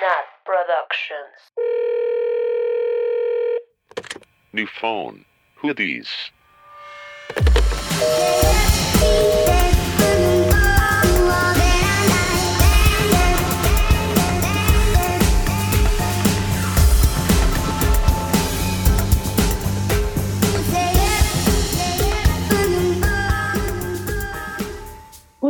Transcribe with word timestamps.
Nat 0.00 0.26
Productions. 0.44 1.36
New 4.52 4.66
phone. 4.66 5.24
Who 5.56 5.74
these? 5.74 6.08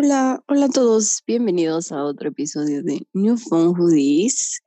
Hola, 0.05 0.43
hola 0.49 0.67
a 0.67 0.69
todos, 0.69 1.23
bienvenidos 1.29 1.93
a 1.93 2.03
otro 2.03 2.31
episodio 2.31 2.83
de 2.83 3.07
New 3.13 3.37
Phone 3.37 3.73
Hoodies. 3.73 4.61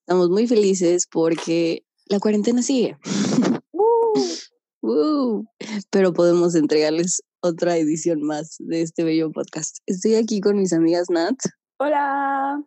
Estamos 0.00 0.30
muy 0.30 0.46
felices 0.46 1.06
porque 1.06 1.84
la 2.06 2.18
cuarentena 2.18 2.62
sigue. 2.62 2.96
Uh, 4.80 5.44
pero 5.90 6.14
podemos 6.14 6.54
entregarles 6.54 7.20
otra 7.40 7.76
edición 7.76 8.22
más 8.22 8.56
de 8.58 8.80
este 8.80 9.04
bello 9.04 9.30
podcast. 9.30 9.76
Estoy 9.84 10.14
aquí 10.14 10.40
con 10.40 10.56
mis 10.56 10.72
amigas 10.72 11.10
Nat 11.10 11.36
Hola. 11.78 12.64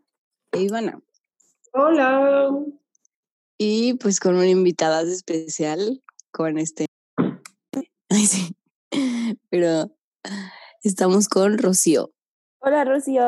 e 0.52 0.62
Ivana. 0.62 1.02
Hola. 1.74 2.52
Y 3.58 3.96
pues 3.96 4.20
con 4.20 4.36
una 4.36 4.48
invitada 4.48 5.02
especial, 5.02 6.04
con 6.32 6.60
este... 6.60 6.86
Ay, 8.10 8.28
sí. 8.28 8.56
Pero 9.50 9.92
estamos 10.84 11.28
con 11.28 11.58
Rocío. 11.58 12.12
Hola, 12.62 12.86
Rocío. 12.86 13.24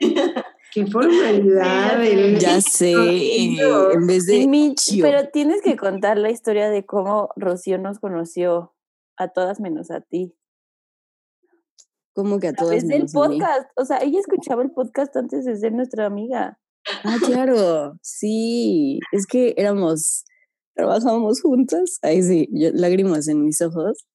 Qué 0.72 0.86
formalidad. 0.86 2.04
el- 2.04 2.38
Ya 2.38 2.60
sé, 2.60 2.92
en 2.92 4.06
vez 4.06 4.26
de... 4.26 4.46
Mi- 4.46 4.74
Chio. 4.74 5.02
pero 5.04 5.28
tienes 5.30 5.62
que 5.62 5.76
contar 5.76 6.18
la 6.18 6.30
historia 6.30 6.68
de 6.68 6.84
cómo 6.84 7.30
Rocío 7.36 7.78
nos 7.78 7.98
conoció 7.98 8.74
a 9.16 9.28
todas 9.28 9.60
menos 9.60 9.90
a 9.90 10.00
ti. 10.02 10.34
Como 12.14 12.38
que 12.38 12.48
a 12.48 12.52
todas 12.52 12.82
a 12.84 12.86
mí. 12.86 13.04
podcast. 13.12 13.70
O 13.76 13.84
sea, 13.84 13.98
ella 13.98 14.18
escuchaba 14.20 14.62
el 14.62 14.72
podcast 14.72 15.16
antes 15.16 15.44
de 15.44 15.56
ser 15.56 15.72
nuestra 15.72 16.04
amiga. 16.06 16.58
Ah, 17.04 17.16
claro, 17.24 17.94
sí, 18.02 18.98
es 19.12 19.26
que 19.26 19.54
éramos, 19.56 20.24
trabajábamos 20.74 21.40
juntas, 21.42 21.98
ahí 22.02 22.22
sí, 22.22 22.48
yo- 22.52 22.70
lágrimas 22.72 23.28
en 23.28 23.44
mis 23.44 23.60
ojos, 23.62 24.06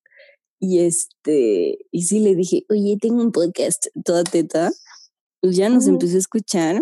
y 0.63 0.79
este, 0.79 1.77
y 1.91 2.03
sí 2.03 2.19
le 2.19 2.35
dije, 2.35 2.63
oye, 2.69 2.97
tengo 2.97 3.21
un 3.21 3.33
podcast, 3.33 3.87
toda 4.05 4.23
teta, 4.23 4.71
y 5.41 5.51
ya 5.51 5.67
nos 5.67 5.87
empezó 5.87 6.15
a 6.15 6.19
escuchar, 6.19 6.81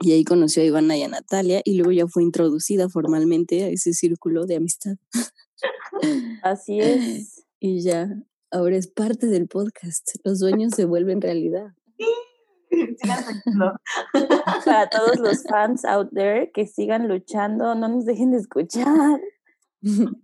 y 0.00 0.10
ahí 0.10 0.24
conoció 0.24 0.64
a 0.64 0.66
Ivana 0.66 0.96
y 0.96 1.04
a 1.04 1.08
Natalia, 1.08 1.62
y 1.64 1.76
luego 1.76 1.92
ya 1.92 2.08
fue 2.08 2.24
introducida 2.24 2.88
formalmente 2.88 3.62
a 3.62 3.68
ese 3.68 3.92
círculo 3.92 4.44
de 4.44 4.56
amistad, 4.56 4.96
Así 6.42 6.80
es. 6.80 7.44
y 7.60 7.80
ya, 7.80 8.10
ahora 8.50 8.76
es 8.76 8.88
parte 8.88 9.28
del 9.28 9.46
podcast, 9.46 10.10
los 10.24 10.40
sueños 10.40 10.72
se 10.74 10.84
vuelven 10.84 11.20
realidad. 11.20 11.68
Para 14.64 14.90
todos 14.90 15.20
los 15.20 15.44
fans 15.44 15.84
out 15.84 16.10
there 16.12 16.50
que 16.52 16.66
sigan 16.66 17.06
luchando, 17.06 17.76
no 17.76 17.86
nos 17.86 18.04
dejen 18.04 18.32
de 18.32 18.38
escuchar. 18.38 19.20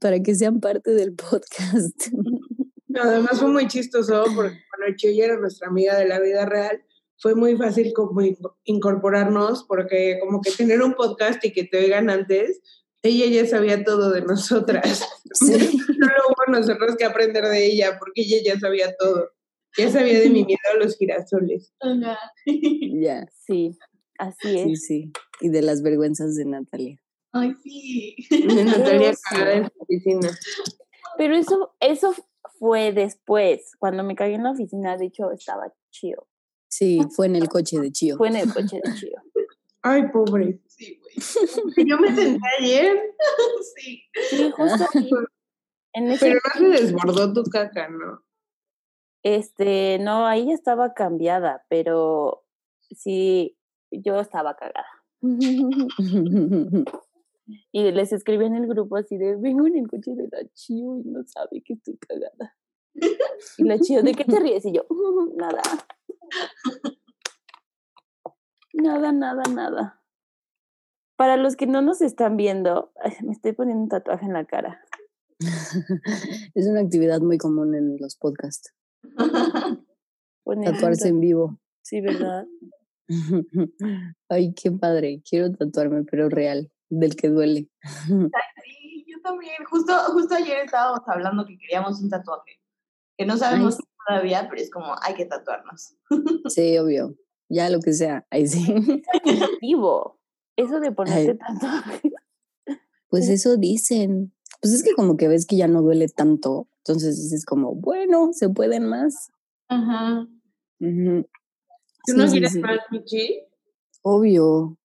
para 0.00 0.20
que 0.20 0.34
sean 0.34 0.60
parte 0.60 0.90
del 0.90 1.14
podcast. 1.14 2.10
Además 3.02 3.40
fue 3.40 3.48
muy 3.48 3.66
chistoso 3.68 4.24
porque 4.34 4.58
cuando 4.70 4.96
Chio 4.96 5.10
ya 5.12 5.24
era 5.26 5.38
nuestra 5.38 5.68
amiga 5.68 5.96
de 5.96 6.06
la 6.08 6.20
vida 6.20 6.46
real, 6.46 6.82
fue 7.18 7.34
muy 7.34 7.56
fácil 7.56 7.92
como 7.94 8.20
in- 8.22 8.36
incorporarnos 8.64 9.64
porque 9.64 10.18
como 10.20 10.40
que 10.40 10.50
tener 10.50 10.82
un 10.82 10.94
podcast 10.94 11.44
y 11.44 11.52
que 11.52 11.64
te 11.64 11.78
oigan 11.78 12.10
antes, 12.10 12.60
ella 13.02 13.26
ya 13.26 13.46
sabía 13.48 13.84
todo 13.84 14.10
de 14.10 14.22
nosotras. 14.22 15.04
Sí. 15.32 15.52
Solo 15.86 16.12
hubo 16.30 16.52
nosotros 16.52 16.96
que 16.96 17.04
aprender 17.04 17.44
de 17.44 17.66
ella 17.66 17.98
porque 17.98 18.22
ella 18.22 18.38
ya 18.44 18.58
sabía 18.60 18.94
todo. 18.96 19.30
Ya 19.76 19.90
sabía 19.90 20.18
de 20.20 20.30
mi 20.30 20.44
miedo 20.44 20.58
a 20.74 20.78
los 20.78 20.96
girasoles. 20.96 21.74
Ya. 22.46 23.28
Sí, 23.46 23.76
así 24.18 24.36
Sí, 24.48 24.72
es. 24.72 24.86
sí. 24.86 25.12
Y 25.40 25.50
de 25.50 25.60
las 25.62 25.82
vergüenzas 25.82 26.34
de 26.36 26.46
Natalia. 26.46 26.98
Ay, 27.32 27.54
sí. 27.62 28.16
De 28.30 28.64
Natalia 28.64 29.12
cagada 29.28 29.52
en 29.56 29.64
su 29.66 29.72
oficina. 29.82 30.30
Pero 31.18 31.36
eso, 31.36 31.74
eso 31.80 32.14
fue 32.58 32.92
después. 32.92 33.72
Cuando 33.78 34.02
me 34.04 34.14
caí 34.14 34.34
en 34.34 34.44
la 34.44 34.52
oficina, 34.52 34.96
de 34.96 35.06
hecho, 35.06 35.30
estaba 35.32 35.72
chido. 35.90 36.26
Sí, 36.68 37.00
fue 37.10 37.26
en 37.26 37.36
el 37.36 37.48
coche 37.48 37.78
de 37.80 37.92
Chio. 37.92 38.16
Fue 38.16 38.28
en 38.28 38.36
el 38.36 38.52
coche 38.52 38.80
de 38.82 38.94
chido. 38.94 39.22
Ay, 39.82 40.08
pobre. 40.12 40.60
Sí, 40.66 41.00
güey. 41.00 41.86
Yo 41.88 41.98
me 41.98 42.14
senté 42.14 42.40
ayer, 42.58 43.14
Sí. 43.76 44.02
Sí, 44.30 44.50
justo 44.50 44.84
ahí, 44.94 45.10
en 45.92 46.10
ese 46.10 46.26
pero 46.26 46.40
no 46.44 46.60
se 46.60 46.82
desbordó 46.82 47.32
tu 47.32 47.44
caca, 47.44 47.88
¿no? 47.88 48.22
Este, 49.22 49.98
no, 50.00 50.26
ahí 50.26 50.46
ya 50.46 50.54
estaba 50.54 50.92
cambiada, 50.92 51.64
pero 51.68 52.44
sí, 52.90 53.56
yo 53.90 54.20
estaba 54.20 54.56
cagada. 54.56 54.86
Y 57.72 57.90
les 57.92 58.12
escribí 58.12 58.44
en 58.44 58.56
el 58.56 58.66
grupo 58.66 58.96
así 58.96 59.16
de, 59.16 59.36
vengo 59.36 59.66
en 59.66 59.76
el 59.76 59.88
coche 59.88 60.12
de 60.14 60.28
la 60.30 60.48
Chio 60.54 60.98
y 60.98 61.08
no 61.08 61.24
sabe 61.24 61.62
que 61.62 61.74
estoy 61.74 61.96
cagada. 61.98 62.56
Y 63.58 63.64
la 63.64 63.78
Chio, 63.78 64.02
¿de 64.02 64.14
qué 64.14 64.24
te 64.24 64.40
ríes? 64.40 64.64
Y 64.66 64.72
yo, 64.72 64.84
"Mm, 64.88 65.36
nada. 65.36 65.62
Nada, 68.72 69.12
nada, 69.12 69.42
nada. 69.54 70.02
Para 71.16 71.36
los 71.36 71.56
que 71.56 71.66
no 71.66 71.80
nos 71.80 72.02
están 72.02 72.36
viendo, 72.36 72.92
ay, 73.02 73.12
me 73.24 73.32
estoy 73.32 73.52
poniendo 73.52 73.84
un 73.84 73.88
tatuaje 73.88 74.26
en 74.26 74.34
la 74.34 74.44
cara. 74.44 74.80
es 76.54 76.66
una 76.66 76.80
actividad 76.80 77.20
muy 77.20 77.38
común 77.38 77.74
en 77.74 77.96
los 77.98 78.16
podcasts. 78.16 78.74
Tatuarse 80.64 81.08
en 81.08 81.20
vivo. 81.20 81.58
Sí, 81.82 82.00
¿verdad? 82.00 82.46
Ay, 84.28 84.54
qué 84.54 84.70
padre. 84.72 85.22
Quiero 85.28 85.52
tatuarme, 85.52 86.04
pero 86.04 86.28
real, 86.28 86.70
del 86.88 87.16
que 87.16 87.28
duele. 87.28 87.68
Sí, 88.64 89.04
yo 89.08 89.20
también. 89.22 89.54
Justo, 89.68 89.92
justo 90.12 90.34
ayer 90.34 90.58
estábamos 90.64 91.00
hablando 91.06 91.46
que 91.46 91.58
queríamos 91.58 92.00
un 92.00 92.10
tatuaje. 92.10 92.60
Que 93.16 93.24
no 93.24 93.36
sabemos 93.36 93.78
todavía, 94.06 94.46
pero 94.48 94.60
es 94.60 94.70
como, 94.70 94.94
hay 95.02 95.14
que 95.14 95.24
tatuarnos. 95.24 95.96
Sí, 96.48 96.76
obvio. 96.78 97.14
Ya 97.48 97.70
lo 97.70 97.80
que 97.80 97.92
sea. 97.92 98.26
Ahí 98.30 98.46
sí. 98.46 98.64
Vivo. 99.60 100.20
Eso 100.56 100.80
de 100.80 100.92
ponerte 100.92 101.38
Ay. 101.40 101.54
tatuaje. 101.60 102.12
Pues 103.08 103.28
eso 103.28 103.56
dicen. 103.56 104.34
Pues 104.60 104.74
es 104.74 104.82
que 104.82 104.94
como 104.94 105.16
que 105.16 105.28
ves 105.28 105.46
que 105.46 105.56
ya 105.56 105.68
no 105.68 105.82
duele 105.82 106.08
tanto. 106.08 106.66
Entonces 106.78 107.16
dices 107.22 107.44
como, 107.44 107.74
bueno, 107.74 108.30
se 108.32 108.48
pueden 108.48 108.86
más. 108.86 109.30
Ajá. 109.68 110.26
¿Tú 110.78 112.16
no 112.16 112.26
sí, 112.26 112.32
quieres 112.32 112.52
sí. 112.52 112.60
más, 112.60 112.78
Michi? 112.90 113.42
Obvio. 114.02 114.78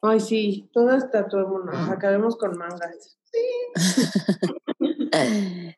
Ay, 0.00 0.20
sí, 0.20 0.70
todas 0.72 1.10
tatuémonos, 1.10 1.88
acabemos 1.88 2.36
con 2.36 2.56
mangas. 2.56 3.18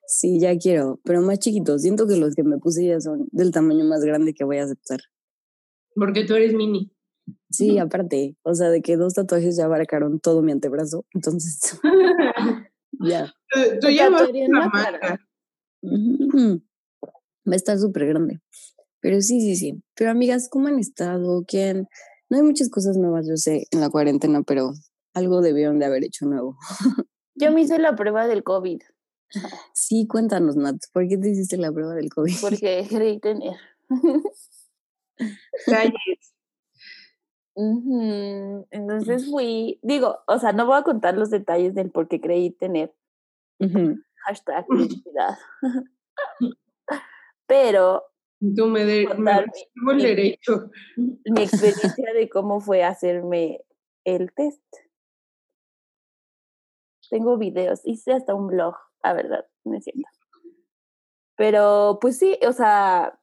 Sí, 0.07 0.41
ya 0.41 0.59
quiero, 0.59 1.01
pero 1.05 1.23
más 1.23 1.39
chiquitos. 1.39 1.83
Siento 1.83 2.07
que 2.07 2.17
los 2.17 2.35
que 2.35 2.43
me 2.43 2.59
puse 2.59 2.85
ya 2.85 3.01
son 3.01 3.29
del 3.31 3.53
tamaño 3.53 3.85
más 3.85 4.05
grande 4.05 4.35
que 4.35 4.45
voy 4.45 4.59
a 4.59 4.65
aceptar. 4.65 4.99
Porque 5.95 6.25
tú 6.25 6.35
eres 6.35 6.53
mini. 6.53 6.93
Sí, 7.49 7.79
aparte, 7.79 8.37
o 8.43 8.55
sea, 8.55 8.71
de 8.71 8.83
que 8.83 8.97
dos 8.97 9.15
tatuajes 9.15 9.57
ya 9.57 9.65
abarcaron 9.67 10.19
todo 10.21 10.43
mi 10.43 10.53
antebrazo, 10.53 11.05
entonces 11.15 11.79
ya. 12.93 13.33
Tú, 13.81 13.89
ya 13.89 14.11
vas 14.11 14.29
la 14.33 14.71
cara. 14.71 15.21
Va 15.83 17.53
a 17.53 17.57
estar 17.57 17.79
súper 17.79 18.07
grande. 18.07 18.41
Pero 19.01 19.21
sí, 19.21 19.41
sí, 19.41 19.57
sí. 19.57 19.83
Pero 19.95 20.11
amigas, 20.11 20.49
¿cómo 20.51 20.69
han 20.69 20.79
estado? 20.79 21.45
¿Quién? 21.47 21.89
No 22.31 22.37
hay 22.37 22.43
muchas 22.45 22.71
cosas 22.71 22.97
nuevas, 22.97 23.27
yo 23.29 23.37
sé, 23.37 23.67
en 23.73 23.81
la 23.81 23.91
cuarentena, 23.91 24.43
pero 24.43 24.73
algo 25.15 25.43
debieron 25.43 25.81
de 25.81 25.87
haber 25.87 26.05
hecho 26.05 26.27
nuevo. 26.27 26.57
Yo 27.35 27.53
me 27.53 27.63
hice 27.63 27.79
la 27.79 27.97
prueba 27.97 28.27
del 28.27 28.43
COVID 28.45 28.81
Sí, 29.75 30.07
cuéntanos, 30.07 30.57
Nat, 30.57 30.77
¿por 30.93 31.07
qué 31.09 31.17
te 31.17 31.31
hiciste 31.31 31.57
la 31.57 31.73
prueba 31.73 31.95
del 31.95 32.09
COVID? 32.11 32.35
porque 32.41 32.87
creí 32.89 33.19
tener. 33.21 33.57
Calles. 35.67 36.35
Entonces 38.71 39.29
fui, 39.31 39.79
digo, 39.83 40.19
o 40.27 40.39
sea, 40.39 40.53
no 40.53 40.67
voy 40.67 40.79
a 40.79 40.83
contar 40.83 41.17
los 41.17 41.31
detalles 41.31 41.75
del 41.75 41.91
por 41.91 42.09
qué 42.09 42.21
creí 42.21 42.51
tener 42.51 42.95
Ujú. 43.59 43.97
hashtag. 44.27 44.67
Pero 47.47 48.05
Tú 48.57 48.67
me, 48.69 48.85
de, 48.87 49.03
me 49.03 49.15
Contar 49.15 49.45
el 49.45 49.51
mi- 49.97 50.03
derecho. 50.03 50.71
mi 50.97 51.43
experiencia 51.43 52.13
de 52.15 52.29
cómo 52.31 52.61
fue 52.61 52.83
hacerme 52.83 53.61
el 54.05 54.33
test. 54.33 54.63
Tengo 57.11 57.37
videos, 57.37 57.81
hice 57.85 58.13
hasta 58.13 58.35
un 58.35 58.47
blog, 58.47 58.77
la 59.03 59.13
verdad, 59.13 59.47
no 59.65 59.77
es 59.77 59.85
cierto. 59.85 60.03
Pero 61.37 61.99
pues 62.01 62.19
sí, 62.19 62.39
o 62.47 62.53
sea, 62.53 63.19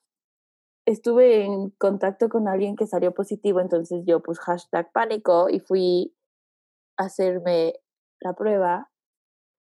estuve 0.85 1.45
en 1.45 1.69
contacto 1.71 2.29
con 2.29 2.47
alguien 2.47 2.75
que 2.75 2.85
salió 2.85 3.13
positivo, 3.13 3.59
entonces 3.61 4.03
yo 4.05 4.21
pues 4.21 4.39
hashtag 4.39 4.91
pánico 4.91 5.49
y 5.49 5.59
fui 5.59 6.15
a 6.97 7.05
hacerme 7.05 7.75
la 8.19 8.33
prueba 8.33 8.91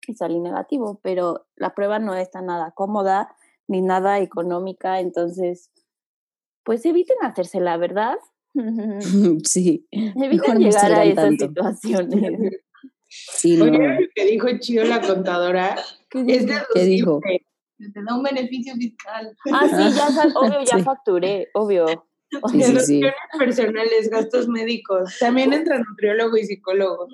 y 0.08 0.14
salí 0.16 0.40
negativo, 0.40 1.00
pero 1.02 1.48
la 1.56 1.74
prueba 1.74 2.00
no 2.00 2.14
está 2.16 2.42
nada 2.42 2.72
cómoda 2.72 3.36
ni 3.72 3.82
nada 3.82 4.20
económica, 4.20 5.00
entonces 5.00 5.72
pues 6.64 6.86
eviten 6.86 7.18
hacérsela, 7.22 7.78
¿verdad? 7.78 8.18
Sí. 9.46 9.88
Eviten 9.92 10.30
Mejor 10.30 10.54
no 10.56 10.60
llegar 10.60 10.92
a 10.94 11.04
esas 11.06 11.16
tanto. 11.16 11.46
situaciones. 11.48 12.54
Sí, 13.14 13.58
no. 13.58 13.66
Oye, 13.66 13.78
lo 14.00 14.08
que 14.16 14.26
dijo 14.26 14.48
chido 14.60 14.86
la 14.86 15.02
contadora 15.02 15.76
es 16.14 16.46
¿Qué 16.74 16.84
dijo? 16.86 17.20
Te 17.78 18.04
da 18.04 18.16
un 18.16 18.24
beneficio 18.24 18.74
fiscal. 18.76 19.36
Ah, 19.52 19.68
sí, 19.68 19.94
ya, 19.98 20.40
obvio, 20.40 20.64
ya 20.64 20.78
Sí. 20.78 20.84
facturé, 20.84 21.50
obvio. 21.54 22.06
Sí, 22.52 22.64
sí, 22.64 22.80
sí. 22.80 23.02
Deducciones 23.02 23.14
personales, 23.38 24.10
gastos 24.10 24.48
médicos. 24.48 25.18
También 25.20 25.52
entra 25.54 25.80
nutriólogo 25.80 26.38
y 26.38 26.46
psicólogo. 26.46 27.08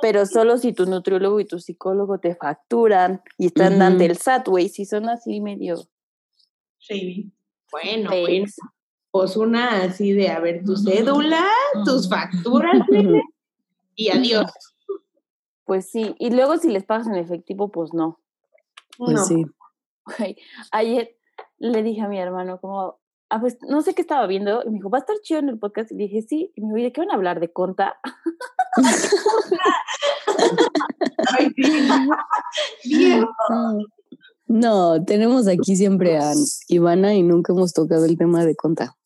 Pero 0.00 0.24
solo 0.24 0.56
si 0.56 0.72
tu 0.72 0.86
nutriólogo 0.86 1.40
y 1.40 1.44
tu 1.44 1.58
psicólogo 1.58 2.18
te 2.18 2.34
facturan 2.34 3.22
y 3.36 3.46
están 3.46 3.82
ante 3.82 4.06
el 4.06 4.16
SAT, 4.16 4.48
güey, 4.48 4.68
si 4.68 4.86
son 4.86 5.08
así 5.10 5.40
medio 5.40 5.76
Sí. 6.78 7.32
Bueno, 7.70 8.10
bueno. 8.10 8.46
Pues 9.10 9.36
una 9.36 9.82
así 9.82 10.12
de, 10.12 10.28
a 10.28 10.40
ver, 10.40 10.62
tu 10.64 10.76
cédula, 10.76 11.44
tus 11.84 12.08
facturas, 12.08 12.82
y 13.94 14.10
adiós. 14.10 14.50
Pues 15.64 15.90
sí, 15.90 16.14
y 16.18 16.30
luego 16.30 16.58
si 16.58 16.68
les 16.68 16.84
pagas 16.84 17.06
en 17.08 17.16
efectivo, 17.16 17.70
pues 17.70 17.92
no. 17.92 18.20
Pues 18.98 19.12
No. 19.12 19.24
sí. 19.24 19.46
Ayer 20.70 21.16
le 21.58 21.82
dije 21.82 22.02
a 22.02 22.08
mi 22.08 22.18
hermano 22.20 22.60
como, 22.60 23.00
ah, 23.30 23.40
pues 23.40 23.56
no 23.68 23.82
sé 23.82 23.94
qué 23.94 24.02
estaba 24.02 24.26
viendo, 24.26 24.62
y 24.64 24.68
me 24.70 24.74
dijo, 24.76 24.90
¿va 24.90 24.98
a 24.98 25.00
estar 25.00 25.16
chido 25.22 25.40
en 25.40 25.48
el 25.48 25.58
podcast? 25.58 25.90
Y 25.92 25.96
le 25.96 26.04
dije, 26.04 26.22
sí, 26.22 26.52
y 26.54 26.60
me 26.60 26.68
dijo, 26.68 26.78
"¿Y 26.78 26.82
¿de 26.84 26.92
qué 26.92 27.00
van 27.00 27.10
a 27.10 27.14
hablar? 27.14 27.40
¿De 27.40 27.52
conta? 27.52 27.96
Ay, 31.38 31.50
sí. 31.56 31.62
Bien. 32.84 33.26
No. 34.46 35.04
Tenemos 35.04 35.48
aquí 35.48 35.76
siempre 35.76 36.18
a 36.18 36.32
Ivana 36.68 37.14
y 37.14 37.22
nunca 37.22 37.52
hemos 37.52 37.72
tocado 37.72 38.04
el 38.04 38.16
tema 38.16 38.44
de 38.44 38.54
conta. 38.54 38.96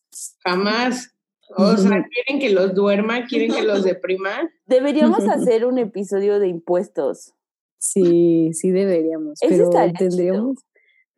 Jamás. 0.45 1.15
O 1.57 1.77
sea, 1.77 2.07
quieren 2.09 2.41
que 2.41 2.51
los 2.51 2.75
duerma, 2.75 3.27
quieren 3.27 3.53
que 3.53 3.63
los 3.63 3.83
deprima. 3.83 4.49
Deberíamos 4.67 5.27
hacer 5.29 5.67
un 5.67 5.79
episodio 5.79 6.39
de 6.39 6.49
impuestos. 6.49 7.33
Sí, 7.79 8.51
sí 8.53 8.71
deberíamos, 8.71 9.43
Ese 9.43 9.57
pero 9.57 9.71
chido. 10.11 10.55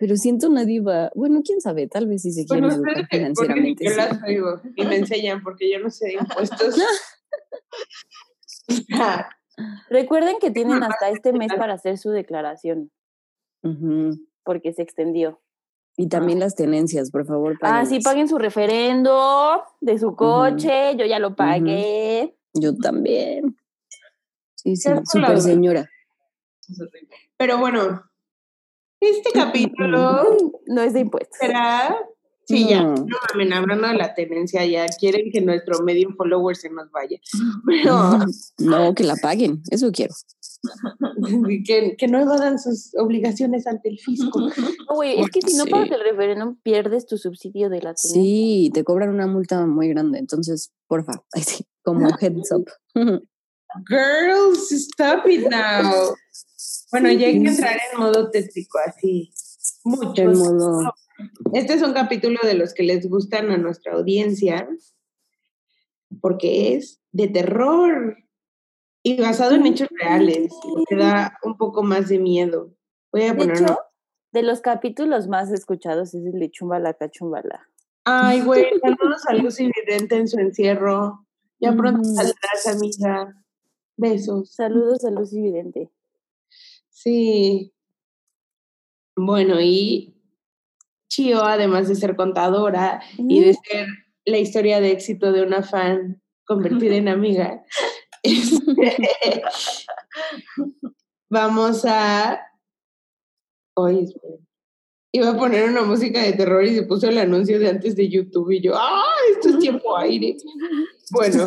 Pero 0.03 0.17
siento 0.17 0.49
nadie 0.49 0.81
va, 0.81 1.13
bueno, 1.15 1.43
quién 1.45 1.61
sabe, 1.61 1.87
tal 1.87 2.09
vez 2.09 2.23
si 2.23 2.33
se 2.33 2.45
quieren 2.45 2.69
Bueno, 2.71 2.75
educar 2.75 3.07
financieramente. 3.09 3.85
yo 3.85 3.91
sí. 3.93 3.97
las 3.97 4.21
oigo 4.25 4.61
y 4.75 4.85
me 4.85 4.97
enseñan 4.97 5.45
porque 5.45 5.71
yo 5.73 5.79
no 5.79 5.91
sé 5.91 6.07
de 6.07 6.15
impuestos. 6.15 6.75
Recuerden 9.91 10.39
que 10.41 10.51
tienen 10.51 10.83
hasta 10.83 11.09
este 11.11 11.33
mes 11.33 11.53
para 11.57 11.75
hacer 11.75 11.99
su 11.99 12.11
declaración, 12.11 12.91
porque 14.43 14.73
se 14.73 14.83
extendió. 14.83 15.41
Y 15.97 16.09
también 16.09 16.41
las 16.41 16.57
tenencias, 16.57 17.13
por 17.13 17.25
favor. 17.25 17.57
Ah, 17.63 17.87
sí, 17.87 18.01
paguen 18.01 18.27
su 18.27 18.39
referendo 18.39 19.63
de 19.81 20.01
su 20.01 20.17
coche, 20.17 20.97
yo 20.97 21.07
ya 21.07 21.21
lo 21.21 21.37
pagué. 21.37 22.37
Yo 22.55 22.77
también. 22.77 23.57
Sí, 24.57 24.75
sí, 24.75 24.91
súper 25.05 25.41
señora. 25.41 25.89
pero 27.37 27.59
bueno, 27.59 28.03
este 29.11 29.31
capítulo 29.33 30.23
No 30.67 30.83
es 30.83 30.93
de 30.93 31.01
impuestos. 31.01 31.37
será. 31.41 31.97
Sí, 32.45 32.67
ya, 32.69 32.83
No. 32.83 33.07
mamen, 33.33 33.53
hablando 33.53 33.87
de 33.87 33.95
la 33.95 34.15
tenencia, 34.15 34.65
ya 34.67 34.87
quieren 34.89 35.31
que 35.33 35.41
nuestro 35.41 35.81
medium 35.85 36.17
follower 36.17 36.57
se 36.57 36.71
nos 36.71 36.91
vaya. 36.91 37.19
Pero 37.67 38.19
No, 38.59 38.95
que 38.95 39.05
la 39.05 39.15
paguen, 39.17 39.63
eso 39.71 39.91
quiero. 39.93 40.13
que, 41.65 41.97
que 41.97 42.09
no 42.09 42.21
evadan 42.21 42.59
sus 42.59 42.91
obligaciones 42.99 43.67
ante 43.67 43.89
el 43.91 43.99
fisco. 43.99 44.39
No, 44.89 44.97
güey, 44.97 45.21
es 45.21 45.31
que 45.31 45.41
si 45.41 45.57
no 45.57 45.65
Sí. 45.65 45.71
pagas 45.71 45.91
el 45.93 46.01
referéndum, 46.03 46.57
pierdes 46.63 47.07
tu 47.07 47.17
subsidio 47.17 47.69
de 47.71 47.77
la 47.77 47.95
tenencia. 47.95 48.13
Sí, 48.13 48.71
te 48.75 48.83
cobran 48.85 49.11
una 49.11 49.27
multa 49.29 49.65
muy 49.67 49.89
grande, 49.89 50.19
entonces, 50.19 50.73
porfa, 50.89 51.23
como 51.83 52.09
heads 52.21 52.51
up. 52.53 52.69
Girls, 53.89 54.71
stop 54.73 55.27
it 55.27 55.49
now. 55.49 56.15
Bueno, 56.93 57.11
ya 57.11 57.27
hay 57.27 57.43
que 57.43 57.49
entrar 57.49 57.77
en 57.93 57.99
modo 58.01 58.31
tétrico, 58.31 58.79
así. 58.87 59.33
Mucho. 59.85 60.23
En 60.23 60.39
modo, 60.39 60.93
Este 61.53 61.75
es 61.75 61.83
un 61.83 61.93
capítulo 61.93 62.39
de 62.43 62.55
los 62.55 62.75
que 62.75 62.83
les 62.85 63.09
gustan 63.09 63.51
a 63.51 63.57
nuestra 63.57 63.95
audiencia, 63.95 64.69
porque 66.21 66.75
es 66.75 67.01
de 67.13 67.29
terror 67.29 68.17
y 69.03 69.21
basado 69.21 69.55
en 69.55 69.67
hechos 69.67 69.89
reales. 69.91 70.53
Te 70.89 70.97
da 70.97 71.39
un 71.43 71.57
poco 71.57 71.83
más 71.83 72.09
de 72.09 72.19
miedo. 72.19 72.75
Voy 73.11 73.23
a 73.23 73.33
De 73.33 73.39
poner. 73.39 73.57
hecho, 73.63 73.79
de 74.33 74.43
los 74.43 74.61
capítulos 74.61 75.29
más 75.29 75.51
escuchados 75.51 76.15
es 76.15 76.25
el 76.25 76.39
de 76.39 76.51
Chumbala 76.51 76.95
Cachumbala. 76.95 77.67
Ay, 78.05 78.41
güey, 78.43 78.67
saludos 78.81 79.23
a 79.29 79.35
Lucy 79.35 79.71
Vidente 79.75 80.17
en 80.17 80.29
su 80.29 80.39
encierro. 80.39 81.27
Ya 81.61 81.73
pronto 81.73 82.03
saldrás, 82.05 82.67
amiga. 82.67 83.35
Besos. 83.97 84.53
Saludos 84.55 85.05
a 85.05 85.11
Lucy 85.11 85.41
Vidente. 85.41 85.91
Sí. 87.03 87.73
Bueno, 89.17 89.61
y 89.61 90.15
Chio, 91.11 91.43
además 91.43 91.89
de 91.89 91.97
ser 91.97 92.15
contadora 92.15 93.03
y 93.19 93.41
de 93.41 93.55
ser 93.55 93.87
la 94.25 94.39
historia 94.39 94.81
de 94.81 94.93
éxito 94.93 95.33
de 95.33 95.43
una 95.43 95.63
fan 95.63 96.23
convertida 96.47 96.95
en 96.95 97.09
amiga, 97.09 97.65
este, 98.23 99.43
vamos 101.29 101.85
a... 101.87 102.41
Oye, 103.75 104.05
espera. 104.05 104.37
Iba 105.15 105.31
a 105.31 105.37
poner 105.37 105.69
una 105.69 105.83
música 105.83 106.23
de 106.23 106.33
terror 106.33 106.65
y 106.65 106.75
se 106.75 106.85
puso 106.85 107.09
el 107.09 107.19
anuncio 107.19 107.59
de 107.59 107.69
antes 107.69 107.97
de 107.97 108.09
YouTube 108.09 108.51
y 108.53 108.63
yo, 108.63 108.73
¡ah! 108.75 109.03
Esto 109.33 109.51
es 109.51 109.59
tiempo 109.59 109.97
aire. 109.97 110.37
Bueno. 111.11 111.47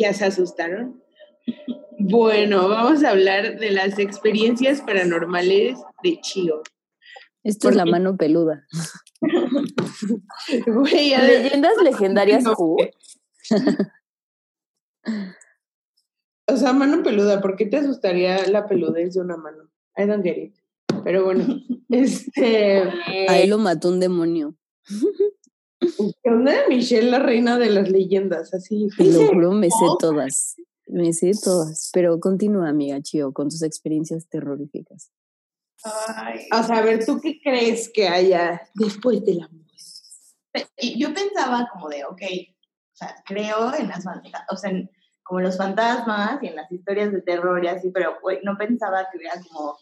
¿Ya 0.00 0.14
se 0.14 0.24
asustaron? 0.24 1.02
Bueno, 1.98 2.70
vamos 2.70 3.04
a 3.04 3.10
hablar 3.10 3.58
de 3.60 3.70
las 3.70 3.98
experiencias 3.98 4.80
paranormales 4.80 5.78
de 6.02 6.18
Chio. 6.22 6.62
esto 7.44 7.68
es 7.68 7.76
la 7.76 7.82
Porque- 7.82 7.90
mano 7.90 8.16
peluda. 8.16 8.66
Leyendas 10.48 11.76
legendarias 11.84 12.44
Q. 12.44 12.76
O 16.46 16.56
sea, 16.56 16.72
mano 16.72 17.02
peluda, 17.02 17.42
¿por 17.42 17.56
qué 17.56 17.66
te 17.66 17.76
asustaría 17.76 18.46
la 18.46 18.66
peludez 18.66 19.12
de 19.14 19.20
una 19.20 19.36
mano? 19.36 19.70
I 19.98 20.06
don't 20.06 20.24
get 20.24 20.38
it. 20.38 20.54
Pero 21.04 21.24
bueno, 21.26 21.44
este. 21.90 22.84
Ahí 23.28 23.46
lo 23.46 23.58
mató 23.58 23.88
un 23.90 24.00
demonio. 24.00 24.56
¿Qué 25.80 26.30
onda 26.30 26.52
de 26.52 26.68
Michelle, 26.68 27.10
la 27.10 27.18
reina 27.18 27.58
de 27.58 27.70
las 27.70 27.88
leyendas? 27.90 28.52
Así. 28.54 28.88
Te 28.96 29.04
lo 29.04 29.26
juro, 29.28 29.52
me 29.52 29.68
sé 29.68 29.86
todas. 29.98 30.56
Me 30.86 31.12
sé 31.12 31.32
todas. 31.42 31.90
Pero 31.92 32.20
continúa, 32.20 32.68
amiga 32.68 33.00
Chio, 33.00 33.32
con 33.32 33.48
tus 33.48 33.62
experiencias 33.62 34.28
terroríficas. 34.28 35.10
Ay. 35.84 36.40
O 36.52 36.62
sea, 36.62 36.78
a 36.78 36.82
ver, 36.82 37.04
¿tú 37.06 37.20
qué 37.22 37.40
crees 37.42 37.90
que 37.92 38.06
haya 38.08 38.60
después 38.74 39.24
de 39.24 39.34
la 39.36 39.48
muerte? 39.48 39.70
Y 40.76 40.98
yo 41.00 41.14
pensaba 41.14 41.68
como 41.72 41.88
de, 41.88 42.04
ok, 42.04 42.20
o 42.22 42.96
sea, 42.96 43.14
creo 43.24 43.72
en 43.74 43.88
las 43.88 44.02
fantasmas, 44.04 44.42
o 44.50 44.56
sea, 44.56 44.70
en- 44.70 44.90
como 45.22 45.40
los 45.40 45.56
fantasmas 45.56 46.42
y 46.42 46.48
en 46.48 46.56
las 46.56 46.70
historias 46.72 47.12
de 47.12 47.22
terror 47.22 47.64
y 47.64 47.68
así, 47.68 47.90
pero 47.90 48.16
güey, 48.20 48.40
no 48.42 48.56
pensaba 48.58 49.06
que 49.10 49.18
hubiera 49.18 49.40
como, 49.48 49.78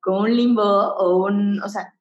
como 0.00 0.20
un 0.20 0.34
limbo 0.34 0.62
o 0.62 1.26
un, 1.26 1.62
o 1.62 1.68
sea, 1.68 1.94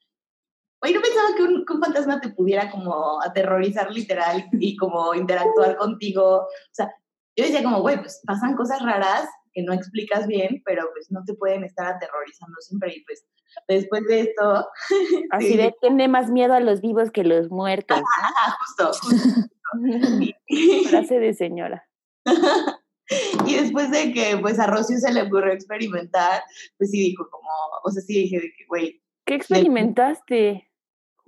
güey, 0.81 0.93
no 0.93 1.01
pensaba 1.01 1.35
que 1.35 1.43
un, 1.43 1.65
que 1.65 1.73
un 1.73 1.81
fantasma 1.81 2.21
te 2.21 2.29
pudiera 2.29 2.71
como 2.71 3.21
aterrorizar 3.21 3.91
literal 3.91 4.45
y 4.53 4.75
como 4.77 5.13
interactuar 5.13 5.75
contigo, 5.77 6.41
o 6.43 6.47
sea, 6.71 6.93
yo 7.35 7.45
decía 7.45 7.63
como, 7.63 7.81
güey, 7.81 7.97
pues 7.97 8.21
pasan 8.25 8.55
cosas 8.55 8.81
raras 8.81 9.27
que 9.53 9.63
no 9.63 9.73
explicas 9.73 10.27
bien, 10.27 10.61
pero 10.65 10.89
pues 10.93 11.11
no 11.11 11.23
te 11.25 11.33
pueden 11.33 11.63
estar 11.63 11.87
aterrorizando 11.87 12.55
siempre 12.61 12.95
y 12.95 13.03
pues 13.03 13.25
después 13.67 14.05
de 14.05 14.21
esto... 14.21 14.67
Así 15.31 15.49
sí, 15.49 15.57
de 15.57 15.75
tiene 15.81 16.07
más 16.07 16.29
miedo 16.29 16.53
a 16.53 16.59
los 16.59 16.81
vivos 16.81 17.11
que 17.11 17.23
los 17.23 17.49
muertos. 17.49 17.99
Ah, 18.21 18.55
justo, 18.59 18.91
justo. 19.01 19.49
Frase 20.89 21.19
de 21.19 21.33
señora. 21.33 21.87
y 23.47 23.55
después 23.55 23.91
de 23.91 24.13
que 24.13 24.37
pues 24.39 24.59
a 24.59 24.67
Rocío 24.67 24.97
se 24.97 25.11
le 25.11 25.23
ocurrió 25.23 25.53
experimentar, 25.53 26.43
pues 26.77 26.91
sí 26.91 26.99
dijo 26.99 27.27
como, 27.29 27.49
o 27.83 27.91
sea, 27.91 28.01
sí 28.01 28.13
dije 28.13 28.39
de 28.39 28.53
que, 28.55 28.65
güey, 28.67 29.01
¿Qué 29.29 29.35
experimentaste? 29.35 30.68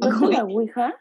¿Jugaste 0.01 0.35
a 0.35 0.39
la. 0.39 0.43
Ouija? 0.45 0.95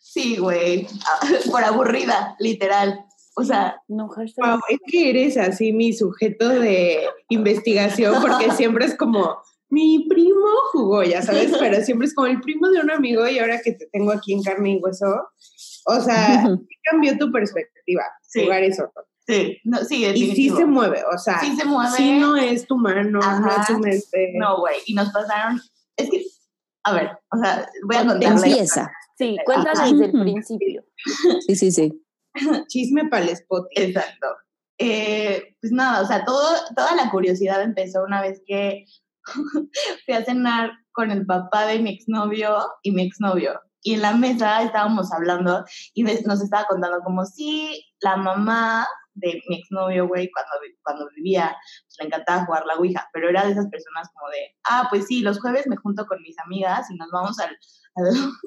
sí, 0.00 0.36
güey, 0.38 0.86
por 1.50 1.62
aburrida, 1.64 2.36
literal. 2.38 3.04
O 3.38 3.44
sea, 3.44 3.80
No, 3.88 4.08
hashtag. 4.08 4.46
Wow, 4.48 4.60
es 4.70 4.78
que 4.86 5.10
eres 5.10 5.36
así 5.36 5.72
mi 5.72 5.92
sujeto 5.92 6.48
de 6.48 7.04
investigación 7.28 8.14
porque 8.22 8.50
siempre 8.56 8.86
es 8.86 8.96
como, 8.96 9.36
mi 9.68 10.06
primo 10.08 10.46
jugó, 10.72 11.02
ya 11.02 11.20
sabes, 11.22 11.52
pero 11.60 11.82
siempre 11.84 12.06
es 12.06 12.14
como 12.14 12.28
el 12.28 12.40
primo 12.40 12.68
de 12.70 12.80
un 12.80 12.90
amigo 12.90 13.28
y 13.28 13.38
ahora 13.38 13.60
que 13.62 13.72
te 13.72 13.86
tengo 13.92 14.12
aquí 14.12 14.32
en 14.32 14.42
carne 14.42 14.72
y 14.72 14.76
hueso, 14.78 15.06
o 15.86 16.00
sea, 16.00 16.44
¿qué 16.46 16.76
cambió 16.90 17.18
tu 17.18 17.30
perspectiva 17.30 18.02
Sí. 18.22 18.42
jugar 18.44 18.62
eso. 18.64 18.90
Sí, 19.28 19.58
no, 19.64 19.78
sí, 19.84 19.96
Y 19.96 20.06
sí 20.06 20.06
definitivo. 20.28 20.56
se 20.58 20.64
mueve, 20.66 21.02
o 21.12 21.18
sea, 21.18 21.40
Sí 21.40 21.56
se 21.56 21.64
mueve. 21.64 21.90
sí 21.96 22.12
no 22.18 22.36
es 22.36 22.66
tu 22.66 22.76
mano, 22.76 23.20
no 23.20 23.50
es 23.50 23.66
tu 23.66 23.78
mente. 23.78 24.32
No, 24.34 24.58
güey, 24.60 24.76
y 24.86 24.94
nos 24.94 25.10
pasaron, 25.10 25.60
es 25.96 26.08
que, 26.10 26.24
a 26.86 26.92
ver, 26.92 27.18
o 27.32 27.38
sea, 27.38 27.68
voy 27.84 27.96
a 27.96 28.06
contar 28.06 28.38
la 28.38 28.46
Empieza. 28.46 28.92
Sí, 29.18 29.36
cuéntanos 29.44 29.80
Ajá. 29.80 29.90
desde 29.90 30.04
el 30.04 30.12
principio. 30.12 30.84
Sí, 31.46 31.56
sí, 31.56 31.72
sí. 31.72 32.02
Chisme 32.68 33.08
para 33.08 33.24
el 33.24 33.30
spot. 33.30 33.66
Exacto. 33.72 34.26
Eh, 34.78 35.56
pues 35.60 35.72
nada, 35.72 36.02
o 36.02 36.06
sea, 36.06 36.24
todo, 36.24 36.46
toda 36.76 36.94
la 36.94 37.10
curiosidad 37.10 37.60
empezó 37.62 38.04
una 38.04 38.22
vez 38.22 38.40
que 38.46 38.84
fui 40.06 40.14
a 40.14 40.24
cenar 40.24 40.70
con 40.92 41.10
el 41.10 41.26
papá 41.26 41.66
de 41.66 41.80
mi 41.80 41.90
exnovio 41.90 42.56
y 42.82 42.92
mi 42.92 43.02
exnovio. 43.02 43.60
Y 43.82 43.94
en 43.94 44.02
la 44.02 44.14
mesa 44.14 44.62
estábamos 44.62 45.12
hablando 45.12 45.64
y 45.92 46.04
nos 46.04 46.40
estaba 46.40 46.66
contando 46.68 47.00
como 47.04 47.24
si 47.24 47.84
la 48.00 48.16
mamá 48.16 48.86
de 49.16 49.40
mi 49.48 49.58
exnovio, 49.60 50.06
güey, 50.08 50.30
cuando, 50.30 50.52
cuando 50.82 51.08
vivía, 51.16 51.56
pues, 51.84 51.96
le 52.00 52.06
encantaba 52.06 52.44
jugar 52.46 52.64
la 52.66 52.76
Ouija, 52.76 53.08
pero 53.12 53.28
era 53.28 53.44
de 53.44 53.52
esas 53.52 53.68
personas 53.68 54.08
como 54.14 54.30
de, 54.30 54.54
ah, 54.68 54.86
pues 54.90 55.06
sí, 55.06 55.20
los 55.20 55.40
jueves 55.40 55.66
me 55.66 55.76
junto 55.76 56.06
con 56.06 56.20
mis 56.22 56.38
amigas 56.38 56.90
y 56.90 56.96
nos 56.96 57.10
vamos 57.10 57.38
al... 57.40 57.56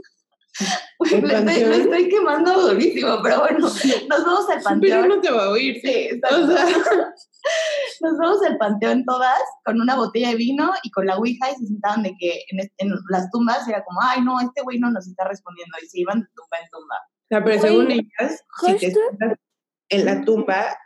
¿El 1.00 1.10
le, 1.12 1.16
estoy, 1.16 1.32
panteón? 1.32 1.70
le 1.70 1.78
estoy 1.78 2.10
quemando 2.10 2.62
durísimo, 2.70 3.20
pero 3.24 3.40
bueno, 3.40 3.60
nos 4.10 4.26
vamos 4.26 4.50
al 4.50 4.62
panteón. 4.62 4.82
Pero 5.04 5.16
no 5.16 5.22
te 5.22 5.32
va 5.32 5.46
a 5.46 5.50
oír. 5.50 5.80
Sí. 5.82 6.10
O 6.30 6.48
sea, 6.48 6.66
Nos 8.02 8.18
vamos 8.18 8.44
al 8.46 8.58
panteón 8.58 9.06
todas 9.06 9.40
con 9.64 9.80
una 9.80 9.96
botella 9.96 10.30
de 10.30 10.36
vino 10.36 10.72
y 10.84 10.92
con 10.92 11.06
la 11.06 11.18
ouija 11.18 11.52
y 11.52 11.56
se 11.56 11.68
sentaban 11.68 12.04
de 12.04 12.14
que 12.20 12.44
en, 12.50 12.60
es- 12.60 12.72
en 12.78 12.92
las 13.10 13.30
tumbas 13.32 13.66
era 13.68 13.84
como, 13.86 14.00
ay, 14.02 14.22
no, 14.22 14.40
este 14.42 14.62
güey 14.62 14.80
no 14.80 14.92
nos 14.92 15.08
está 15.08 15.26
respondiendo 15.26 15.78
y 15.82 15.88
se 15.88 16.02
iban 16.02 16.20
de 16.22 16.28
tumba 16.36 16.58
en 16.62 16.70
tumba. 16.70 16.96
o 16.98 17.28
sea, 17.30 17.44
pero 17.44 17.62
según 17.62 17.92
ellas, 17.92 18.44
si 18.62 18.78
te 18.78 18.94
en 19.90 20.06
la 20.06 20.24
tumba, 20.24 20.78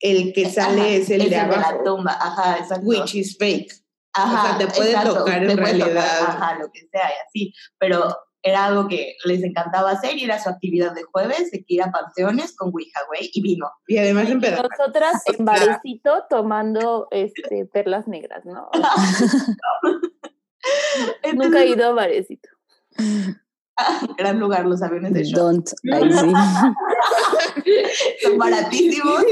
el 0.00 0.32
que 0.32 0.48
sale 0.48 0.80
Ajá, 0.80 0.88
es 0.90 1.10
el 1.10 1.24
de 1.24 1.30
la 1.36 1.44
abajo, 1.44 1.82
tumba, 1.84 2.12
ajá, 2.20 2.58
exacto. 2.58 2.86
which 2.86 3.14
is 3.14 3.36
fake. 3.38 3.72
Ajá, 4.14 4.42
o 4.42 4.46
sea, 4.46 4.58
te 4.58 4.66
puede 4.74 4.92
tocar 5.04 5.42
en 5.42 5.48
te 5.48 5.56
puede 5.56 5.78
tocar, 5.78 5.92
realidad. 5.94 6.20
ajá, 6.26 6.58
lo 6.58 6.70
que 6.70 6.80
sea 6.90 7.08
y 7.08 7.14
así, 7.26 7.54
pero 7.78 8.14
era 8.44 8.64
algo 8.66 8.88
que 8.88 9.14
les 9.24 9.42
encantaba 9.44 9.92
hacer 9.92 10.16
y 10.18 10.24
era 10.24 10.42
su 10.42 10.48
actividad 10.48 10.92
de 10.92 11.04
jueves, 11.04 11.52
de 11.52 11.58
que 11.64 11.74
ir 11.74 11.82
a 11.82 11.92
panteones 11.92 12.56
con 12.56 12.70
ouija, 12.74 12.98
güey, 13.06 13.30
y 13.32 13.40
vino. 13.40 13.70
Y 13.86 13.98
además 13.98 14.28
Y 14.28 14.32
empezar. 14.32 14.68
nosotras 14.68 15.22
en 15.26 15.44
barecito 15.44 16.24
tomando 16.28 17.06
este, 17.12 17.66
perlas 17.66 18.08
negras, 18.08 18.44
¿no? 18.44 18.68
Nunca 21.34 21.62
he 21.62 21.68
ido 21.68 21.88
a 21.88 21.92
barecito. 21.92 22.48
Gran 24.18 24.38
lugar 24.38 24.66
los 24.66 24.82
aviones 24.82 25.14
de 25.14 25.24
show. 25.24 25.40
Don't. 25.40 25.68
Son 28.22 28.38
baratísimos. 28.38 29.24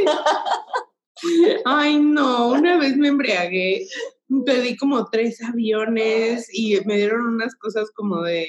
Ay, 1.65 1.99
no, 1.99 2.49
una 2.49 2.79
vez 2.79 2.97
me 2.97 3.09
embriagué, 3.09 3.87
pedí 4.47 4.77
como 4.77 5.09
tres 5.11 5.43
aviones 5.43 6.49
y 6.53 6.79
me 6.87 6.97
dieron 6.97 7.27
unas 7.27 7.55
cosas 7.57 7.91
como 7.95 8.23
de, 8.23 8.47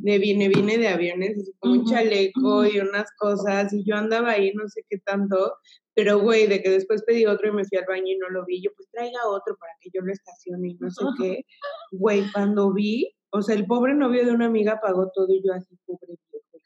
de 0.00 0.18
viene, 0.18 0.48
viene 0.48 0.78
de 0.78 0.88
aviones, 0.88 1.38
así 1.38 1.52
como 1.58 1.74
un 1.74 1.86
chaleco 1.86 2.66
y 2.66 2.80
unas 2.80 3.10
cosas, 3.18 3.72
y 3.72 3.84
yo 3.84 3.96
andaba 3.96 4.32
ahí 4.32 4.52
no 4.54 4.68
sé 4.68 4.82
qué 4.88 4.98
tanto, 4.98 5.54
pero 5.94 6.20
güey, 6.20 6.46
de 6.46 6.62
que 6.62 6.70
después 6.70 7.02
pedí 7.04 7.26
otro 7.26 7.48
y 7.48 7.52
me 7.52 7.64
fui 7.64 7.78
al 7.78 7.86
baño 7.86 8.06
y 8.06 8.18
no 8.18 8.28
lo 8.28 8.44
vi, 8.44 8.62
yo 8.62 8.70
pues 8.76 8.88
traiga 8.90 9.26
otro 9.26 9.56
para 9.58 9.72
que 9.80 9.90
yo 9.92 10.02
lo 10.02 10.12
estacione 10.12 10.68
y 10.68 10.74
no 10.74 10.90
sé 10.90 11.04
qué, 11.18 11.44
güey, 11.92 12.24
cuando 12.32 12.72
vi, 12.72 13.14
o 13.30 13.42
sea, 13.42 13.54
el 13.54 13.66
pobre 13.66 13.94
novio 13.94 14.24
de 14.24 14.32
una 14.32 14.46
amiga 14.46 14.80
pagó 14.80 15.10
todo 15.14 15.28
y 15.30 15.42
yo 15.44 15.52
así, 15.52 15.76
pobre 15.86 16.18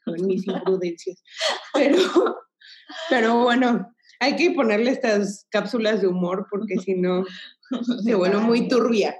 con 0.05 0.25
mis 0.27 0.47
imprudencias, 0.47 1.21
pero, 1.73 2.01
pero 3.09 3.43
bueno. 3.43 3.89
Hay 4.19 4.37
que 4.37 4.51
ponerle 4.51 4.91
estas 4.91 5.47
cápsulas 5.49 5.99
de 5.99 6.07
humor 6.07 6.47
porque 6.49 6.77
si 6.77 6.95
no 6.95 7.25
se 8.05 8.15
vuelve 8.15 8.37
muy 8.37 8.69
turbia. 8.69 9.17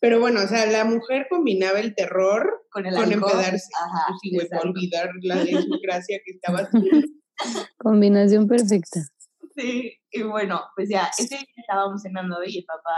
Pero 0.00 0.20
bueno, 0.20 0.42
o 0.42 0.46
sea, 0.46 0.66
la 0.66 0.84
mujer 0.84 1.26
combinaba 1.30 1.80
el 1.80 1.94
terror 1.94 2.66
con 2.70 2.84
el 2.84 2.94
con 2.94 3.10
empedarse. 3.10 3.68
Ajá, 3.80 4.06
Pues 4.08 4.48
sí, 4.50 4.58
olvidar 4.62 5.10
la 5.22 5.36
desgracia 5.44 6.20
que 6.26 6.32
estaba 6.32 6.58
haciendo. 6.58 7.06
Combinación 7.78 8.46
perfecta. 8.48 9.00
Sí, 9.58 9.92
y 10.12 10.22
bueno, 10.22 10.60
pues 10.76 10.88
ya, 10.88 11.10
ese 11.18 11.34
día 11.36 11.46
estábamos 11.56 12.02
cenando 12.02 12.36
y 12.46 12.58
el 12.58 12.64
papá 12.64 12.94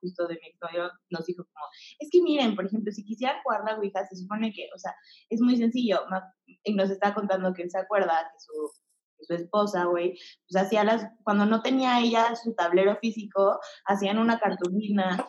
justo 0.00 0.28
de 0.28 0.34
mi 0.34 0.46
exnovio 0.46 0.88
nos 1.10 1.26
dijo 1.26 1.42
como, 1.42 1.66
es 1.98 2.08
que 2.12 2.22
miren, 2.22 2.54
por 2.54 2.66
ejemplo, 2.66 2.92
si 2.92 3.04
quisieran 3.04 3.42
jugar 3.42 3.62
la 3.66 3.76
Ouija, 3.76 4.06
se 4.06 4.14
supone 4.14 4.52
que, 4.52 4.68
o 4.72 4.78
sea, 4.78 4.94
es 5.28 5.40
muy 5.40 5.56
sencillo, 5.56 6.02
y 6.62 6.74
nos 6.74 6.90
está 6.90 7.12
contando 7.12 7.52
que 7.52 7.62
él 7.62 7.70
se 7.72 7.80
acuerda 7.80 8.30
que 8.32 8.38
su, 8.38 8.70
que 9.18 9.24
su 9.24 9.34
esposa, 9.34 9.86
güey, 9.86 10.16
pues 10.48 10.64
hacía 10.64 10.84
las, 10.84 11.08
cuando 11.24 11.44
no 11.44 11.60
tenía 11.60 11.98
ella 11.98 12.36
su 12.36 12.54
tablero 12.54 12.96
físico, 13.00 13.58
hacían 13.84 14.18
una 14.20 14.38
cartulina, 14.38 15.26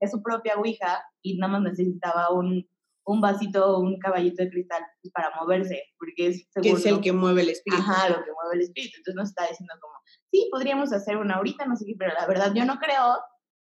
es 0.00 0.10
su 0.10 0.20
propia 0.20 0.56
Ouija, 0.56 1.04
y 1.22 1.38
nada 1.38 1.52
más 1.52 1.62
necesitaba 1.62 2.32
un, 2.32 2.68
un 3.06 3.20
vasito 3.20 3.64
o 3.64 3.80
un 3.80 3.98
caballito 3.98 4.42
de 4.42 4.50
cristal 4.50 4.82
pues, 5.00 5.12
para 5.12 5.30
moverse, 5.40 5.80
porque 5.98 6.26
es 6.28 6.48
que 6.54 6.62
según 6.62 6.78
es 6.80 6.86
el 6.86 7.00
que 7.00 7.12
mueve 7.12 7.42
el 7.42 7.50
espíritu. 7.50 7.82
Ajá, 7.82 8.08
lo 8.08 8.16
que 8.16 8.32
mueve 8.32 8.54
el 8.56 8.60
espíritu. 8.62 8.96
Entonces 8.98 9.14
nos 9.14 9.28
está 9.28 9.46
diciendo 9.48 9.74
como, 9.80 9.94
sí, 10.30 10.48
podríamos 10.50 10.92
hacer 10.92 11.16
una 11.16 11.36
ahorita, 11.36 11.66
no 11.66 11.76
sé 11.76 11.84
qué, 11.86 11.94
pero 11.98 12.12
la 12.14 12.26
verdad 12.26 12.52
yo 12.54 12.64
no 12.64 12.76
creo. 12.78 13.16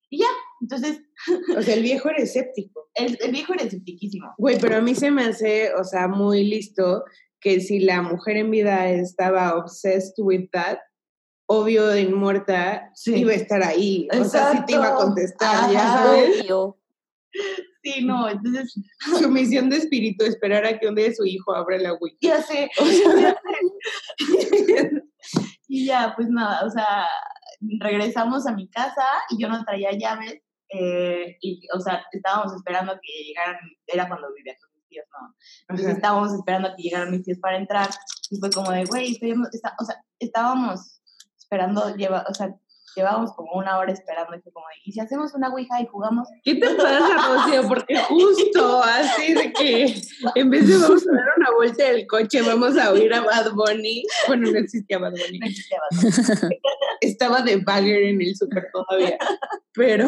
Y 0.10 0.20
ya, 0.20 0.28
entonces 0.62 1.02
O 1.58 1.62
sea, 1.64 1.74
el 1.74 1.82
viejo 1.90 2.10
era 2.10 2.20
escéptico. 2.20 2.90
el, 2.94 3.18
el 3.22 3.32
viejo 3.32 3.54
era 3.54 3.64
esceptiquísimo. 3.64 4.34
Güey, 4.38 4.60
pero 4.60 4.78
a 4.78 4.82
mí 4.82 4.94
se 4.94 5.10
me 5.10 5.24
hace, 5.26 5.74
o 5.74 5.84
sea, 5.84 6.08
muy 6.08 6.44
listo 6.44 7.04
que 7.42 7.60
si 7.60 7.80
la 7.80 8.02
mujer 8.04 8.38
en 8.38 8.52
vida 8.52 8.88
estaba 8.90 9.58
obsessed 9.58 10.14
with 10.20 10.50
that, 10.52 10.78
obvio 11.50 11.92
en 11.94 12.14
muerta, 12.14 12.90
Sí. 12.94 13.16
iba 13.16 13.32
a 13.32 13.36
estar 13.36 13.64
ahí. 13.64 14.08
O 14.18 14.24
sea, 14.24 14.52
sí 14.52 14.60
te 14.68 14.74
iba 14.74 14.90
a 14.90 14.96
contestar, 14.96 15.72
ya 15.72 15.80
Ajá. 15.94 16.04
sabes. 16.06 16.42
Obvio. 16.42 16.78
Sí, 17.84 18.06
no, 18.06 18.30
entonces 18.30 18.74
Su 19.20 19.30
misión 19.30 19.70
de 19.70 19.78
espíritu, 19.78 20.24
esperar 20.26 20.66
a 20.66 20.80
que 20.80 20.88
un 20.88 20.96
día 20.96 21.14
su 21.14 21.26
hijo 21.26 21.54
abra 21.54 21.78
la 21.78 21.94
Wii. 21.96 22.18
ya 22.22 22.42
sé, 22.42 22.70
ya 23.22 23.36
sé. 24.18 25.02
y 25.68 25.86
ya, 25.86 26.14
pues 26.16 26.30
nada, 26.30 26.66
o 26.66 26.70
sea, 26.70 27.08
regresamos 27.80 28.48
a 28.48 28.54
mi 28.54 28.70
casa 28.70 29.06
y 29.30 29.42
yo 29.42 29.50
no 29.50 29.64
traía 29.66 29.92
llaves. 29.92 30.42
eh, 30.70 31.38
y, 31.42 31.62
o 31.76 31.80
sea, 31.80 32.04
estábamos 32.12 32.54
esperando 32.56 32.94
que 33.02 33.24
llegaran, 33.26 33.58
era 33.86 34.08
cuando 34.08 34.34
vivía 34.34 34.56
con 34.60 34.72
mis 34.76 34.88
tíos, 34.88 35.06
¿no? 35.12 35.36
Entonces 35.62 35.88
Ajá. 35.88 35.96
estábamos 35.98 36.34
esperando 36.34 36.68
a 36.70 36.76
que 36.76 36.84
llegaran 36.84 37.12
mis 37.12 37.24
tíos 37.24 37.40
para 37.40 37.58
entrar 37.58 37.90
y 38.32 38.38
fue 38.40 38.50
como 38.50 38.72
de, 38.72 38.86
güey, 38.86 39.20
o 39.80 39.86
sea, 39.86 40.04
estábamos 40.20 41.02
esperando, 41.38 41.96
lleva, 41.96 42.26
o 42.30 42.34
sea, 42.34 42.56
llevábamos 42.96 43.34
como 43.34 43.54
una 43.54 43.78
hora 43.78 43.92
esperando 43.92 44.36
y 44.36 44.42
fue 44.42 44.52
como 44.52 44.66
de, 44.68 44.76
¿y 44.86 44.92
si 44.92 45.00
hacemos 45.00 45.34
una 45.34 45.50
ouija 45.50 45.82
y 45.82 45.88
jugamos? 45.88 46.28
¿Qué 46.44 46.56
te 46.56 46.70
pasa, 46.76 47.28
Rocío? 47.28 47.68
Porque 47.68 47.96
justo 47.98 48.82
así 48.84 49.34
de 49.34 49.54
que 49.54 50.02
en 50.36 50.50
vez 50.50 50.68
de 50.68 50.78
vamos 50.78 51.08
a 51.08 51.12
dar 51.12 51.26
una 51.38 51.52
vuelta 51.56 51.84
del 51.86 52.08
coche, 52.08 52.42
vamos 52.42 52.78
a 52.78 52.92
oír 52.92 53.14
a 53.14 53.22
Bad 53.22 53.52
Bunny. 53.54 54.04
Bueno, 54.28 54.52
no 54.52 54.58
existía 54.58 55.00
Bad 55.00 55.12
Bunny. 55.12 55.40
No 55.40 55.46
existía 55.48 55.78
bastón. 55.92 56.52
Estaba 57.02 57.42
de 57.42 57.58
bagger 57.58 58.04
en 58.04 58.22
el 58.22 58.36
súper 58.36 58.70
todavía. 58.72 59.18
Pero, 59.74 60.08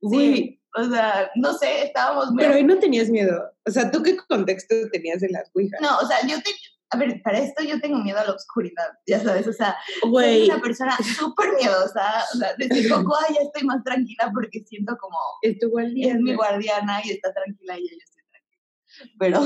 güey, 0.00 0.34
Sí, 0.34 0.62
o 0.74 0.84
sea, 0.84 1.30
no 1.34 1.52
sé, 1.52 1.84
estábamos 1.84 2.28
pero 2.36 2.54
ahí 2.54 2.64
no 2.64 2.78
tenías 2.78 3.08
miedo. 3.10 3.50
O 3.66 3.70
sea, 3.70 3.90
¿tú 3.90 4.02
qué 4.02 4.16
contexto 4.16 4.74
tenías 4.90 5.20
de 5.20 5.28
las 5.28 5.50
ouijas? 5.54 5.80
No, 5.80 5.98
o 5.98 6.06
sea, 6.06 6.18
yo 6.26 6.36
te... 6.42 6.50
A 6.92 6.98
ver, 6.98 7.22
para 7.22 7.38
esto 7.38 7.62
yo 7.62 7.80
tengo 7.80 7.98
miedo 7.98 8.18
a 8.18 8.24
la 8.24 8.32
oscuridad, 8.32 8.90
ya 9.06 9.18
sabes, 9.18 9.48
o 9.48 9.52
sea, 9.52 9.76
soy 10.02 10.44
una 10.44 10.60
persona 10.60 10.94
súper 10.98 11.54
miedosa, 11.54 12.24
o 12.34 12.36
sea, 12.36 12.54
desde 12.58 12.86
poco 12.88 13.16
ya 13.34 13.40
estoy 13.40 13.66
más 13.66 13.82
tranquila 13.82 14.30
porque 14.34 14.60
siento 14.60 14.96
como 15.00 15.16
es 15.40 15.58
tu 15.58 15.78
es 15.78 16.20
mi 16.20 16.34
guardiana 16.34 17.00
y 17.02 17.12
está 17.12 17.32
tranquila 17.32 17.78
y 17.78 17.88
yo 17.88 17.96
estoy 17.98 18.22
tranquila. 18.30 19.16
Pero, 19.18 19.40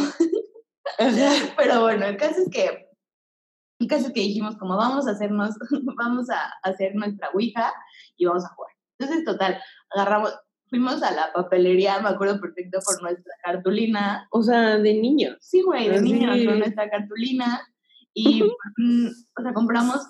pero 1.57 1.83
bueno, 1.83 2.07
el 2.07 2.17
caso 2.17 2.43
es 2.43 2.51
que, 2.51 2.89
el 3.79 3.87
caso 3.87 4.09
es 4.09 4.13
que 4.13 4.21
dijimos 4.21 4.57
como 4.57 4.77
vamos 4.77 5.07
a 5.07 5.13
hacernos, 5.13 5.55
vamos 5.97 6.29
a 6.31 6.53
hacer 6.65 6.97
nuestra 6.97 7.31
ouija 7.31 7.73
y 8.17 8.27
vamos 8.27 8.45
a 8.45 8.49
jugar. 8.49 8.73
Entonces, 8.99 9.25
total, 9.25 9.63
agarramos, 9.91 10.35
fuimos 10.69 11.03
a 11.03 11.13
la 11.13 11.33
papelería, 11.33 12.01
me 12.01 12.09
acuerdo 12.09 12.41
perfecto, 12.41 12.79
por 12.85 13.03
nuestra 13.03 13.33
cartulina. 13.43 14.29
O 14.31 14.43
sea, 14.43 14.79
de 14.79 14.95
niños. 14.95 15.37
Sí, 15.41 15.63
güey, 15.63 15.89
de 15.89 16.01
niños, 16.01 16.37
con 16.45 16.59
nuestra 16.59 16.91
cartulina 16.91 17.67
y, 18.15 18.43
mm, 18.77 19.09
o 19.39 19.43
sea, 19.43 19.53
compramos 19.53 20.09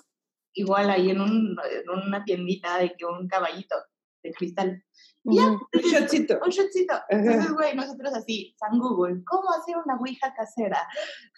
igual 0.53 0.89
ahí 0.89 1.11
en, 1.11 1.21
un, 1.21 1.55
en 1.71 2.07
una 2.07 2.23
tiendita 2.23 2.79
de 2.79 2.95
que 2.97 3.05
un 3.05 3.27
caballito 3.27 3.75
de 4.23 4.31
cristal. 4.31 4.83
Y 5.23 5.37
ya. 5.37 5.47
Un 5.47 5.59
shotcito. 5.73 6.39
un 6.43 6.49
shotcito. 6.49 6.93
Entonces, 7.09 7.51
güey, 7.51 7.75
nosotros 7.75 8.13
así, 8.13 8.55
San 8.57 8.79
Google, 8.79 9.23
¿cómo 9.25 9.51
hacer 9.51 9.75
una 9.77 9.97
ouija 9.97 10.33
casera? 10.33 10.87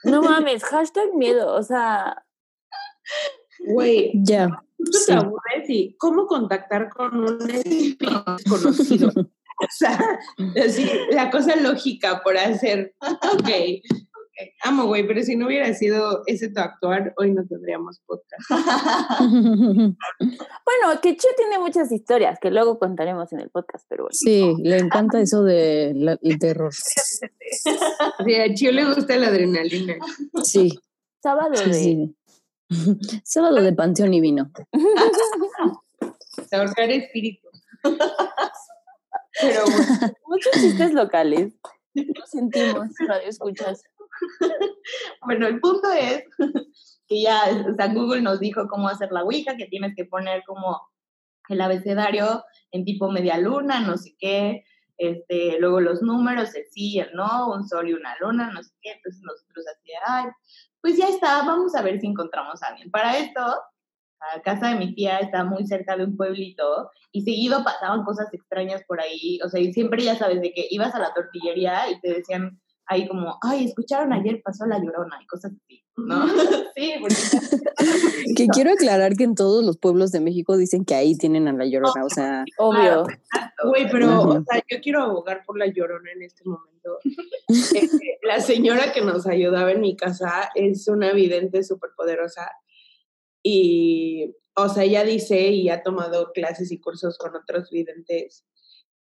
No 0.04 0.22
mames, 0.22 0.64
hashtag 0.64 1.14
miedo. 1.16 1.54
O 1.56 1.64
sea, 1.64 2.24
Güey, 3.68 4.12
Ya. 4.24 4.48
tú 4.78 4.86
Sí. 4.94 5.06
te 5.08 5.14
aburres 5.14 5.70
y 5.70 5.96
cómo 5.98 6.26
contactar 6.28 6.90
con 6.90 7.18
un 7.18 7.50
espíritu 7.50 8.06
desconocido. 8.38 9.12
O 9.62 9.68
sea, 9.78 10.00
así, 10.66 10.90
la 11.12 11.30
cosa 11.30 11.58
lógica 11.58 12.22
por 12.24 12.38
hacer. 12.38 12.96
Ok. 13.34 13.50
Amo, 14.64 14.86
güey, 14.86 15.06
pero 15.06 15.22
si 15.22 15.36
no 15.36 15.48
hubiera 15.48 15.74
sido 15.74 16.24
ese 16.28 16.48
tu 16.50 16.62
actuar, 16.62 17.14
hoy 17.18 17.34
no 17.34 17.46
tendríamos 17.46 18.00
podcast. 18.06 18.50
Bueno, 20.20 21.02
que 21.02 21.18
Chu 21.18 21.28
tiene 21.36 21.60
muchas 21.60 21.92
historias 21.92 22.40
que 22.42 22.52
luego 22.52 22.80
contaremos 22.80 23.34
en 23.34 23.42
el 23.42 23.50
podcast, 23.50 23.86
pero 23.90 24.04
bueno. 24.04 24.14
Sí, 24.14 24.56
le 24.64 24.78
encanta 24.78 25.20
eso 25.20 25.44
del 25.44 26.18
terror. 26.40 26.70
O 26.70 28.24
sea, 28.24 28.44
a 28.46 28.54
Chio 28.54 28.72
le 28.72 28.86
gusta 28.94 29.18
la 29.18 29.28
adrenalina. 29.28 29.96
Sí, 30.44 30.72
Sábado 31.22 31.56
sí, 31.58 31.70
de... 31.70 31.74
sí. 31.74 32.16
Sábado 33.24 33.62
de 33.62 33.74
panteón 33.74 34.14
y 34.14 34.22
vino. 34.22 34.52
Ahorcar 36.52 36.90
espíritus. 36.90 37.64
Pero 39.42 39.64
bueno, 39.66 40.14
Muchos 40.28 40.54
chistes 40.54 40.94
locales. 40.94 41.54
Lo 41.94 42.26
sentimos, 42.26 42.88
radio 43.08 43.28
escuchas. 43.28 43.84
Bueno, 45.26 45.48
el 45.48 45.60
punto 45.60 45.92
es 45.92 46.24
que 47.08 47.22
ya, 47.22 47.44
o 47.70 47.76
sea, 47.76 47.94
Google 47.94 48.22
nos 48.22 48.40
dijo 48.40 48.68
cómo 48.68 48.90
hacer 48.90 49.12
la 49.12 49.24
Ouija, 49.24 49.56
que 49.58 49.66
tienes 49.66 49.94
que 49.96 50.06
poner 50.06 50.44
como 50.46 50.80
el 51.48 51.62
abecedario 51.62 52.44
en 52.72 52.86
tipo 52.86 53.12
media 53.12 53.38
luna, 53.38 53.80
no 53.80 53.98
sé 53.98 54.16
qué, 54.20 54.64
este, 54.98 55.58
luego 55.60 55.80
los 55.80 56.02
números, 56.02 56.54
el 56.56 56.66
sí 56.70 56.96
y 56.96 57.00
el 57.00 57.14
no, 57.14 57.52
un 57.52 57.68
sol 57.68 57.90
y 57.90 57.94
una 57.94 58.16
luna, 58.20 58.52
no 58.52 58.62
sé 58.62 58.72
qué, 58.82 58.92
entonces 58.92 59.22
nosotros 59.24 59.66
así, 59.68 59.92
ay, 60.06 60.26
pues 60.82 60.98
ya 60.98 61.08
está, 61.08 61.44
vamos 61.44 61.76
a 61.76 61.82
ver 61.82 62.00
si 62.00 62.08
encontramos 62.08 62.62
a 62.64 62.68
alguien. 62.68 62.90
Para 62.92 63.18
esto, 63.18 63.42
la 64.36 64.42
casa 64.42 64.70
de 64.70 64.76
mi 64.76 64.94
tía 64.96 65.20
está 65.20 65.44
muy 65.44 65.66
cerca 65.66 65.96
de 65.96 66.06
un 66.06 66.18
pueblito 66.18 66.90
y 67.12 67.22
seguido 67.22 67.64
pasaban 67.64 68.04
cosas 68.04 68.28
extrañas 68.34 68.84
por 68.88 69.02
ahí, 69.02 69.40
o 69.44 69.50
sea, 69.50 69.60
y 69.60 69.74
siempre 69.74 70.04
ya 70.04 70.16
sabes 70.16 70.42
de 70.42 70.52
que 70.54 70.68
ibas 70.70 70.94
a 70.96 71.00
la 71.00 71.14
tortillería 71.14 71.90
y 71.90 72.00
te 72.02 72.14
decían 72.14 72.60
ahí 72.90 73.08
como, 73.08 73.38
ay, 73.42 73.66
escucharon 73.66 74.12
ayer 74.12 74.42
pasó 74.44 74.66
la 74.66 74.80
llorona 74.80 75.20
y 75.22 75.28
cosas 75.28 75.54
así, 75.54 75.86
¿no? 75.96 76.28
sí, 76.76 76.94
porque... 77.00 77.16
Que 78.36 78.48
quiero 78.48 78.72
aclarar 78.72 79.16
que 79.16 79.24
en 79.24 79.36
todos 79.36 79.64
los 79.64 79.78
pueblos 79.78 80.12
de 80.12 80.20
México 80.20 80.58
dicen 80.58 80.86
que 80.86 80.96
ahí 80.96 81.16
tienen 81.16 81.48
a 81.48 81.54
la 81.54 81.66
llorona, 81.66 82.04
o 82.04 82.10
sea, 82.10 82.44
Obvio. 82.58 83.06
güey, 83.64 83.90
pero, 83.90 84.22
o 84.22 84.44
sea, 84.44 84.62
yo 84.70 84.80
quiero 84.82 85.04
abogar 85.04 85.44
por 85.46 85.58
la 85.58 85.68
llorona 85.68 86.12
en 86.12 86.24
este 86.24 86.44
momento. 86.46 86.98
Este, 87.48 88.20
la 88.24 88.40
señora 88.40 88.92
que 88.92 89.02
nos 89.02 89.28
ayudaba 89.28 89.72
en 89.72 89.82
mi 89.82 89.96
casa 89.96 90.50
es 90.56 90.88
una 90.88 91.14
vidente 91.14 91.64
súper 91.64 91.92
poderosa 91.96 92.50
y, 93.44 94.36
o 94.56 94.68
sea, 94.70 94.84
ella 94.84 95.04
dice 95.04 95.50
y 95.50 95.70
ha 95.70 95.84
tomado 95.84 96.32
clases 96.34 96.72
y 96.72 96.80
cursos 96.80 97.18
con 97.18 97.36
otros 97.36 97.70
videntes 97.70 98.46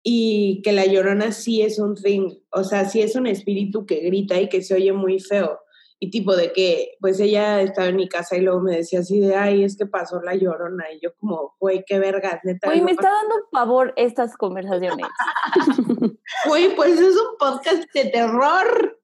y 0.04 0.62
que 0.64 0.72
la 0.72 0.86
llorona 0.86 1.32
sí 1.32 1.62
es 1.62 1.80
un 1.80 1.96
thing, 1.96 2.30
o 2.52 2.64
sea, 2.64 2.86
sí 2.86 3.02
es 3.02 3.16
un 3.16 3.28
espíritu 3.28 3.86
que 3.86 4.00
grita 4.00 4.40
y 4.40 4.50
que 4.50 4.62
se 4.62 4.74
oye 4.74 4.94
muy 4.94 5.20
feo. 5.20 5.60
Y 6.04 6.10
tipo 6.10 6.36
de 6.36 6.52
que, 6.52 6.98
pues 7.00 7.20
ella 7.20 7.62
estaba 7.62 7.88
en 7.90 7.96
mi 7.96 8.10
casa 8.10 8.36
y 8.36 8.42
luego 8.42 8.60
me 8.60 8.76
decía 8.76 9.02
así 9.02 9.20
de, 9.20 9.36
ay, 9.36 9.64
es 9.64 9.78
que 9.78 9.86
pasó 9.86 10.20
la 10.20 10.34
llorona. 10.34 10.86
Y 10.92 11.00
yo 11.00 11.14
como, 11.20 11.56
güey, 11.60 11.84
qué 11.86 12.00
vergas, 12.00 12.40
neta. 12.44 12.74
No 12.76 12.84
me 12.84 12.92
está 12.94 13.12
dando 13.12 13.36
pavor 13.52 13.94
estas 13.98 14.36
conversaciones. 14.36 15.06
Güey, 16.48 16.76
pues 16.76 17.00
es 17.00 17.16
un 17.16 17.38
podcast 17.38 17.84
de 17.94 18.06
terror. 18.06 18.98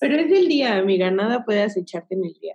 Pero 0.00 0.16
es 0.16 0.30
el 0.32 0.48
día, 0.48 0.76
amiga, 0.76 1.10
nada 1.10 1.44
puede 1.46 1.62
acecharte 1.62 2.14
en 2.14 2.24
el 2.24 2.34
día. 2.34 2.54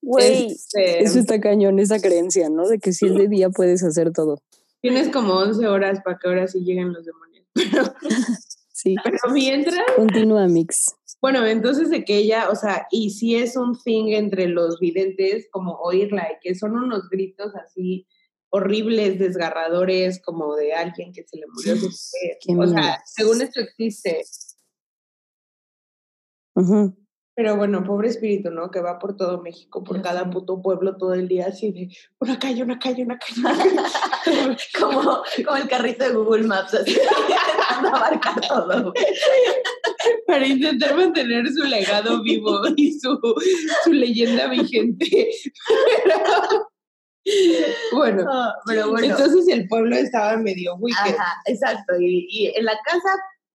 Güey, 0.00 0.46
Este, 0.46 1.02
eso 1.02 1.18
está 1.18 1.40
cañón, 1.40 1.78
esa 1.78 2.00
creencia, 2.00 2.48
¿no? 2.48 2.66
De 2.66 2.78
que 2.78 2.92
si 2.92 3.06
es 3.06 3.14
de 3.14 3.28
día 3.28 3.50
puedes 3.50 3.82
hacer 3.84 4.12
todo. 4.12 4.40
Tienes 4.84 5.08
como 5.08 5.32
11 5.38 5.66
horas 5.66 6.02
para 6.04 6.18
que 6.18 6.28
ahora 6.28 6.46
sí 6.46 6.60
lleguen 6.60 6.92
los 6.92 7.06
demonios. 7.06 7.46
Sí. 8.76 8.96
Pero 9.02 9.16
mientras, 9.32 9.80
Continúa, 9.96 10.46
Mix. 10.48 10.94
bueno, 11.22 11.46
entonces 11.46 11.88
de 11.88 12.04
que 12.04 12.18
ella, 12.18 12.50
o 12.50 12.56
sea, 12.56 12.86
y 12.90 13.10
sí 13.10 13.36
es 13.36 13.56
un 13.56 13.78
thing 13.78 14.08
entre 14.08 14.48
los 14.48 14.78
videntes, 14.80 15.46
como 15.50 15.76
oírla, 15.76 16.28
y 16.32 16.36
que 16.42 16.54
son 16.56 16.72
unos 16.76 17.08
gritos 17.08 17.54
así 17.54 18.06
horribles, 18.50 19.18
desgarradores, 19.20 20.20
como 20.20 20.54
de 20.56 20.74
alguien 20.74 21.12
que 21.12 21.22
se 21.22 21.38
le 21.38 21.46
murió 21.46 21.76
su 21.76 21.86
mujer. 22.56 22.58
O 22.58 22.66
sea, 22.66 23.00
según 23.06 23.40
esto 23.40 23.60
existe. 23.60 24.22
Ujú. 26.56 26.94
Pero 27.36 27.56
bueno, 27.56 27.82
pobre 27.82 28.08
espíritu, 28.08 28.50
¿no? 28.50 28.70
Que 28.70 28.80
va 28.80 28.98
por 29.00 29.16
todo 29.16 29.42
México, 29.42 29.82
por 29.82 30.00
cada 30.02 30.30
puto 30.30 30.62
pueblo 30.62 30.96
todo 30.96 31.14
el 31.14 31.26
día, 31.26 31.46
así 31.48 31.72
de 31.72 31.88
una 32.20 32.38
calle, 32.38 32.62
una 32.62 32.78
calle, 32.78 33.02
una 33.02 33.18
calle. 33.18 33.40
una 33.40 33.54
calle". 34.24 34.56
como, 34.78 35.22
como 35.44 35.56
el 35.56 35.68
carrito 35.68 36.04
de 36.04 36.10
Google 36.14 36.44
Maps, 36.44 36.74
así, 36.74 36.92
intentando 36.96 37.88
abarcar 37.96 38.40
todo. 38.40 38.92
Para 40.28 40.46
intentar 40.46 40.94
mantener 40.96 41.48
su 41.48 41.64
legado 41.64 42.22
vivo 42.22 42.60
y 42.76 42.92
su, 43.00 43.18
su 43.84 43.92
leyenda 43.92 44.46
vigente. 44.48 45.30
Pero, 46.04 46.68
bueno, 47.94 48.24
Ah, 48.30 48.54
Pero 48.66 48.90
bueno, 48.90 49.06
entonces 49.06 49.48
el 49.48 49.66
pueblo 49.66 49.96
estaba 49.96 50.36
medio 50.36 50.76
wicked. 50.76 51.14
ajá, 51.16 51.34
exacto. 51.46 51.94
Y, 51.98 52.26
y 52.30 52.52
en 52.56 52.64
la 52.64 52.78
casa 52.84 53.08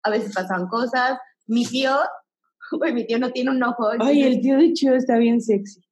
a 0.03 0.09
veces 0.09 0.33
pasan 0.33 0.67
cosas. 0.67 1.17
Mi 1.47 1.65
tío, 1.65 1.97
güey, 2.77 2.93
mi 2.93 3.05
tío 3.05 3.19
no 3.19 3.32
tiene 3.32 3.51
un 3.51 3.63
ojo. 3.63 3.89
Ay, 3.99 4.23
el 4.23 4.41
tío 4.41 4.58
de 4.58 4.73
Chio 4.73 4.95
está 4.95 5.17
bien 5.17 5.41
sexy. 5.41 5.82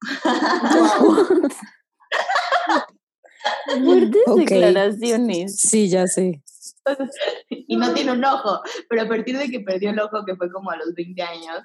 fuertes 3.84 4.22
Ok. 4.26 4.38
declaraciones. 4.40 5.60
Sí, 5.60 5.88
ya 5.88 6.06
sé. 6.06 6.42
y 7.50 7.76
no 7.76 7.92
tiene 7.94 8.12
un 8.12 8.24
ojo, 8.24 8.60
pero 8.88 9.02
a 9.02 9.08
partir 9.08 9.36
de 9.36 9.48
que 9.50 9.60
perdió 9.60 9.90
el 9.90 10.00
ojo, 10.00 10.24
que 10.24 10.36
fue 10.36 10.50
como 10.50 10.70
a 10.70 10.76
los 10.76 10.94
20 10.94 11.20
años, 11.22 11.62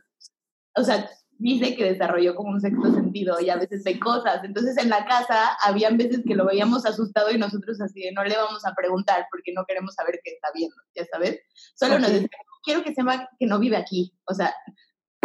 o 0.75 0.83
sea, 0.83 1.09
dice 1.37 1.75
que 1.75 1.85
desarrolló 1.85 2.35
como 2.35 2.49
un 2.51 2.61
sexto 2.61 2.93
sentido 2.93 3.39
y 3.39 3.49
a 3.49 3.57
veces 3.57 3.83
ve 3.83 3.99
cosas. 3.99 4.43
Entonces 4.43 4.77
en 4.77 4.89
la 4.89 5.05
casa 5.05 5.57
habían 5.63 5.97
veces 5.97 6.21
que 6.25 6.35
lo 6.35 6.45
veíamos 6.45 6.85
asustado 6.85 7.31
y 7.31 7.37
nosotros 7.37 7.79
así 7.81 8.01
de 8.01 8.11
no 8.11 8.23
le 8.23 8.35
vamos 8.35 8.65
a 8.65 8.73
preguntar 8.75 9.25
porque 9.31 9.53
no 9.53 9.65
queremos 9.65 9.93
saber 9.95 10.19
qué 10.23 10.31
está 10.31 10.49
viendo, 10.53 10.75
ya 10.95 11.05
sabes. 11.05 11.39
Solo 11.75 11.99
nos 11.99 12.09
Ok. 12.09 12.13
decía, 12.15 12.29
quiero 12.63 12.83
que 12.83 12.93
sepa 12.93 13.29
que 13.39 13.45
no 13.45 13.59
vive 13.59 13.77
aquí. 13.77 14.13
O 14.25 14.33
sea, 14.33 14.53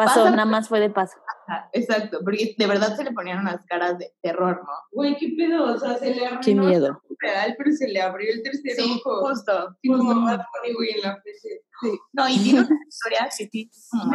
Pasó, 0.04 0.30
nada 0.30 0.44
más 0.44 0.68
fue 0.68 0.80
de 0.80 0.90
paso. 0.90 1.16
ajá, 1.46 1.68
exacto, 1.72 2.20
porque 2.24 2.54
de 2.56 2.66
verdad 2.66 2.96
se 2.96 3.04
le 3.04 3.12
ponían 3.12 3.40
unas 3.40 3.64
caras 3.66 3.98
de 3.98 4.12
terror, 4.22 4.62
¿no? 4.64 4.72
Güey, 4.92 5.16
qué 5.18 5.34
pedo, 5.37 5.74
o 5.74 5.78
sea, 5.78 5.96
se 5.98 6.14
le 6.14 6.24
arruinó 6.24 6.40
Qué 6.40 6.54
miedo. 6.54 7.02
real, 7.20 7.54
pero 7.58 7.72
se 7.72 7.88
le 7.88 8.00
abrió 8.00 8.32
el 8.32 8.42
tercer 8.42 8.72
Sí, 8.76 9.00
ojo. 9.04 9.28
justo. 9.28 9.76
Tipo 9.82 9.96
justo. 9.96 10.14
Bunny, 10.14 10.74
güey, 10.74 10.90
en 10.94 11.00
la 11.02 11.12
frente. 11.20 11.62
Sí. 11.80 11.90
No, 12.12 12.28
y 12.28 12.38
tiene 12.38 12.61
una 12.61 12.78
historia 12.88 13.18
que 13.38 13.48
sí, 13.50 13.70
como, 13.90 14.12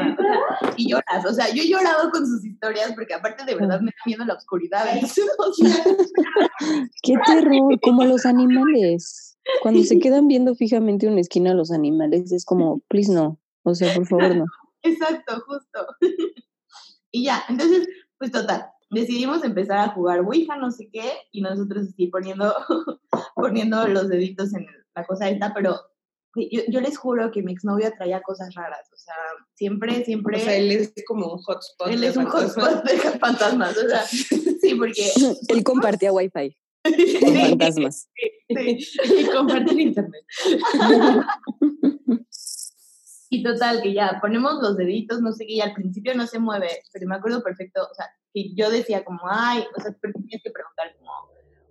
y 0.76 0.90
lloras. 0.90 1.26
O 1.26 1.34
sea, 1.34 1.48
yo 1.54 1.64
he 1.64 1.68
llorado 1.70 2.12
con 2.12 2.26
sus 2.28 2.44
historias 2.46 2.92
porque 2.94 3.14
aparte 3.14 3.46
de 3.46 3.56
verdad 3.56 3.80
me 3.80 3.88
da 3.92 4.04
miedo 4.06 4.26
la 4.26 4.34
oscuridad. 4.34 4.86
Entonces, 4.94 5.26
o 5.38 5.54
sea, 5.54 5.84
Qué 7.04 7.14
terror, 7.26 7.80
como 7.82 8.04
los 8.06 8.26
animales. 8.26 9.38
Cuando 9.62 9.82
se 9.84 10.00
quedan 10.00 10.28
viendo 10.28 10.56
fijamente 10.56 11.08
una 11.08 11.20
esquina 11.22 11.52
a 11.52 11.56
los 11.56 11.72
animales, 11.72 12.32
es 12.32 12.46
como, 12.46 12.80
please 12.88 13.12
no. 13.12 13.40
O 13.64 13.76
sea, 13.76 13.94
por 13.94 14.06
favor, 14.08 14.36
no. 14.36 14.46
Exacto, 14.84 15.44
justo. 15.46 15.88
y 17.12 17.26
ya, 17.26 17.44
entonces, 17.50 17.88
pues 18.18 18.32
total, 18.32 18.66
decidimos 18.90 19.44
empezar 19.44 19.78
a 19.80 19.90
jugar 19.90 20.22
Ouija, 20.22 20.58
no 20.58 20.72
sé 20.72 20.90
qué, 20.92 21.12
y 21.32 21.42
nosotros 21.42 21.88
así 21.90 22.08
poniendo, 22.08 22.54
poniendo 23.36 23.88
los 23.88 24.08
deditos 24.10 24.54
en 24.54 24.68
la 24.96 25.06
cosa 25.06 25.30
esta, 25.30 25.54
pero 25.54 25.80
yo, 26.36 26.62
yo 26.68 26.82
les 26.82 26.98
juro 26.98 27.32
que 27.32 27.44
mi 27.44 27.54
exnovio 27.54 27.92
traía 27.96 28.22
cosas 28.22 28.54
raras, 28.56 28.90
o 28.92 28.98
sea, 28.98 29.16
siempre, 29.54 30.04
siempre... 30.04 30.38
O 30.38 30.44
sea, 30.44 30.56
él 30.56 30.72
es 30.72 30.94
como 31.06 31.34
un 31.34 31.40
hotspot. 31.40 31.90
él 31.90 32.02
de 32.02 32.08
es 32.08 32.18
un 32.18 32.28
fantasmas. 32.28 32.66
hotspot 32.66 32.92
de 32.92 33.20
fantasmas, 33.20 33.78
o 33.78 33.88
sea, 33.88 34.02
sí, 34.04 34.76
porque... 34.76 35.12
Él 35.50 35.64
compartía 35.64 36.12
wifi 36.12 36.56
con 36.84 37.36
fantasmas. 37.36 38.10
Sí. 38.50 38.78
y 39.20 39.26
comparten 39.28 39.80
internet. 39.80 40.26
Y 43.34 43.42
total, 43.42 43.82
que 43.82 43.94
ya 43.96 44.20
ponemos 44.22 44.62
los 44.62 44.78
deditos, 44.78 45.20
no 45.20 45.32
sé 45.32 45.48
qué, 45.48 45.54
y 45.54 45.62
al 45.62 45.74
principio 45.74 46.14
no 46.14 46.28
se 46.28 46.38
mueve, 46.38 46.70
pero 46.94 47.08
me 47.08 47.16
acuerdo 47.16 47.42
perfecto, 47.42 47.82
o 47.82 47.96
sea, 47.96 48.06
que 48.32 48.54
yo 48.54 48.70
decía 48.70 49.04
como, 49.04 49.22
ay, 49.28 49.66
o 49.76 49.82
sea, 49.82 49.92
pero 50.00 50.14
tienes 50.14 50.44
que 50.44 50.52
preguntar 50.52 50.94
como, 51.00 51.12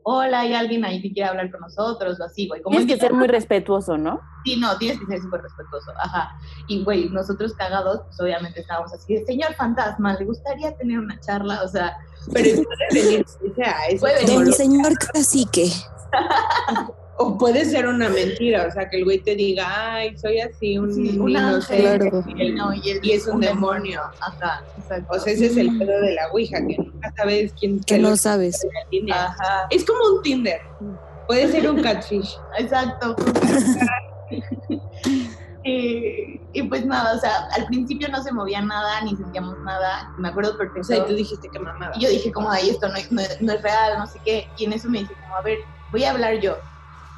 hola, 0.03 0.41
¿hay 0.41 0.55
alguien 0.55 0.85
ahí 0.85 1.01
que 1.01 1.13
quiera 1.13 1.29
hablar 1.31 1.53
con 1.53 1.61
nosotros? 1.61 2.19
O 2.19 2.25
así, 2.25 2.49
güey. 2.49 2.63
Como 2.63 2.77
Tienes 2.77 2.93
que 2.93 3.01
ser 3.01 3.13
muy 3.13 3.29
respetuoso, 3.29 3.97
¿no? 3.97 4.21
Sí, 4.45 4.59
no, 4.59 4.77
tienes 4.77 4.99
que 4.99 5.07
ser 5.07 5.21
súper 5.21 5.43
respetuoso, 5.43 5.93
ajá. 5.99 6.37
Y, 6.67 6.83
güey, 6.83 7.09
nosotros 7.11 7.53
cagados, 7.53 8.01
pues 8.07 8.21
obviamente 8.21 8.59
estábamos 8.63 8.93
así, 8.93 9.15
de, 9.15 9.25
señor 9.25 9.55
fantasma, 9.55 10.15
¿le 10.15 10.25
gustaría 10.25 10.77
tener 10.77 10.99
una 10.99 11.21
charla? 11.21 11.63
O 11.63 11.69
sea, 11.69 11.97
Pero 12.33 12.61
puede 12.65 13.03
venir, 13.05 13.25
o 13.25 13.55
sea, 13.55 13.77
eso 13.89 14.01
Puede 14.01 14.25
es 14.25 14.37
venir. 14.37 14.53
señor 14.53 14.95
cacique. 14.99 15.71
O 17.25 17.39
puede 17.39 17.65
ser 17.65 17.87
una 17.87 18.09
mentira, 18.09 18.67
o 18.69 18.73
sea, 18.73 18.89
que 18.91 18.97
el 18.99 19.05
güey 19.05 19.19
te 19.21 19.35
diga, 19.37 19.65
ay, 19.95 20.17
soy 20.19 20.41
así, 20.41 20.77
un 20.79 20.93
Sí, 20.93 21.17
un 21.19 21.31
inocente", 21.31 21.89
ángel. 21.89 22.11
Claro. 22.11 22.25
y 22.37 22.43
el- 22.43 22.55
No, 22.57 22.75
y, 22.75 22.91
el- 22.91 23.05
y 23.07 23.13
es 23.13 23.27
un 23.29 23.41
demonio. 23.41 24.01
Ajá, 24.21 24.65
exacto. 24.79 25.07
O 25.15 25.19
sea, 25.21 25.33
ese 25.33 25.47
es 25.47 25.57
el 25.57 25.79
pedo 25.79 26.01
de 26.01 26.15
la 26.15 26.29
Ouija, 26.33 26.59
que 26.67 26.77
nunca 26.79 27.13
sabes 27.17 27.53
quién 27.59 27.81
Que 27.81 27.99
no 27.99 28.17
sabes. 28.17 28.61
Ajá, 29.13 29.67
Es 29.71 29.85
como 29.85 30.01
un 30.17 30.23
Tinder. 30.23 30.61
Puede 31.29 31.51
ser 31.53 31.71
un 31.71 31.81
catfish. 31.83 32.37
exacto. 32.59 33.15
y, 35.65 36.41
y 36.53 36.63
pues 36.65 36.85
nada, 36.85 37.15
o 37.15 37.19
sea, 37.21 37.47
al 37.57 37.67
principio 37.67 38.09
no 38.09 38.23
se 38.23 38.33
movía 38.33 38.61
nada, 38.63 39.01
ni 39.03 39.17
sentíamos 39.17 39.59
nada. 39.61 40.13
Me 40.19 40.29
acuerdo 40.29 40.55
O 40.55 40.59
perfecto. 40.59 40.85
sea, 40.85 40.99
y 40.99 41.07
tú 41.07 41.15
dijiste 41.15 41.49
que 41.53 41.59
mamada. 41.59 41.93
Y 41.97 42.01
yo 42.03 42.09
dije 42.11 42.33
como, 42.33 42.51
ay, 42.51 42.71
esto 42.71 42.89
no, 42.89 42.95
no 43.41 43.53
es 43.53 43.63
real, 43.63 43.99
no 43.99 44.07
sé 44.07 44.19
qué. 44.25 44.49
Y 44.59 44.65
en 44.65 44.73
eso 44.73 44.89
me 44.89 45.01
dice 45.01 45.15
como, 45.23 45.37
a 45.37 45.43
ver, 45.43 45.59
voy 45.93 46.05
a 46.05 46.11
hablar 46.11 46.41
yo. 46.41 46.57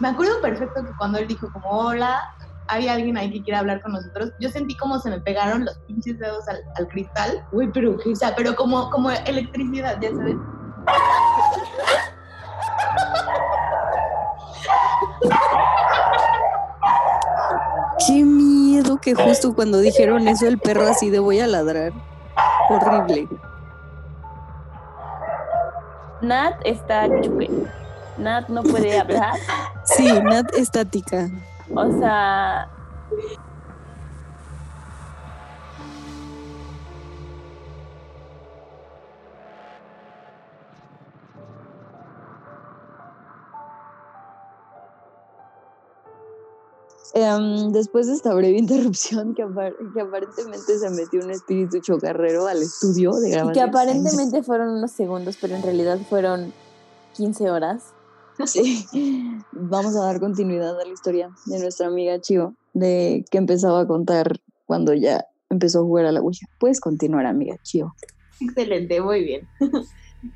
Me 0.01 0.09
acuerdo 0.09 0.41
perfecto 0.41 0.85
que 0.85 0.91
cuando 0.99 1.19
él 1.19 1.29
dijo 1.29 1.51
como, 1.53 1.69
hola, 1.69 2.35
hay 2.69 2.89
alguien 2.89 3.17
ahí 3.17 3.31
que 3.31 3.43
quiere 3.43 3.59
hablar 3.59 3.81
con 3.83 3.93
nosotros, 3.93 4.33
yo 4.41 4.49
sentí 4.49 4.77
como 4.77 4.99
se 4.99 5.11
me 5.11 5.21
pegaron 5.21 5.65
los 5.65 5.77
pinches 5.87 6.19
dedos 6.19 6.49
al, 6.49 6.61
al 6.77 6.89
cristal. 6.89 7.45
Güey, 7.53 7.71
pero 7.73 7.97
qué 7.99 8.11
O 8.11 8.17
sea, 8.17 8.35
pero 8.35 8.57
como, 8.57 8.91
como 8.91 9.11
electricidad, 9.11 10.01
ya 10.01 10.11
sabes. 10.11 10.37
Qué 18.07 18.25
miedo 18.25 18.99
que 19.01 19.15
justo 19.15 19.55
cuando 19.55 19.79
dijeron 19.79 20.27
eso 20.29 20.47
el 20.47 20.59
perro 20.59 20.89
así 20.89 21.11
de 21.11 21.19
voy 21.19 21.41
a 21.41 21.47
ladrar. 21.47 21.93
Horrible. 22.69 23.29
Nat 26.21 26.55
está 26.65 27.07
chupe. 27.21 27.49
Nat 28.19 28.49
no 28.49 28.63
puede 28.63 28.99
hablar. 28.99 29.35
Sí, 29.85 30.13
Nat 30.23 30.53
estática. 30.57 31.29
O 31.75 31.91
sea, 31.99 32.69
Em, 47.17 47.71
después 47.71 48.09
de 48.09 48.15
esta 48.15 48.35
breve 48.35 48.59
interrupción, 48.59 49.35
que, 49.35 49.45
apar- 49.45 49.77
que 49.93 50.01
aparentemente 50.01 50.79
se 50.79 50.91
metió 50.91 51.21
un 51.23 51.31
espíritu 51.31 51.79
chocarrero 51.81 52.47
al 52.47 52.61
estudio 52.63 53.13
de 53.13 53.31
grabación. 53.31 53.53
que 53.53 53.61
aparentemente 53.61 54.43
fueron 54.43 54.71
unos 54.71 54.91
segundos, 54.91 55.37
pero 55.41 55.55
en 55.55 55.63
realidad 55.63 55.99
fueron 56.09 56.53
15 57.15 57.51
horas. 57.51 57.85
Sí. 58.47 58.87
Vamos 59.53 59.97
a 59.97 60.07
dar 60.07 60.21
continuidad 60.21 60.81
a 60.81 60.85
la 60.85 60.93
historia 60.93 61.31
de 61.47 61.59
nuestra 61.61 61.87
amiga 61.87 62.21
Chio, 62.21 62.55
de 62.73 63.25
que 63.31 63.39
empezaba 63.39 63.81
a 63.81 63.87
contar 63.87 64.41
cuando 64.67 64.95
ya 64.95 65.25
empezó 65.51 65.81
a 65.81 65.83
jugar 65.83 66.07
a 66.07 66.13
la 66.13 66.21
Ouija. 66.21 66.47
Puedes 66.59 66.81
continuar, 66.81 67.27
amiga 67.27 67.57
Chio. 67.63 67.95
Excelente, 68.41 69.01
muy 69.01 69.25
bien. 69.25 69.49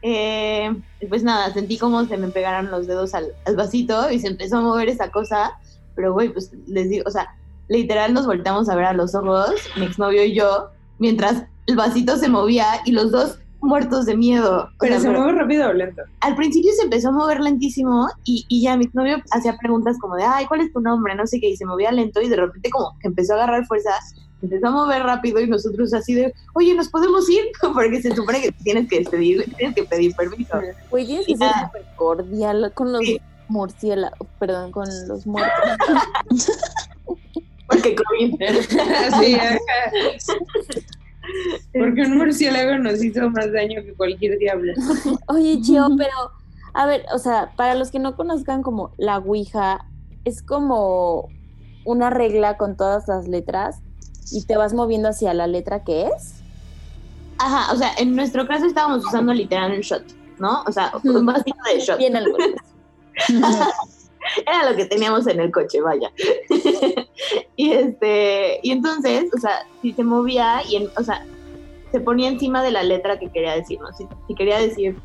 Eh, 0.03 0.71
pues 1.09 1.23
nada, 1.23 1.51
sentí 1.55 1.79
como 1.79 2.05
se 2.05 2.19
me 2.19 2.29
pegaron 2.29 2.71
los 2.71 2.87
dedos 2.87 3.15
al, 3.15 3.35
al 3.47 3.57
vasito 3.57 4.11
y 4.11 4.19
se 4.19 4.27
empezó 4.27 4.59
a 4.59 4.61
mover 4.61 4.91
esa 4.91 5.11
cosa. 5.11 5.59
Pero, 5.95 6.13
güey, 6.13 6.29
pues 6.29 6.53
les 6.67 6.91
digo, 6.91 7.05
o 7.07 7.11
sea, 7.11 7.35
literal 7.69 8.13
nos 8.13 8.27
volteamos 8.27 8.69
a 8.69 8.77
ver 8.77 8.85
a 8.85 8.93
los 8.93 9.15
ojos, 9.15 9.55
mi 9.79 9.87
exnovio 9.87 10.25
y 10.25 10.35
yo, 10.35 10.69
mientras 10.99 11.45
el 11.67 11.77
vasito 11.77 12.19
se 12.19 12.29
movía 12.29 12.67
y 12.85 12.93
los 12.93 13.11
dos 13.11 13.39
muertos 13.61 14.07
de 14.07 14.17
miedo. 14.17 14.65
O 14.65 14.69
Pero 14.79 14.95
sea, 14.95 15.01
se 15.01 15.09
pero- 15.09 15.21
mueve 15.23 15.39
rápido 15.39 15.69
o 15.69 15.73
lento. 15.73 16.03
al 16.21 16.37
principio 16.37 16.71
se 16.77 16.83
empezó 16.85 17.09
a 17.09 17.13
mover 17.13 17.41
lentísimo 17.41 18.09
y, 18.25 18.45
y 18.49 18.63
ya 18.63 18.77
mi 18.77 18.85
exnovio 18.85 19.19
hacía 19.33 19.57
preguntas 19.59 19.97
como 20.01 20.17
de, 20.17 20.23
ay, 20.25 20.47
¿cuál 20.47 20.61
es 20.61 20.73
tu 20.73 20.81
nombre? 20.81 21.15
No 21.15 21.27
sé 21.27 21.41
qué, 21.41 21.49
y 21.51 21.57
se 21.57 21.67
movía 21.67 21.91
lento 21.93 22.21
y 22.21 22.29
de 22.29 22.37
repente 22.37 22.71
como 22.71 22.97
que 23.01 23.09
empezó 23.09 23.33
a 23.35 23.37
agarrar 23.37 23.67
fuerza, 23.67 23.91
se 24.41 24.47
empezó 24.47 24.69
a 24.69 24.71
mover 24.71 25.03
rápido 25.03 25.41
y 25.41 25.49
nosotros 25.49 25.93
así 25.93 26.15
de, 26.15 26.33
oye, 26.55 26.75
¿nos 26.75 26.89
podemos 26.89 27.29
ir? 27.29 27.43
Porque 27.75 28.01
se 28.01 28.15
supone 28.15 28.41
que 28.41 28.53
tienes 28.53 28.89
que 28.89 29.01
pedir, 29.03 29.45
tienes 29.57 29.75
que 29.75 29.85
pedir 29.85 30.15
permiso. 30.15 30.61
Güey, 30.91 31.07
tienes 31.07 31.27
que 31.27 31.37
ser 31.37 31.51
súper 31.67 31.85
cordial 31.97 32.71
con 32.75 32.93
los 32.93 33.01
Sí. 33.03 33.21
murciélagos, 33.49 34.29
perdón, 34.39 34.71
con 34.71 34.87
los 35.09 35.27
muertos. 35.27 35.53
Porque 37.69 37.95
COVID. 37.97 38.35
Así, 39.13 39.35
ajá. 39.35 39.59
Porque 41.73 42.03
un 42.03 42.19
murciélago 42.19 42.79
nos 42.79 43.03
hizo 43.03 43.31
más 43.31 43.53
daño 43.53 43.83
que 43.83 43.95
cualquier 43.95 44.39
diablo. 44.39 44.73
Oye, 45.29 45.61
Chio, 45.61 45.89
pero, 45.97 46.33
a 46.75 46.87
ver, 46.87 47.05
o 47.13 47.19
sea, 47.19 47.53
para 47.57 47.75
los 47.75 47.91
que 47.91 47.99
no 47.99 48.17
conozcan 48.17 48.63
como 48.63 48.93
la 48.97 49.19
Ouija, 49.19 49.87
es 50.25 50.43
como 50.43 51.29
una 51.85 52.11
regla 52.11 52.57
con 52.57 52.77
todas 52.77 53.09
las 53.09 53.29
letras 53.29 53.81
y 54.31 54.45
te 54.45 54.57
vas 54.57 54.75
moviendo 54.75 55.09
hacia 55.09 55.33
la 55.35 55.47
letra 55.47 55.85
que 55.85 56.07
es. 56.07 56.35
Ajá, 57.39 57.73
o 57.73 57.77
sea, 57.77 57.93
en 57.99 58.17
nuestro 58.17 58.47
caso 58.47 58.67
estábamos 58.67 59.07
usando 59.07 59.33
literal 59.33 59.73
un 59.73 59.81
shot, 59.81 60.05
¿no? 60.39 60.63
O 60.67 60.73
sea, 60.73 60.93
un 61.05 61.25
vasito 61.27 61.57
de 61.73 61.81
shot. 61.81 61.99
Bien 61.99 62.17
alcohólicos. 62.17 62.63
Era 64.47 64.71
lo 64.71 64.77
que 64.77 64.87
teníamos 64.87 65.27
en 65.27 65.41
el 65.41 65.51
coche, 65.51 65.81
vaya. 65.81 66.11
y 67.57 67.73
este, 67.73 68.61
y 68.63 68.71
entonces, 68.73 69.31
o 69.35 69.39
sea, 69.39 69.67
si 69.83 69.93
se 69.93 70.05
movía 70.05 70.61
y, 70.69 70.77
en, 70.77 70.89
o 70.97 71.03
sea, 71.03 71.25
se 71.93 72.01
ponía 72.01 72.29
encima 72.29 72.63
de 72.63 72.71
la 72.71 72.83
letra 72.83 73.19
que 73.19 73.31
quería 73.31 73.55
decir, 73.55 73.79
¿no? 73.81 73.93
Si, 73.93 74.07
si 74.27 74.35
quería 74.35 74.59
decir, 74.59 74.97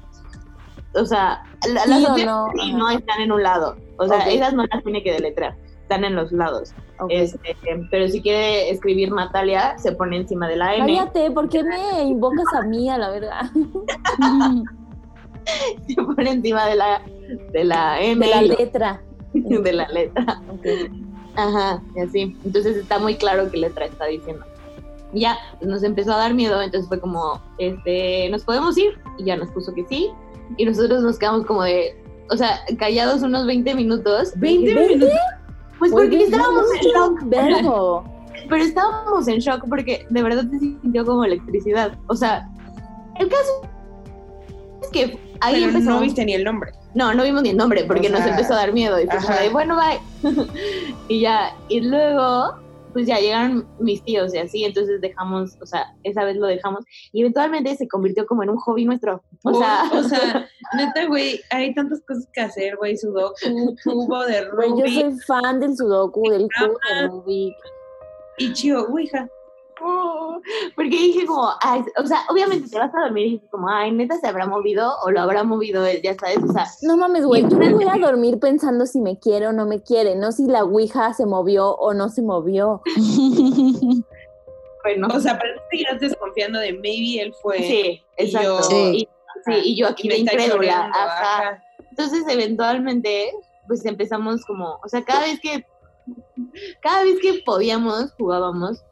o 0.96 1.06
sea, 1.06 1.44
la- 1.68 1.86
las 1.86 2.00
Sí 2.00 2.06
o 2.06 2.10
opciones 2.12 2.26
no, 2.26 2.48
sí, 2.54 2.70
ajá. 2.70 2.78
no 2.78 2.90
están 2.90 3.22
en 3.22 3.32
un 3.32 3.44
lado, 3.44 3.78
o 3.98 4.08
sea, 4.08 4.18
Ok. 4.18 4.24
esas 4.28 4.54
no 4.54 4.66
las 4.66 4.84
tiene 4.84 5.02
que 5.02 5.14
deletrear, 5.14 5.56
están 5.82 6.04
en 6.04 6.16
los 6.16 6.32
lados. 6.32 6.74
Este, 7.10 7.58
pero 7.92 8.08
si 8.08 8.22
quiere 8.22 8.70
escribir 8.70 9.12
Natalia, 9.12 9.78
se 9.78 9.92
pone 9.94 10.18
encima 10.18 10.48
de 10.48 10.56
la 10.56 10.76
N, 10.76 10.86
Cállate, 10.86 11.32
¿por 11.32 11.50
qué 11.50 11.64
me 11.64 12.04
invocas 12.04 12.46
a 12.54 12.62
mí 12.62 12.90
a 12.90 12.98
la 12.98 13.10
verga? 13.10 13.52
se 15.88 15.96
pone 15.96 16.32
encima 16.32 16.66
de 16.68 16.76
la, 16.76 17.02
de 17.52 17.64
la 17.64 18.02
M, 18.02 18.26
De 18.26 18.32
la 18.32 18.42
letra. 18.42 19.02
de 19.64 19.74
la 19.74 19.88
letra. 19.90 20.42
Ajá, 21.36 21.82
y 21.96 22.00
así. 22.00 22.38
Entonces 22.46 22.78
está 22.78 23.00
muy 23.00 23.16
claro 23.16 23.50
qué 23.50 23.58
letra 23.58 23.86
está 23.86 24.06
diciendo. 24.06 24.46
Y 25.14 25.22
ya, 25.22 25.38
pues, 25.60 25.70
nos 25.70 25.84
empezó 25.84 26.14
a 26.14 26.18
dar 26.18 26.34
miedo, 26.34 26.62
entonces 26.62 26.88
fue 26.88 27.00
como, 27.00 27.42
este, 27.58 28.30
¿nos 28.30 28.44
podemos 28.44 28.78
ir? 28.78 28.98
Y 29.18 29.26
ya 29.26 29.38
nos 29.38 29.50
puso 29.52 29.74
que 29.74 29.86
sí. 29.86 30.12
Y 30.58 30.66
nosotros 30.66 31.04
nos 31.04 31.18
quedamos 31.18 31.46
como 31.46 31.64
de, 31.64 31.96
o 32.30 32.38
sea, 32.38 32.60
callados 32.78 33.22
unos 33.22 33.46
20 33.46 33.76
minutos. 33.76 34.34
¿20 34.36 34.40
¿Veinte? 34.40 34.76
minutos? 34.76 35.10
Pues 35.80 35.92
Oye, 35.94 36.08
porque 36.08 36.24
estábamos 36.24 36.66
en 36.76 36.92
shock. 36.92 37.20
Verbo. 37.26 38.04
Pero 38.50 38.64
estábamos 38.64 39.28
en 39.28 39.40
shock 39.40 39.66
porque 39.70 40.06
de 40.10 40.24
verdad 40.24 40.46
se 40.50 40.60
sintió 40.60 41.06
como 41.06 41.24
electricidad. 41.24 41.98
O 42.08 42.16
sea, 42.16 42.50
el 43.20 43.30
caso 43.30 43.70
que 44.94 45.20
ahí 45.42 45.66
Pero 45.66 45.80
no 45.80 46.00
viste 46.00 46.24
ni 46.24 46.34
el 46.34 46.44
nombre. 46.44 46.72
No, 46.96 47.14
no 47.14 47.24
vimos 47.24 47.44
ni 47.44 47.50
el 47.50 47.58
nombre 47.58 47.84
porque 47.86 48.08
O 48.08 48.12
nos 48.12 48.26
empezó 48.26 48.54
a 48.54 48.58
dar 48.58 48.74
miedo 48.74 49.00
y 49.02 49.08
fue 49.08 49.42
de, 49.42 49.50
bueno, 49.50 49.76
bye. 49.76 50.00
y 51.10 51.22
ya, 51.22 51.56
y 51.68 51.82
luego, 51.82 52.56
pues 52.94 53.08
ya 53.08 53.20
llegaron 53.20 53.68
mis 53.80 54.04
tíos 54.04 54.34
y 54.34 54.38
así, 54.38 54.64
entonces 54.64 55.02
dejamos, 55.02 55.58
o 55.62 55.66
sea, 55.66 55.94
esa 56.04 56.24
vez 56.24 56.38
lo 56.38 56.48
dejamos 56.48 56.86
y 57.12 57.22
eventualmente 57.22 57.76
se 57.76 57.88
convirtió 57.88 58.26
como 58.26 58.44
en 58.44 58.52
un 58.52 58.58
hobby 58.58 58.86
nuestro. 58.86 59.24
O 59.44 59.54
sea, 59.54 59.90
o 59.92 60.04
sea, 60.04 60.48
neta, 60.78 61.08
güey, 61.08 61.42
hay 61.50 61.74
tantas 61.74 62.02
cosas 62.08 62.28
que 62.32 62.42
hacer, 62.42 62.78
güey, 62.78 62.96
sudoku, 62.96 63.76
cubo 63.84 64.26
de 64.26 64.48
Güey, 64.50 64.70
yo 64.70 64.76
Rubik 64.76 65.02
soy 65.02 65.20
fan 65.28 65.60
del 65.60 65.76
sudoku, 65.76 66.30
del 66.30 66.48
cubo 66.58 66.78
de. 66.90 67.08
Rubik. 67.08 67.56
y 68.38 68.54
Chio, 68.54 68.88
ouija. 68.88 69.28
oh, 69.28 69.43
porque 70.76 70.90
dije 70.90 71.26
como, 71.26 71.50
ay, 71.62 71.84
o 71.98 72.06
sea, 72.06 72.22
obviamente 72.30 72.70
te 72.70 72.78
vas 72.78 72.94
a 72.94 73.02
dormir 73.02 73.28
y 73.28 73.32
dices 73.32 73.50
como, 73.50 73.70
ay, 73.70 73.92
neta 73.92 74.18
se 74.18 74.28
habrá 74.28 74.46
movido 74.46 74.94
o 75.04 75.12
lo 75.12 75.22
habrá 75.22 75.44
movido 75.44 75.86
él, 75.86 76.02
ya 76.02 76.16
sabes, 76.16 76.38
o 76.38 76.52
sea, 76.52 76.68
No 76.82 76.98
mames, 76.98 77.26
güey, 77.26 77.44
yo 77.50 77.58
me 77.58 77.74
voy 77.74 77.86
a 77.88 77.98
dormir 77.98 78.40
pensando 78.40 78.86
si 78.86 79.02
me 79.02 79.20
quiere 79.20 79.48
o 79.48 79.54
no 79.54 79.66
me 79.66 79.82
quiere, 79.82 80.16
no 80.16 80.32
si 80.32 80.46
la 80.48 80.64
ouija 80.64 81.14
se 81.14 81.26
movió 81.26 81.76
o 81.76 81.94
no 81.94 82.10
se 82.10 82.22
movió. 82.22 82.82
bueno. 84.84 85.08
O 85.14 85.20
sea, 85.20 85.38
parece 85.38 85.62
que 85.72 85.84
ya 85.84 85.98
desconfiando 85.98 86.60
de 86.60 86.74
maybe 86.74 87.22
él 87.22 87.34
fue. 87.42 87.58
Sí, 87.60 88.02
exacto. 88.18 88.64
Sí. 88.64 88.76
Y, 88.76 89.08
sí, 89.46 89.62
y 89.64 89.76
yo 89.76 89.88
aquí 89.88 90.08
y 90.08 90.10
me 90.10 90.16
de 90.16 90.22
incrédula. 90.22 90.54
choreando, 90.54 90.98
Ajá. 90.98 91.40
ajá. 91.40 91.64
Entonces, 91.90 92.24
eventualmente, 92.28 93.32
pues 93.68 93.86
empezamos 93.86 94.46
como, 94.46 94.80
o 94.84 94.90
sea, 94.90 95.04
cada 95.04 95.22
vez 95.22 95.40
que, 95.40 95.66
cada 96.82 97.04
vez 97.04 97.20
que 97.22 97.42
podíamos, 97.46 98.12
jugábamos. 98.14 98.84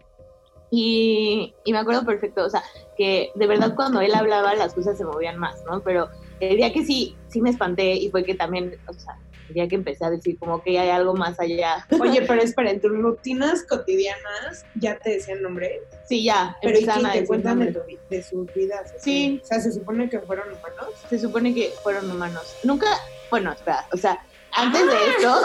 Y, 0.73 1.53
y 1.65 1.73
me 1.73 1.79
acuerdo 1.79 2.05
perfecto, 2.05 2.45
o 2.45 2.49
sea, 2.49 2.63
que 2.97 3.31
de 3.35 3.45
verdad 3.45 3.75
cuando 3.75 3.99
él 3.99 4.15
hablaba 4.15 4.55
las 4.55 4.73
cosas 4.73 4.97
se 4.97 5.03
movían 5.03 5.37
más, 5.37 5.61
¿no? 5.65 5.81
Pero 5.83 6.07
el 6.39 6.55
día 6.55 6.71
que 6.71 6.85
sí, 6.85 7.15
sí 7.27 7.41
me 7.41 7.49
espanté 7.49 7.93
y 7.93 8.09
fue 8.09 8.23
que 8.23 8.35
también, 8.35 8.77
o 8.87 8.93
sea, 8.93 9.17
el 9.49 9.55
día 9.55 9.67
que 9.67 9.75
empecé 9.75 10.05
a 10.05 10.09
decir 10.09 10.39
como 10.39 10.63
que 10.63 10.79
hay 10.79 10.89
algo 10.89 11.13
más 11.13 11.37
allá. 11.41 11.85
Oye, 11.99 12.21
pero 12.25 12.41
espera, 12.41 12.71
en 12.71 12.79
tus 12.79 12.91
rutinas 12.91 13.63
cotidianas 13.63 14.65
ya 14.75 14.97
te 14.97 15.11
decían 15.11 15.41
nombre. 15.41 15.81
Sí, 16.07 16.23
ya, 16.23 16.57
Pero 16.61 16.79
¿y 16.79 16.89
a 16.89 17.11
te 17.11 17.25
cuentan 17.25 17.59
de, 17.59 17.73
tu 17.73 17.79
de 18.09 18.23
sus 18.23 18.53
vidas? 18.53 18.93
así? 18.95 18.99
Sí. 19.01 19.41
O 19.43 19.45
sea, 19.45 19.59
se 19.59 19.73
supone 19.73 20.09
que 20.09 20.19
fueron 20.19 20.47
humanos. 20.47 20.95
Se 21.09 21.19
supone 21.19 21.53
que 21.53 21.73
fueron 21.83 22.09
humanos. 22.09 22.55
Nunca, 22.63 22.87
bueno, 23.29 23.51
espera, 23.51 23.85
o 23.91 23.97
sea, 23.97 24.23
antes 24.53 24.85
de 24.85 25.09
esto, 25.09 25.35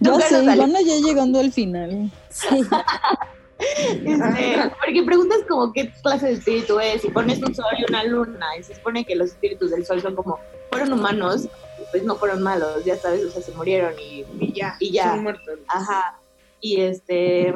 Ya 0.00 0.10
nunca 0.10 0.28
sé. 0.28 0.44
Ivana 0.44 0.80
ya 0.80 0.96
llegando 0.96 1.40
al 1.40 1.52
final. 1.52 2.10
Sí. 2.30 2.48
Este, 4.04 4.72
porque 4.84 5.02
preguntas 5.04 5.38
como 5.48 5.72
qué 5.72 5.92
clase 6.02 6.26
de 6.26 6.32
espíritu 6.34 6.80
es 6.80 7.04
y 7.04 7.10
pones 7.10 7.40
un 7.42 7.54
sol 7.54 7.66
y 7.78 7.84
una 7.88 8.04
luna 8.04 8.56
y 8.58 8.62
se 8.62 8.74
supone 8.74 9.04
que 9.04 9.14
los 9.14 9.30
espíritus 9.30 9.70
del 9.70 9.84
sol 9.86 10.00
son 10.00 10.14
como 10.16 10.38
fueron 10.70 10.92
humanos 10.92 11.48
pues 11.90 12.02
no 12.02 12.16
fueron 12.16 12.42
malos 12.42 12.84
ya 12.84 12.96
sabes 12.96 13.24
o 13.24 13.30
sea 13.30 13.42
se 13.42 13.52
murieron 13.52 13.94
y, 13.98 14.24
Y 14.40 14.52
ya. 14.52 14.76
y 14.80 14.90
ya 14.92 15.10
Son 15.10 15.22
muertos. 15.22 15.58
ajá 15.68 16.18
y 16.60 16.80
este 16.80 17.54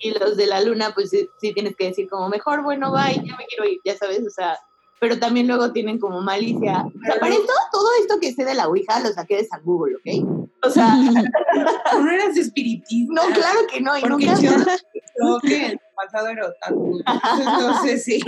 y 0.00 0.10
los 0.18 0.36
de 0.36 0.46
la 0.46 0.60
luna 0.60 0.92
pues 0.94 1.10
sí, 1.10 1.28
sí 1.40 1.52
tienes 1.52 1.74
que 1.76 1.86
decir 1.86 2.08
como 2.08 2.28
mejor 2.28 2.62
bueno 2.62 2.92
bye 2.92 3.14
ya 3.16 3.36
me 3.36 3.46
quiero 3.46 3.64
ir 3.64 3.78
ya 3.84 3.96
sabes 3.96 4.22
o 4.26 4.30
sea 4.30 4.58
pero 5.00 5.18
también 5.18 5.46
luego 5.46 5.70
tienen 5.70 5.98
como 5.98 6.22
malicia. 6.22 6.82
O 6.86 7.04
sea, 7.04 7.20
para 7.20 7.34
esto, 7.34 7.52
todo 7.72 7.88
esto 8.00 8.18
que 8.20 8.32
sé 8.32 8.42
de 8.42 8.54
la 8.54 8.68
Ouija 8.68 9.00
lo 9.00 9.12
saqué 9.12 9.36
de 9.36 9.44
San 9.44 9.62
Google, 9.62 9.96
¿ok? 9.96 10.48
O 10.64 10.70
sea, 10.70 10.96
Tú 11.90 12.02
no 12.02 12.10
eras 12.10 12.34
espiritista. 12.38 13.12
no, 13.12 13.22
claro 13.34 13.58
que 13.70 13.82
no, 13.82 13.98
y 13.98 14.00
Porque 14.00 14.26
nunca... 14.26 14.40
yo 14.40 14.50
creo 15.14 15.40
que 15.40 15.70
su 15.70 15.94
pasado 15.94 16.28
era 16.28 16.48
otaku. 16.48 16.98
Entonces 16.98 17.46
no 17.46 17.82
sé 17.82 17.98
si 17.98 18.20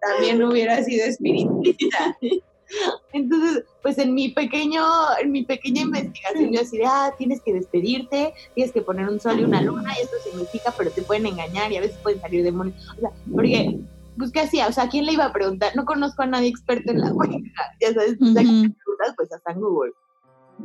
también 0.00 0.42
hubiera 0.42 0.82
sido 0.82 1.06
espiritista. 1.06 2.16
Entonces, 3.12 3.64
pues 3.82 3.98
en 3.98 4.14
mi 4.14 4.30
pequeño, 4.30 4.82
en 5.20 5.30
mi 5.30 5.44
pequeña 5.44 5.82
investigación, 5.82 6.52
yo 6.52 6.60
así 6.60 6.78
de, 6.78 6.86
ah, 6.86 7.14
tienes 7.16 7.40
que 7.40 7.52
despedirte, 7.52 8.34
tienes 8.54 8.72
que 8.72 8.82
poner 8.82 9.08
un 9.08 9.20
sol 9.20 9.38
y 9.38 9.44
una 9.44 9.62
luna, 9.62 9.92
y 9.96 10.02
esto 10.02 10.16
significa, 10.24 10.74
pero 10.76 10.90
te 10.90 11.02
pueden 11.02 11.26
engañar 11.26 11.70
y 11.70 11.76
a 11.76 11.80
veces 11.80 11.96
pueden 12.02 12.20
salir 12.20 12.42
demonios. 12.42 12.76
O 12.96 13.00
sea, 13.00 13.10
porque, 13.32 13.78
pues, 14.18 14.32
¿qué 14.32 14.40
hacía? 14.40 14.66
O 14.66 14.72
sea, 14.72 14.84
¿a 14.84 14.88
quién 14.88 15.06
le 15.06 15.12
iba 15.12 15.26
a 15.26 15.32
preguntar? 15.32 15.74
No 15.76 15.84
conozco 15.84 16.22
a 16.22 16.26
nadie 16.26 16.48
experto 16.48 16.90
en 16.90 17.00
la 17.00 17.10
Ouija, 17.12 17.72
ya 17.80 17.94
sabes, 17.94 18.16
pues, 18.18 18.36
¿a 18.36 18.40
quién 18.40 18.62
le 18.62 18.70
preguntas? 18.70 19.14
Pues 19.16 19.32
hasta 19.32 19.52
en 19.52 19.60
Google. 19.60 19.92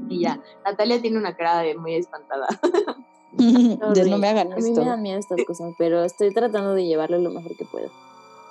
Y 0.10 0.21
ya, 0.21 0.41
Natalia 0.65 1.02
tiene 1.02 1.17
una 1.17 1.36
cara 1.36 1.60
de 1.60 1.76
muy 1.76 1.95
espantada. 1.95 2.47
Ya 3.38 4.06
no 4.10 4.17
me 4.17 4.28
hagan 4.30 4.52
A 4.52 4.56
mí 4.58 4.62
me 4.63 4.70
esto. 4.70 4.86
dan 4.86 5.02
miedo 5.02 5.20
estas 5.20 5.39
cosas, 5.46 5.74
pero 5.78 6.04
estoy 6.04 6.34
tratando 6.34 6.74
de 6.74 6.86
llevarlo 6.86 7.17
lo 7.20 7.30
mejor 7.32 7.56
que 7.56 7.65
puedo. 7.65 7.89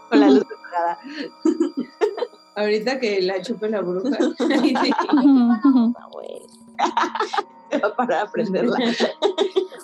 Con 0.08 0.20
la 0.20 0.30
luz 0.30 0.42
apagada. 0.58 0.98
Ahorita 2.56 2.98
que 2.98 3.22
la 3.22 3.40
chupe 3.42 3.68
la 3.68 3.80
bruja. 3.80 4.16
Güey. 6.12 6.42
Se 7.70 7.78
va 7.78 7.94
para 7.96 8.22
aprenderla. 8.22 8.76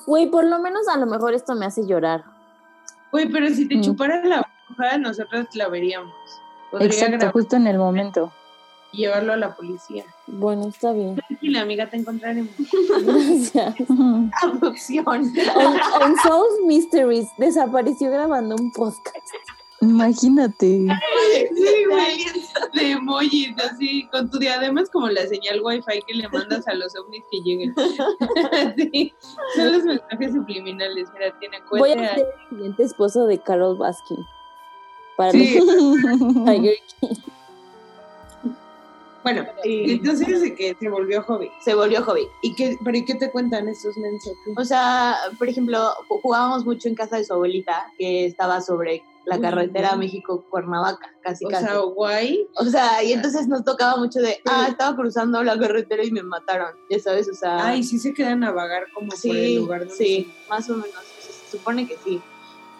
Güey, 0.06 0.26
por 0.30 0.44
lo 0.44 0.58
menos 0.58 0.88
a 0.88 0.96
lo 0.98 1.06
mejor 1.06 1.34
esto 1.34 1.54
me 1.54 1.66
hace 1.66 1.86
llorar. 1.86 2.24
Uy, 3.12 3.28
pero 3.30 3.48
si 3.48 3.68
te 3.68 3.76
Mm. 3.76 3.82
chupara 3.82 4.24
la 4.24 4.46
bruja, 4.68 4.98
nosotros 4.98 5.46
la 5.54 5.68
veríamos. 5.68 6.12
Podría 6.70 6.88
Exacto, 6.88 7.12
grabar 7.18 7.32
justo 7.32 7.56
en 7.56 7.66
el 7.68 7.78
momento. 7.78 8.32
Y 8.96 9.02
llevarlo 9.02 9.32
a 9.32 9.36
la 9.36 9.54
policía. 9.54 10.04
Bueno, 10.26 10.68
está 10.68 10.92
bien. 10.92 11.16
Tranquila, 11.16 11.60
amiga, 11.62 11.88
te 11.90 11.96
encontraremos. 11.98 12.50
Gracias. 13.04 13.74
Adopción. 14.42 15.06
On, 15.06 15.22
on 16.02 16.16
Souls 16.22 16.60
Mysteries 16.66 17.28
desapareció 17.38 18.10
grabando 18.10 18.56
un 18.56 18.72
podcast. 18.72 19.16
Imagínate. 19.82 20.86
Sí, 21.54 21.84
güey. 21.90 22.24
De 22.72 22.90
emojis, 22.92 23.54
así, 23.62 24.08
con 24.10 24.30
tu 24.30 24.38
diadema 24.38 24.80
es 24.80 24.88
como 24.90 25.08
la 25.08 25.26
señal 25.26 25.60
wifi 25.62 26.00
que 26.06 26.14
le 26.14 26.28
mandas 26.30 26.66
a 26.66 26.74
los 26.74 26.96
ovnis 26.96 27.22
que 27.30 27.38
lleguen. 27.44 27.74
Sí, 28.76 29.12
son 29.54 29.72
los 29.72 29.84
mensajes 29.84 30.32
subliminales. 30.32 31.08
Mira, 31.12 31.38
tiene 31.38 31.58
Voy 31.70 31.90
a 31.92 31.94
cuenta. 31.94 32.14
ser 32.14 32.26
el 32.26 32.48
siguiente 32.56 32.82
esposo 32.84 33.26
de 33.26 33.38
Carol 33.38 33.76
Baskin. 33.76 34.18
Para 35.16 35.30
Sí. 35.32 35.58
los 35.60 35.96
Tiger 36.46 36.76
King. 37.00 37.14
Bueno, 39.26 39.44
Y 39.64 39.90
entonces 39.94 40.40
de 40.40 40.54
que 40.54 40.76
se 40.78 40.88
volvió 40.88 41.20
hobby. 41.22 41.50
se 41.64 41.74
volvió 41.74 42.00
hobby. 42.04 42.28
¿Y 42.42 42.54
qué, 42.54 42.78
pero 42.84 42.96
¿y 42.96 43.04
qué 43.04 43.14
te 43.16 43.28
cuentan 43.32 43.66
estos 43.68 43.96
mensajes? 43.96 44.38
O 44.56 44.64
sea, 44.64 45.16
por 45.36 45.48
ejemplo, 45.48 45.78
ju- 46.08 46.20
jugábamos 46.22 46.64
mucho 46.64 46.88
en 46.88 46.94
casa 46.94 47.16
de 47.16 47.24
su 47.24 47.32
abuelita, 47.34 47.86
que 47.98 48.24
estaba 48.26 48.60
sobre 48.60 49.02
la 49.24 49.40
carretera 49.40 49.90
no. 49.92 49.96
México-Cuernavaca, 49.98 51.10
casi 51.24 51.44
O 51.44 51.48
casi. 51.48 51.64
sea, 51.64 51.78
guay. 51.78 52.46
O 52.56 52.64
sea, 52.66 53.02
y 53.02 53.12
entonces 53.14 53.48
nos 53.48 53.64
tocaba 53.64 53.96
mucho 53.96 54.20
de, 54.20 54.38
ah, 54.46 54.66
Sí. 54.66 54.70
estaba 54.70 54.94
cruzando 54.94 55.42
la 55.42 55.58
carretera 55.58 56.04
y 56.04 56.12
me 56.12 56.22
mataron, 56.22 56.76
ya 56.88 57.00
sabes, 57.00 57.28
o 57.28 57.34
sea. 57.34 57.66
Ay, 57.66 57.82
sí 57.82 57.98
se 57.98 58.14
quedan 58.14 58.44
a 58.44 58.52
vagar 58.52 58.84
como 58.94 59.08
por 59.08 59.16
el 59.16 59.20
sí, 59.46 59.56
lugar. 59.56 59.80
donde 59.80 59.94
sí, 59.96 60.32
más 60.48 60.70
o 60.70 60.74
menos, 60.74 60.94
se 61.18 61.56
supone 61.58 61.88
que 61.88 61.96
sí. 62.04 62.22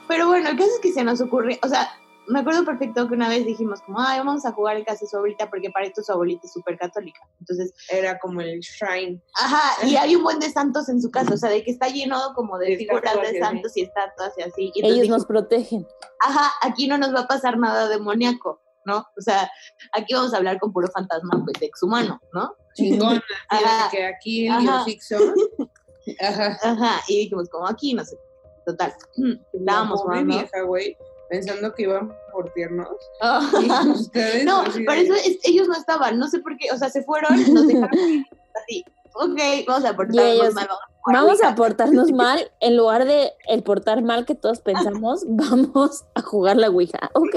Pero 0.07 0.29
bueno, 0.29 0.49
el 0.51 0.57
caso 0.57 0.71
es 0.73 0.79
que 0.81 0.93
se 0.93 1.03
nos 1.03 1.21
ocurre, 1.21 1.59
o 1.65 1.69
sea, 1.69 1.89
me 2.29 2.41
acuerdo 2.41 2.65
perfecto 2.65 3.07
que 3.09 3.15
una 3.15 3.29
vez 3.29 3.45
dijimos 3.47 3.81
como, 3.83 4.01
ay, 4.01 4.19
vamos 4.19 4.45
a 4.45 4.53
jugar 4.53 4.77
en 4.77 4.85
casa 4.85 5.01
de 5.05 5.09
su 5.09 5.17
abuelita, 5.17 5.49
porque 5.51 5.71
para 5.71 5.87
esto 5.87 6.03
su 6.03 6.13
abuelita 6.13 6.43
es 6.47 6.53
súper 6.53 6.77
católica. 6.79 7.21
Entonces, 7.41 7.73
Era 7.91 8.19
como 8.19 8.41
el 8.41 8.61
shrine. 8.61 9.21
Ajá, 9.41 9.87
y 9.87 9.97
hay 9.97 10.17
un 10.17 10.23
buen 10.23 10.39
de 10.39 10.51
santos 10.51 10.89
en 10.89 11.01
su 11.01 11.11
casa, 11.11 11.35
o 11.35 11.37
sea, 11.37 11.51
de 11.51 11.63
que 11.65 11.71
está 11.71 11.89
lleno 11.89 12.19
como 12.35 12.59
de 12.59 12.71
De 12.71 12.77
figuras 12.79 13.15
de 13.23 13.39
santos 13.39 13.77
y 13.77 13.83
estatuas 13.83 14.33
y 14.39 14.43
así. 14.43 14.63
Y 14.75 14.81
entonces 14.81 14.91
Ellos 14.91 15.03
dijo, 15.03 15.17
nos 15.17 15.27
protegen. 15.27 15.87
ajá, 16.21 16.51
aquí 16.63 16.89
no 16.89 16.99
nos 16.99 17.15
va 17.15 17.21
a 17.21 17.29
pasar 17.29 17.59
nada 17.59 17.89
demoníaco, 17.89 18.61
¿no? 18.85 18.99
O 19.17 19.21
sea, 19.21 19.51
aquí 19.93 20.15
vamos 20.15 20.35
a 20.35 20.39
hablar 20.39 20.59
con 20.59 20.73
puro 20.73 20.89
fantasma, 20.89 21.43
pues, 21.45 21.61
exhumano, 21.63 22.21
¿no? 22.33 22.55
De 22.77 23.23
Ajá. 23.49 23.89
que 23.91 24.05
aquí 24.05 24.47
el 24.47 24.53
Ajá. 24.53 24.85
Ajá. 26.21 26.59
Ajá, 26.63 27.01
y 27.09 27.19
dijimos, 27.21 27.49
como 27.49 27.67
aquí, 27.67 27.95
no 27.95 28.05
sé. 28.05 28.17
Total, 28.65 28.93
estábamos 29.53 30.03
jugando. 30.03 30.37
vieja, 30.37 30.63
güey, 30.63 30.97
pensando 31.29 31.75
que 31.75 31.83
iban 31.85 32.13
por 32.33 32.53
tiernos. 32.53 32.89
Y 33.63 33.91
ustedes 33.91 34.45
No, 34.45 34.63
de- 34.65 34.85
eso 35.03 35.15
es- 35.15 35.39
ellos 35.45 35.69
no 35.69 35.75
estaban, 35.75 36.19
no 36.19 36.29
sé 36.29 36.41
por 36.41 36.57
qué, 36.57 36.71
o 36.73 36.77
sea, 36.77 36.89
se 36.91 37.03
fueron, 37.03 37.31
nos 37.55 37.67
dejaron 37.67 38.25
así. 38.63 38.85
Ok, 39.15 39.39
vamos 39.67 39.85
a 39.87 39.97
portarnos 39.97 40.25
ellos, 40.25 40.55
mal, 40.55 40.69
vamos 41.07 41.43
a 41.43 41.55
portarnos 41.55 42.13
mal. 42.13 42.51
En 42.61 42.77
lugar 42.77 43.07
de 43.07 43.33
el 43.49 43.63
portar 43.63 44.03
mal 44.03 44.27
que 44.27 44.35
todos 44.35 44.61
pensamos, 44.61 45.25
vamos 45.29 46.05
a 46.15 46.21
jugar 46.23 46.57
la 46.59 46.69
Ouija. 46.69 47.11
Ok. 47.15 47.37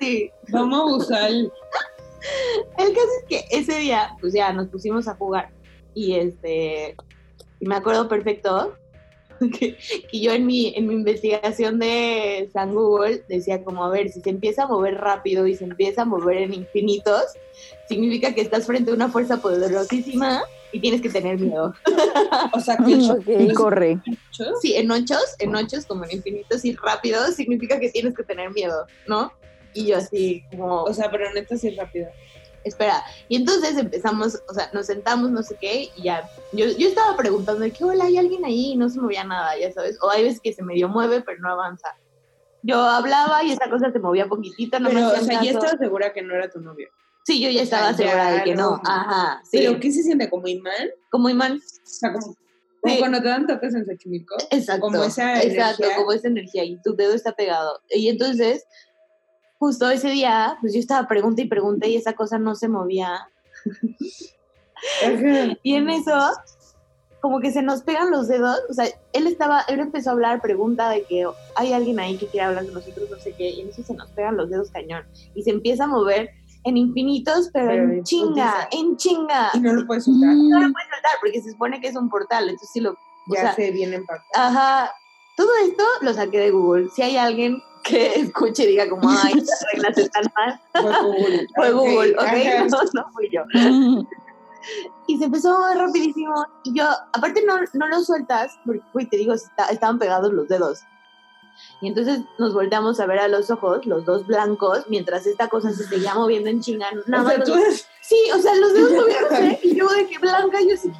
Sí, 0.00 0.30
Vamos 0.50 0.80
a 0.80 0.96
usar 0.96 1.30
el... 1.30 1.52
El 2.78 2.88
caso 2.94 3.08
es 3.20 3.24
que 3.28 3.44
ese 3.50 3.78
día, 3.78 4.16
pues 4.20 4.32
ya 4.32 4.52
nos 4.52 4.68
pusimos 4.68 5.06
a 5.08 5.14
jugar. 5.16 5.50
Y 5.94 6.14
este, 6.14 6.96
y 7.60 7.66
me 7.66 7.74
acuerdo 7.76 8.08
perfecto 8.08 8.74
que, 9.58 9.76
que 10.10 10.20
yo 10.20 10.32
en 10.32 10.46
mi, 10.46 10.74
en 10.76 10.86
mi 10.86 10.94
investigación 10.94 11.78
de 11.78 12.48
San 12.52 12.74
Google 12.74 13.24
decía 13.28 13.62
como, 13.62 13.84
a 13.84 13.90
ver, 13.90 14.10
si 14.10 14.20
se 14.20 14.30
empieza 14.30 14.64
a 14.64 14.66
mover 14.66 14.94
rápido 14.94 15.46
y 15.46 15.54
se 15.54 15.64
empieza 15.64 16.02
a 16.02 16.04
mover 16.04 16.38
en 16.38 16.54
infinitos, 16.54 17.24
significa 17.88 18.34
que 18.34 18.40
estás 18.40 18.66
frente 18.66 18.90
a 18.90 18.94
una 18.94 19.08
fuerza 19.08 19.40
poderosísima 19.40 20.42
y 20.72 20.80
tienes 20.80 21.00
que 21.00 21.10
tener 21.10 21.38
miedo. 21.38 21.74
O 22.52 22.60
sea, 22.60 22.76
que 22.76 22.92
el 22.92 23.10
Ok. 23.10 23.28
Y 23.28 23.52
corre. 23.52 23.98
Sí, 24.60 24.74
en 24.74 24.90
ochos, 24.90 25.36
en 25.38 25.54
ochos, 25.54 25.86
como 25.86 26.04
en 26.04 26.12
infinitos 26.12 26.64
y 26.64 26.74
rápidos, 26.74 27.34
significa 27.34 27.78
que 27.78 27.90
tienes 27.90 28.14
que 28.14 28.22
tener 28.22 28.50
miedo, 28.52 28.86
¿no? 29.06 29.32
Y 29.74 29.86
yo 29.86 29.98
así 29.98 30.42
como, 30.50 30.82
O 30.82 30.92
sea, 30.92 31.10
pero 31.10 31.32
neta 31.32 31.56
sí 31.56 31.68
es 31.68 31.76
rápido. 31.76 32.08
Espera. 32.64 33.02
Y 33.28 33.36
entonces 33.36 33.76
empezamos, 33.76 34.40
o 34.48 34.54
sea, 34.54 34.70
nos 34.72 34.86
sentamos, 34.86 35.30
no 35.30 35.42
sé 35.42 35.56
qué, 35.60 35.90
y 35.96 36.02
ya. 36.02 36.28
Yo, 36.52 36.66
yo 36.66 36.88
estaba 36.88 37.16
preguntando, 37.16 37.64
¿qué 37.76 37.84
hola? 37.84 38.04
¿Hay 38.04 38.18
alguien 38.18 38.44
ahí? 38.44 38.72
Y 38.72 38.76
no 38.76 38.88
se 38.88 39.00
movía 39.00 39.24
nada, 39.24 39.56
ya 39.58 39.72
sabes. 39.72 39.98
O 40.02 40.10
hay 40.10 40.24
veces 40.24 40.40
que 40.40 40.52
se 40.52 40.62
medio 40.62 40.88
mueve, 40.88 41.20
pero 41.22 41.40
no 41.40 41.50
avanza. 41.50 41.88
Yo 42.62 42.80
hablaba 42.80 43.42
y 43.42 43.52
esa 43.52 43.68
cosa 43.68 43.90
se 43.90 43.98
movía 43.98 44.28
poquitito, 44.28 44.78
no 44.78 44.88
me 44.88 44.94
Pero, 44.96 45.08
o 45.08 45.10
hacían 45.10 45.24
sea, 45.26 45.42
ya 45.42 45.50
estás 45.50 45.78
segura 45.78 46.12
que 46.12 46.22
no 46.22 46.34
era 46.34 46.48
tu 46.48 46.60
novio. 46.60 46.88
Sí, 47.24 47.40
yo 47.40 47.50
ya 47.50 47.62
o 47.62 47.66
sea, 47.66 47.90
estaba 47.90 47.94
segura 47.94 48.30
ya 48.30 48.38
de 48.38 48.44
que 48.44 48.54
no. 48.54 48.70
no. 48.70 48.82
Ajá, 48.84 49.40
sí. 49.44 49.58
¿Pero 49.58 49.80
qué 49.80 49.90
se 49.92 50.02
siente? 50.02 50.28
¿Como 50.30 50.46
imán? 50.48 50.90
Como 51.10 51.28
imán. 51.28 51.58
O 51.58 51.60
sea, 51.84 52.12
como, 52.12 52.26
como 52.80 52.94
Sí. 52.94 52.98
cuando 52.98 53.22
te 53.22 53.28
dan 53.28 53.46
toques 53.46 53.74
en 53.74 53.86
Xochimilco. 53.86 54.34
Exacto. 54.50 54.80
Como 54.80 55.04
esa 55.04 55.40
Exacto, 55.42 55.84
energía. 55.84 55.96
como 55.96 56.12
esa 56.12 56.28
energía 56.28 56.64
y 56.64 56.80
tu 56.82 56.96
dedo 56.96 57.14
está 57.14 57.32
pegado. 57.32 57.80
Y 57.90 58.08
entonces, 58.08 58.64
justo 59.62 59.88
ese 59.88 60.10
día, 60.10 60.58
pues 60.60 60.74
yo 60.74 60.80
estaba 60.80 61.06
pregunta 61.06 61.40
y 61.40 61.46
pregunta 61.46 61.86
y 61.86 61.94
esa 61.94 62.14
cosa 62.14 62.36
no 62.36 62.56
se 62.56 62.68
movía. 62.68 63.28
Y 65.62 65.76
en 65.76 65.88
eso, 65.88 66.18
como 67.20 67.38
que 67.38 67.52
se 67.52 67.62
nos 67.62 67.82
pegan 67.82 68.10
los 68.10 68.26
dedos. 68.26 68.58
O 68.68 68.74
sea, 68.74 68.86
él 69.12 69.28
estaba, 69.28 69.60
él 69.68 69.78
empezó 69.78 70.10
a 70.10 70.14
hablar, 70.14 70.42
pregunta 70.42 70.88
de 70.88 71.04
que 71.04 71.24
hay 71.54 71.72
alguien 71.72 72.00
ahí 72.00 72.16
que 72.16 72.26
quiere 72.26 72.46
hablar 72.46 72.64
con 72.64 72.74
nosotros, 72.74 73.08
no 73.08 73.16
sé 73.20 73.32
qué. 73.38 73.50
Y 73.50 73.60
en 73.60 73.68
eso 73.68 73.84
se 73.84 73.94
nos 73.94 74.10
pegan 74.10 74.36
los 74.36 74.50
dedos 74.50 74.72
cañón. 74.72 75.04
Y 75.36 75.44
se 75.44 75.50
empieza 75.50 75.84
a 75.84 75.86
mover 75.86 76.30
en 76.64 76.76
infinitos, 76.76 77.48
pero, 77.52 77.68
Pero 77.68 77.84
en 77.84 77.92
en 77.98 78.02
chinga, 78.02 78.68
en 78.72 78.96
chinga. 78.96 79.50
Y 79.54 79.60
no 79.60 79.74
lo 79.74 79.86
puedes 79.86 80.06
soltar. 80.06 80.34
No 80.34 80.58
lo 80.58 80.72
puedes 80.72 80.88
soltar 80.90 81.12
porque 81.20 81.40
se 81.40 81.52
supone 81.52 81.80
que 81.80 81.86
es 81.86 81.94
un 81.94 82.10
portal. 82.10 82.48
Entonces 82.48 82.70
sí 82.72 82.80
lo. 82.80 82.90
o 82.90 82.96
Ya 83.28 83.42
sea, 83.42 83.54
se 83.54 83.70
viene 83.70 83.94
empacado. 83.94 84.26
Ajá. 84.34 84.92
Todo 85.36 85.50
esto 85.64 85.84
lo 86.02 86.12
saqué 86.14 86.38
de 86.40 86.50
Google. 86.50 86.88
Si 86.94 87.02
hay 87.02 87.16
alguien 87.16 87.62
que 87.84 88.14
escuche 88.20 88.64
y 88.64 88.66
diga 88.68 88.88
como, 88.88 89.08
ay, 89.08 89.34
estas 89.38 89.64
reglas 89.72 89.98
están 89.98 90.24
mal, 90.36 90.60
Fue 90.72 90.92
Google. 91.02 91.46
fue 91.56 91.72
Google, 91.72 92.16
¿ok? 92.18 92.70
No, 92.70 92.78
no 92.94 93.10
fui 93.12 93.30
yo. 93.32 93.42
Y 95.08 95.18
se 95.18 95.24
empezó 95.24 95.54
a 95.54 95.58
mover 95.60 95.78
rapidísimo. 95.78 96.34
Y 96.64 96.78
yo, 96.78 96.84
aparte 97.12 97.42
no, 97.44 97.56
no 97.72 97.88
lo 97.88 98.00
sueltas, 98.00 98.58
porque, 98.64 98.80
güey, 98.92 99.06
te 99.06 99.16
digo, 99.16 99.32
está- 99.34 99.66
estaban 99.66 99.98
pegados 99.98 100.32
los 100.32 100.46
dedos. 100.48 100.80
Y 101.80 101.88
entonces 101.88 102.20
nos 102.38 102.54
volteamos 102.54 102.98
a 103.00 103.06
ver 103.06 103.18
a 103.18 103.28
los 103.28 103.50
ojos, 103.50 103.84
los 103.86 104.04
dos 104.04 104.26
blancos, 104.26 104.84
mientras 104.88 105.26
esta 105.26 105.48
cosa 105.48 105.72
se 105.72 105.84
seguía 105.84 106.14
moviendo 106.14 106.48
en 106.48 106.60
chinga. 106.60 106.86
Nada 107.06 107.24
o 107.24 107.28
sea, 107.28 107.38
más 107.38 107.46
tú 107.46 107.54
los- 107.54 107.64
eres- 107.64 107.88
Sí, 108.00 108.16
o 108.34 108.38
sea, 108.38 108.54
los 108.54 108.72
dedos 108.72 108.92
moviéndose 108.92 109.60
y 109.62 109.74
yo 109.76 109.88
de 109.88 110.06
que 110.06 110.18
blanca, 110.18 110.58
yo 110.60 110.74
así. 110.74 110.90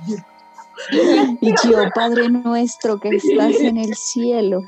Y 1.41 1.55
yo, 1.65 1.79
Padre 1.95 2.29
nuestro 2.29 2.99
que 2.99 3.11
estás 3.11 3.55
en 3.61 3.79
el 3.79 3.95
cielo. 3.95 4.63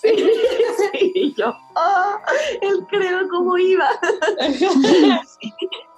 Sí, 0.00 0.10
sí, 0.14 1.12
y 1.14 1.34
yo, 1.34 1.54
ah, 1.74 2.20
él 2.60 2.86
creo 2.88 3.28
cómo 3.28 3.58
iba. 3.58 3.88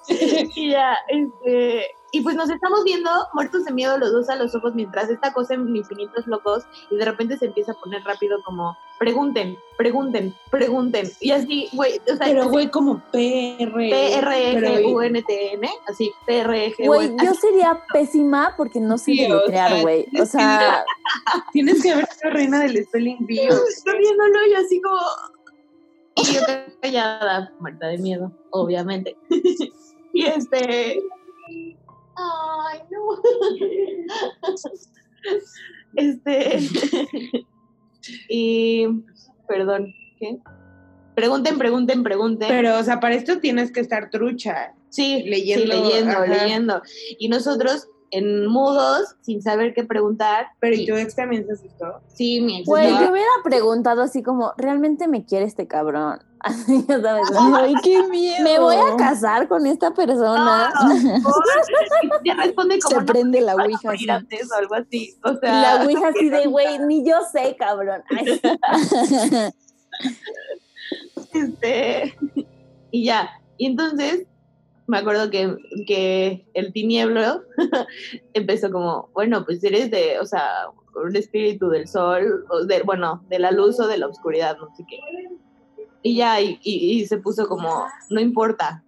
y 0.55 0.71
ya, 0.71 0.97
este, 1.09 1.95
y 2.13 2.21
pues 2.23 2.37
nos 2.37 2.51
estamos 2.51 2.85
viendo 2.85 3.11
muertos 3.35 3.65
de 3.65 3.73
miedo 3.73 3.97
los 3.99 4.13
dos 4.13 4.29
a 4.31 4.37
los 4.37 4.55
ojos 4.55 4.75
mientras 4.75 5.09
esta 5.11 5.33
cosa 5.33 5.55
en 5.55 5.75
infinitos 5.75 6.27
locos 6.27 6.65
y 6.91 6.97
de 6.97 7.05
repente 7.05 7.37
se 7.37 7.47
empieza 7.47 7.73
a 7.73 7.75
poner 7.77 8.03
rápido 8.05 8.43
como 8.45 8.77
pregunten, 8.99 9.57
pregunten, 9.79 10.35
pregunten 10.51 11.11
y 11.21 11.31
así, 11.31 11.69
güey, 11.73 12.01
o 12.13 12.17
sea, 12.17 12.27
Pero, 12.27 12.49
güey, 12.49 12.71
como 12.71 13.01
PR. 13.11 13.73
P-R-E-G-U-N-T-N, 13.73 15.69
así, 15.89 16.13
P-R-E-G-U-N. 16.27 16.87
Güey, 16.87 17.17
yo 17.25 17.35
sería 17.35 17.83
pésima 17.93 18.55
porque 18.57 18.79
no 18.79 18.99
sé 18.99 19.13
deletrear, 19.13 19.81
güey. 19.81 20.07
O 20.21 20.27
sea, 20.27 20.85
Tienes 21.53 21.83
que 21.83 21.91
haber 21.91 22.07
sido 22.07 22.31
reina 22.31 22.61
del 22.61 22.85
spelling 22.85 23.27
bee. 23.27 23.49
Estoy 23.69 23.99
viéndolo 23.99 24.47
y 24.47 24.55
así 24.55 24.81
como. 24.81 25.01
Y 26.17 26.35
yo 26.35 26.41
callada, 26.81 27.53
muerta 27.61 27.87
de 27.89 27.99
miedo, 27.99 28.33
obviamente. 28.51 29.17
y 30.13 30.27
este. 30.27 31.03
Ay, 32.21 32.81
no. 32.91 33.23
este. 35.97 36.59
y. 38.29 38.87
Perdón, 39.49 39.93
¿qué? 40.19 40.39
Pregunten, 41.15 41.59
pregunten, 41.59 42.03
pregunten. 42.03 42.49
Pero, 42.49 42.79
o 42.79 42.83
sea, 42.83 43.01
para 43.01 43.15
esto 43.15 43.41
tienes 43.41 43.73
que 43.73 43.81
estar 43.81 44.11
trucha. 44.11 44.75
sí, 44.91 45.25
leyendo, 45.25 45.73
sí, 45.73 45.83
leyendo, 45.83 46.13
ajá. 46.13 46.27
leyendo. 46.27 46.83
Y 47.19 47.29
nosotros 47.29 47.89
en 48.13 48.47
mudos, 48.47 49.17
sin 49.23 49.41
saber 49.43 49.73
qué 49.75 49.85
preguntar. 49.85 50.49
Pero 50.61 50.75
y- 50.77 50.83
¿y 50.83 50.87
tu 50.87 50.95
ex 50.97 51.15
también 51.15 51.47
se 51.47 51.53
asustó? 51.53 52.01
Sí, 52.09 52.41
mi 52.41 52.59
ex. 52.59 52.67
güey, 52.67 52.91
yo 52.91 53.11
hubiera 53.11 53.31
preguntado 53.45 54.03
así 54.03 54.23
como, 54.23 54.53
¿realmente 54.57 55.07
me 55.09 55.25
quiere 55.25 55.45
este 55.45 55.67
cabrón? 55.67 56.21
Así, 56.41 56.87
ya 56.89 56.99
sabes. 57.03 57.29
Ay, 57.39 57.75
qué 57.85 58.03
miedo. 58.09 58.43
Me 58.43 58.59
voy 58.59 58.75
a 58.77 58.97
casar 58.97 59.47
con 59.47 59.67
esta 59.67 59.93
persona. 59.93 60.71
No, 60.73 61.23
por- 61.23 62.25
ya 62.25 62.35
responde 62.35 62.79
como 62.81 62.95
Se 62.95 63.01
no 63.01 63.07
prende 63.07 63.41
la 63.43 63.55
ouija 63.57 63.79
morir 63.85 64.11
así. 64.11 64.25
antes 64.25 64.51
o 64.51 64.55
algo 64.57 64.75
así. 64.75 65.15
O 65.23 65.35
sea, 65.37 65.77
la 65.77 65.85
ouija 65.85 66.09
así 66.09 66.31
de, 66.31 66.47
güey, 66.47 66.79
ni 66.79 67.07
yo 67.07 67.17
sé, 67.31 67.57
cabrón. 67.59 68.03
Ay, 68.09 68.41
este, 71.35 72.15
y 72.91 73.05
ya. 73.05 73.31
Y 73.59 73.67
entonces 73.67 74.27
me 74.91 74.99
acuerdo 74.99 75.31
que, 75.31 75.57
que 75.87 76.45
el 76.55 76.73
tinieblo 76.73 77.43
empezó 78.35 78.71
como, 78.71 79.09
bueno, 79.15 79.45
pues 79.45 79.63
eres 79.65 79.91
de, 79.91 80.19
o 80.19 80.27
sea, 80.27 80.45
un 80.97 81.15
espíritu 81.17 81.69
del 81.69 81.87
sol, 81.87 82.45
o 82.51 82.65
de, 82.65 82.83
bueno, 82.83 83.25
de 83.29 83.39
la 83.39 83.53
luz 83.53 83.79
o 83.81 83.87
de 83.87 83.97
la 83.99 84.09
oscuridad, 84.09 84.57
no 84.59 84.69
sé 84.77 84.85
qué. 84.89 84.99
Y 86.03 86.17
ya, 86.17 86.41
y, 86.41 86.59
y- 86.63 86.93
y 87.01 87.07
se 87.07 87.19
puso 87.19 87.47
como, 87.47 87.87
no 88.11 88.21
importa. 88.21 88.83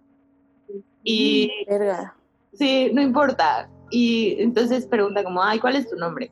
Y 1.03 1.49
verga. 1.67 2.15
Sí, 2.53 2.91
no 2.93 3.01
importa. 3.01 3.69
Y 3.89 4.35
entonces 4.41 4.85
pregunta 4.85 5.23
como, 5.23 5.41
ay, 5.41 5.59
¿cuál 5.59 5.75
es 5.75 5.89
tu 5.89 5.95
nombre? 5.95 6.31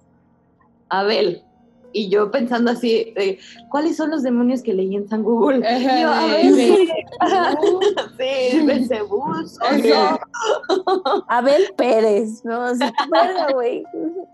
Abel. 0.90 1.44
Y 1.94 2.10
yo 2.10 2.32
pensando 2.32 2.72
así, 2.72 3.14
de, 3.16 3.38
¿cuáles 3.70 3.98
son 3.98 4.12
los 4.12 4.24
demonios 4.24 4.62
que 4.62 4.74
leí 4.74 4.96
en 4.96 5.08
San 5.10 5.24
Google? 5.24 5.58
Y 5.60 5.84
yo, 6.02 6.10
Abel, 6.10 6.56
de- 6.56 6.76
sí, 6.78 6.90
Ajá. 7.20 7.56
Abel 11.28 11.64
Pérez, 11.78 12.44
¿no? 12.46 12.66
Güey. 13.54 13.84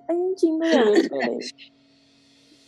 Hay 0.09 0.15
un 0.15 0.35
chingo 0.35 0.65
de 0.65 0.77
Abel 0.77 1.09
Pérez. 1.09 1.53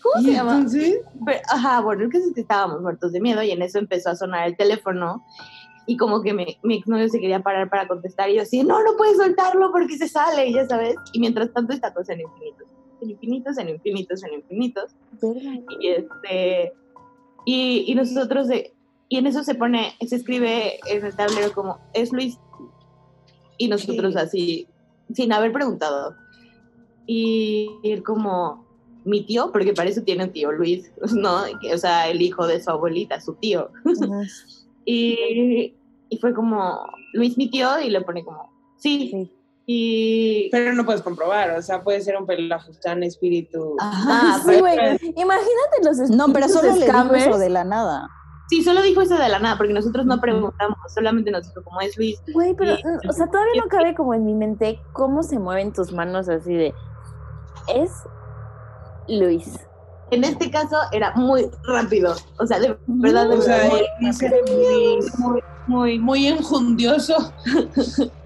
¿Cómo 0.02 0.24
se 0.24 0.32
¿Y 0.32 0.34
llama? 0.34 0.54
entonces? 0.56 1.02
Pero, 1.26 1.40
ajá, 1.50 1.82
bueno, 1.82 2.06
es 2.06 2.34
que 2.34 2.42
estábamos 2.42 2.82
muertos 2.82 3.12
de 3.12 3.20
miedo 3.20 3.44
y 3.44 3.52
en 3.52 3.62
eso 3.62 3.80
empezó 3.80 4.10
a 4.12 4.16
sonar 4.16 4.48
el 4.48 4.56
teléfono 4.56 5.24
y 5.88 5.98
como 5.98 6.22
que 6.22 6.34
mi, 6.34 6.58
mi 6.64 6.78
exnovio 6.78 7.10
se 7.10 7.20
quería 7.20 7.42
parar 7.42 7.70
para 7.70 7.88
contestar 7.88 8.30
y 8.30 8.36
yo 8.36 8.44
así, 8.44 8.64
no, 8.64 8.82
no 8.84 8.96
puedes 8.98 9.18
soltarlo 9.18 9.72
porque 9.72 9.98
se 9.98 10.08
sale, 10.08 10.52
ya 10.54 10.66
sabes. 10.68 10.96
Y 11.14 11.20
mientras 11.20 11.52
tanto 11.54 11.74
esta 11.74 11.94
cosa 11.94 12.14
en 12.14 12.22
infinitos, 12.22 12.68
en 13.02 13.12
infinitos, 13.12 13.58
en 13.58 13.70
infinitos, 13.70 14.24
en 14.24 14.34
infinitos. 14.34 14.92
Y 15.80 15.88
este 15.88 16.74
y, 17.46 17.86
y 17.88 17.96
nosotros 17.96 18.48
de 18.48 18.74
y 19.08 19.18
en 19.18 19.28
eso 19.28 19.44
se 19.44 19.56
pone 19.56 19.94
se 20.06 20.16
escribe 20.16 20.80
en 20.88 21.06
el 21.06 21.16
tablero 21.16 21.52
como 21.54 21.80
es 21.94 22.12
Luis 22.12 22.38
y 23.58 23.68
nosotros 23.68 24.14
Sí. 24.14 24.20
así 24.20 24.68
sin 25.14 25.34
haber 25.34 25.52
preguntado. 25.52 26.16
Y, 27.08 27.70
y 27.82 27.92
él 27.92 28.04
como 28.04 28.66
mi 29.06 29.26
tío 29.26 29.52
porque 29.52 29.74
para 29.74 29.90
eso 29.90 30.04
tiene 30.04 30.26
un 30.26 30.32
tío 30.32 30.52
Luis 30.52 30.92
no 31.16 31.42
o 31.74 31.78
sea 31.78 32.10
el 32.10 32.22
hijo 32.22 32.46
de 32.46 32.62
su 32.62 32.70
abuelita 32.70 33.20
su 33.22 33.34
tío. 33.36 33.70
Y, 34.86 35.76
y 36.10 36.18
fue 36.18 36.34
como 36.34 36.80
Luis 37.14 37.38
mi 37.38 37.52
tío 37.52 37.80
y 37.80 37.92
le 37.92 38.02
pone 38.02 38.24
como 38.24 38.50
sí, 38.78 39.10
Sí. 39.12 39.32
Y 39.72 40.50
Pero 40.50 40.74
no 40.74 40.84
puedes 40.84 41.04
comprobar, 41.04 41.52
o 41.52 41.62
sea, 41.62 41.84
puede 41.84 42.02
ser 42.02 42.18
un 42.18 42.26
pelafustán 42.26 43.04
espíritu. 43.04 43.76
Ajá, 43.80 44.40
sí, 44.40 44.46
pero- 44.48 44.60
güey. 44.62 44.78
Imagínate 45.16 45.84
los 45.84 45.98
No, 46.10 46.26
pero 46.34 46.48
espíritus 46.48 46.52
solo 46.54 46.74
le 46.80 46.86
dijo 46.88 47.14
eso 47.16 47.38
de 47.38 47.50
la 47.50 47.64
nada. 47.64 48.10
sí 48.50 48.64
solo 48.64 48.82
dijo 48.82 49.02
eso 49.02 49.16
de 49.16 49.30
la 49.30 49.38
nada 49.38 49.58
porque 49.58 49.74
nosotros 49.74 50.08
no 50.08 50.20
preguntamos 50.20 50.76
solamente 50.92 51.30
nos 51.30 51.48
dijo 51.48 51.64
como 51.64 51.82
es 51.82 51.96
Luis 51.98 52.20
Güey, 52.34 52.56
pero, 52.56 52.78
Sí. 52.78 52.82
mm, 52.84 53.10
o 53.10 53.14
sea, 53.14 53.28
todavía 53.28 53.62
no 53.62 53.70
cabe 53.70 53.94
como 53.94 54.16
en 54.16 54.26
mi 54.26 54.34
mente 54.34 54.82
cómo 54.94 55.22
se 55.22 55.38
mueven 55.38 55.72
tus 55.72 55.92
manos 55.94 56.28
así 56.30 56.56
de. 56.56 56.74
Es 57.76 57.92
Luis. 59.08 59.54
En 60.10 60.24
este 60.24 60.50
caso 60.50 60.78
era 60.92 61.14
muy 61.16 61.48
rápido, 61.68 62.16
o 62.40 62.48
sea, 62.48 62.60
de 62.60 62.76
verdad, 62.88 63.30
de 63.30 63.36
O 63.36 63.42
sea, 63.44 63.58
verdad, 63.58 63.78
él 63.78 63.86
dice 64.00 64.32
muy, 64.48 65.12
muy, 65.20 65.42
muy, 65.68 66.00
muy 66.00 66.28
enjundioso. 66.28 67.16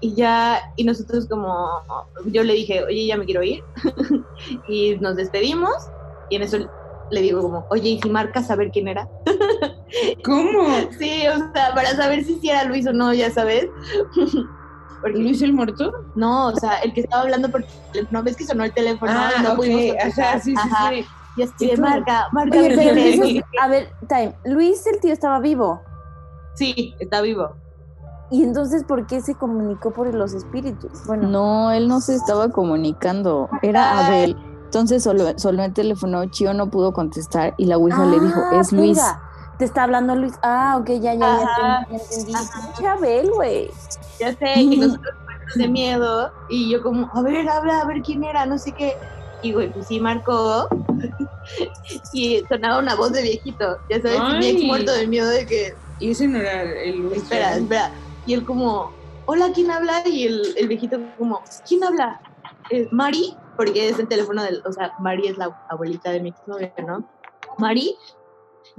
y 0.00 0.14
ya, 0.14 0.60
y 0.76 0.84
nosotros 0.84 1.26
como, 1.28 1.68
yo 2.26 2.42
le 2.44 2.54
dije, 2.54 2.84
oye, 2.84 3.06
ya 3.06 3.16
me 3.16 3.24
quiero 3.24 3.42
ir, 3.42 3.62
y 4.68 4.96
nos 4.96 5.16
despedimos, 5.16 5.74
y 6.30 6.36
en 6.36 6.42
eso 6.42 6.58
le 7.10 7.22
digo 7.22 7.42
como, 7.42 7.66
oye, 7.70 7.90
¿y 7.90 8.00
si 8.00 8.10
marcas 8.10 8.50
a 8.50 8.56
ver 8.56 8.70
quién 8.70 8.88
era? 8.88 9.08
¿Cómo? 10.24 10.68
Sí, 10.98 11.22
o 11.26 11.52
sea, 11.52 11.74
para 11.74 11.96
saber 11.96 12.24
si 12.24 12.38
sí 12.38 12.50
era 12.50 12.64
Luis 12.64 12.86
o 12.86 12.92
no, 12.92 13.12
ya 13.12 13.30
sabes. 13.30 13.66
Porque, 15.00 15.18
¿Luis 15.18 15.40
el 15.42 15.52
muerto? 15.52 15.92
no, 16.16 16.48
o 16.48 16.56
sea, 16.56 16.78
el 16.78 16.92
que 16.92 17.02
estaba 17.02 17.22
hablando 17.22 17.48
por 17.50 17.64
teléfono, 17.92 18.22
ves 18.24 18.36
que 18.36 18.44
sonó 18.44 18.64
el 18.64 18.74
teléfono, 18.74 19.12
y 19.12 19.42
no 19.42 19.50
ah, 19.50 19.52
ok. 19.52 19.56
pudimos 19.56 19.86
contestar. 19.86 20.24
Ajá, 20.26 20.40
sí, 20.40 20.50
sí, 20.50 20.56
Ajá, 20.56 20.90
sí. 20.90 21.06
Y 21.60 21.76
marca, 21.76 22.26
marca 22.32 22.58
a 22.58 22.62
Oye, 22.62 22.74
pero 22.74 22.90
a 23.60 23.68
ver, 23.68 23.92
time. 24.08 24.34
Luis, 24.44 24.84
el 24.88 25.00
tío, 25.00 25.12
estaba 25.12 25.38
vivo. 25.38 25.80
Sí, 26.54 26.94
está 26.98 27.20
vivo. 27.20 27.54
Y 28.30 28.42
entonces, 28.42 28.84
¿por 28.84 29.06
qué 29.06 29.20
se 29.20 29.34
comunicó 29.34 29.90
por 29.92 30.12
los 30.14 30.34
espíritus? 30.34 30.90
Bueno, 31.06 31.28
No, 31.28 31.72
él 31.72 31.88
no 31.88 32.00
se 32.00 32.14
estaba 32.14 32.50
comunicando. 32.50 33.48
Era 33.62 34.06
Abel. 34.06 34.36
Entonces 34.64 35.02
solo, 35.02 35.24
solo 35.38 35.64
el 35.64 35.72
teléfono, 35.72 36.26
Chio 36.26 36.52
no 36.52 36.68
pudo 36.70 36.92
contestar 36.92 37.54
y 37.56 37.64
la 37.64 37.78
Ouija 37.78 38.04
le 38.04 38.20
dijo, 38.20 38.40
Ah, 38.52 38.60
es 38.60 38.70
Luis. 38.70 38.98
venga, 38.98 39.22
Te 39.58 39.64
está 39.64 39.84
hablando 39.84 40.14
Luis. 40.14 40.34
Ah, 40.42 40.76
ok, 40.78 40.88
ya, 41.00 41.14
ya, 41.14 41.14
ya, 41.14 41.42
Ajá. 41.42 41.86
entendí, 41.90 42.32
ya 42.32 42.38
entendí. 42.40 42.86
Abel, 42.86 43.30
güey. 43.34 43.70
Ya 44.20 44.32
sé, 44.36 44.60
y 44.60 44.76
nosotros 44.76 45.14
muertos 45.24 45.54
de 45.54 45.68
miedo, 45.68 46.30
y 46.50 46.70
yo 46.70 46.82
como, 46.82 47.08
a 47.14 47.22
ver, 47.22 47.48
habla, 47.48 47.80
a 47.80 47.86
ver 47.86 48.02
quién 48.02 48.24
era, 48.24 48.44
no 48.44 48.58
sé 48.58 48.72
qué. 48.76 48.92
Y 49.40 49.52
güey, 49.52 49.72
pues 49.72 49.86
sí 49.86 50.00
marcó, 50.00 50.68
y 52.12 52.44
sonaba 52.48 52.78
una 52.80 52.94
voz 52.94 53.12
de 53.12 53.22
viejito, 53.22 53.78
ya 53.88 54.02
sabes, 54.02 54.20
mi 54.38 54.46
ex 54.48 54.62
muerto 54.64 54.92
de 54.92 55.06
miedo 55.06 55.28
de 55.28 55.46
que, 55.46 55.74
Y 56.00 56.10
ese 56.10 56.26
no 56.28 56.38
era 56.38 56.62
el 56.62 56.98
Luis. 56.98 57.22
espera, 57.22 57.56
espera. 57.56 57.90
Y 58.26 58.34
él 58.34 58.44
como, 58.44 58.92
hola, 59.26 59.50
¿quién 59.54 59.70
habla? 59.70 60.02
Y 60.06 60.26
el, 60.26 60.54
el 60.56 60.68
viejito 60.68 60.98
como, 61.16 61.42
¿quién 61.66 61.84
habla? 61.84 62.20
Eh, 62.70 62.88
Mari, 62.90 63.36
porque 63.56 63.88
es 63.88 63.98
el 63.98 64.08
teléfono 64.08 64.42
del, 64.42 64.62
o 64.66 64.72
sea, 64.72 64.94
Mari 65.00 65.28
es 65.28 65.38
la 65.38 65.64
abuelita 65.68 66.10
de 66.10 66.20
mi 66.20 66.30
exnovia, 66.30 66.72
¿no? 66.86 67.08
Mari. 67.58 67.96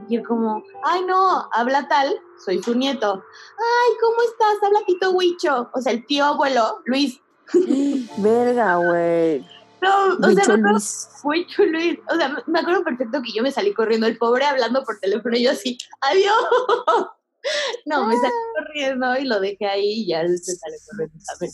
Y 0.07 0.15
él 0.15 0.25
como, 0.25 0.63
ay 0.83 1.03
no, 1.05 1.49
habla 1.51 1.87
tal, 1.87 2.15
soy 2.43 2.63
su 2.63 2.73
nieto. 2.75 3.23
Ay, 3.57 3.93
¿cómo 3.99 4.21
estás? 4.21 4.63
Habla 4.63 4.79
Tito 4.85 5.11
Huicho. 5.11 5.69
O 5.73 5.81
sea, 5.81 5.91
el 5.91 6.05
tío 6.05 6.25
abuelo, 6.25 6.81
Luis. 6.85 7.19
Verga, 8.17 8.77
güey. 8.77 9.45
No, 9.81 10.13
o 10.15 10.31
sea, 10.31 10.43
Huicho 10.45 10.57
Luis. 10.57 11.09
Huicho 11.23 11.65
Luis. 11.65 11.99
O 12.11 12.15
sea, 12.15 12.43
me 12.47 12.59
acuerdo 12.59 12.83
perfecto 12.83 13.21
que 13.21 13.33
yo 13.33 13.43
me 13.43 13.51
salí 13.51 13.73
corriendo, 13.73 14.07
el 14.07 14.17
pobre 14.17 14.45
hablando 14.45 14.83
por 14.83 14.99
teléfono 14.99 15.35
y 15.35 15.43
yo 15.43 15.51
así, 15.51 15.77
adiós. 16.01 17.09
No, 17.85 18.05
me 18.07 18.15
salí 18.15 18.31
corriendo 18.57 19.17
y 19.17 19.23
lo 19.25 19.39
dejé 19.39 19.65
ahí 19.65 19.91
y 20.01 20.07
ya 20.07 20.27
se 20.27 20.55
sale 20.55 20.75
corriendo 20.89 21.17
también. 21.27 21.51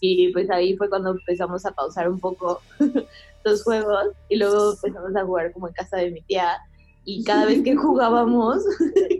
Y 0.00 0.32
pues 0.32 0.50
ahí 0.50 0.76
fue 0.76 0.88
cuando 0.88 1.10
empezamos 1.12 1.64
a 1.66 1.72
pausar 1.72 2.08
un 2.08 2.18
poco 2.20 2.60
los 3.44 3.62
juegos 3.62 4.08
y 4.28 4.36
luego 4.36 4.72
empezamos 4.72 5.14
a 5.16 5.24
jugar 5.24 5.52
como 5.52 5.68
en 5.68 5.74
casa 5.74 5.98
de 5.98 6.10
mi 6.10 6.22
tía 6.22 6.58
y 7.04 7.22
cada 7.24 7.44
vez 7.46 7.62
que 7.62 7.76
jugábamos, 7.76 8.62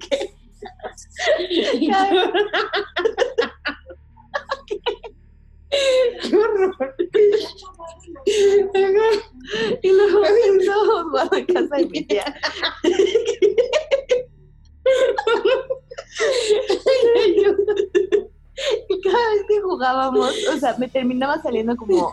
que- 0.09 0.34
cada- 1.90 2.32
¡Qué 6.22 6.36
horror! 6.36 6.95
y 9.82 9.88
luego 9.92 10.24
estábamos 10.24 11.03
jugando 11.11 11.36
en 11.36 11.47
casa 11.47 11.76
de 11.76 11.86
mi 11.86 12.05
tía. 12.07 12.34
Y 18.89 19.01
cada 19.01 19.30
vez 19.30 19.43
que 19.49 19.61
jugábamos, 19.61 20.32
o 20.55 20.57
sea, 20.59 20.76
me 20.78 20.89
terminaba 20.89 21.43
saliendo 21.43 21.76
como, 21.76 22.11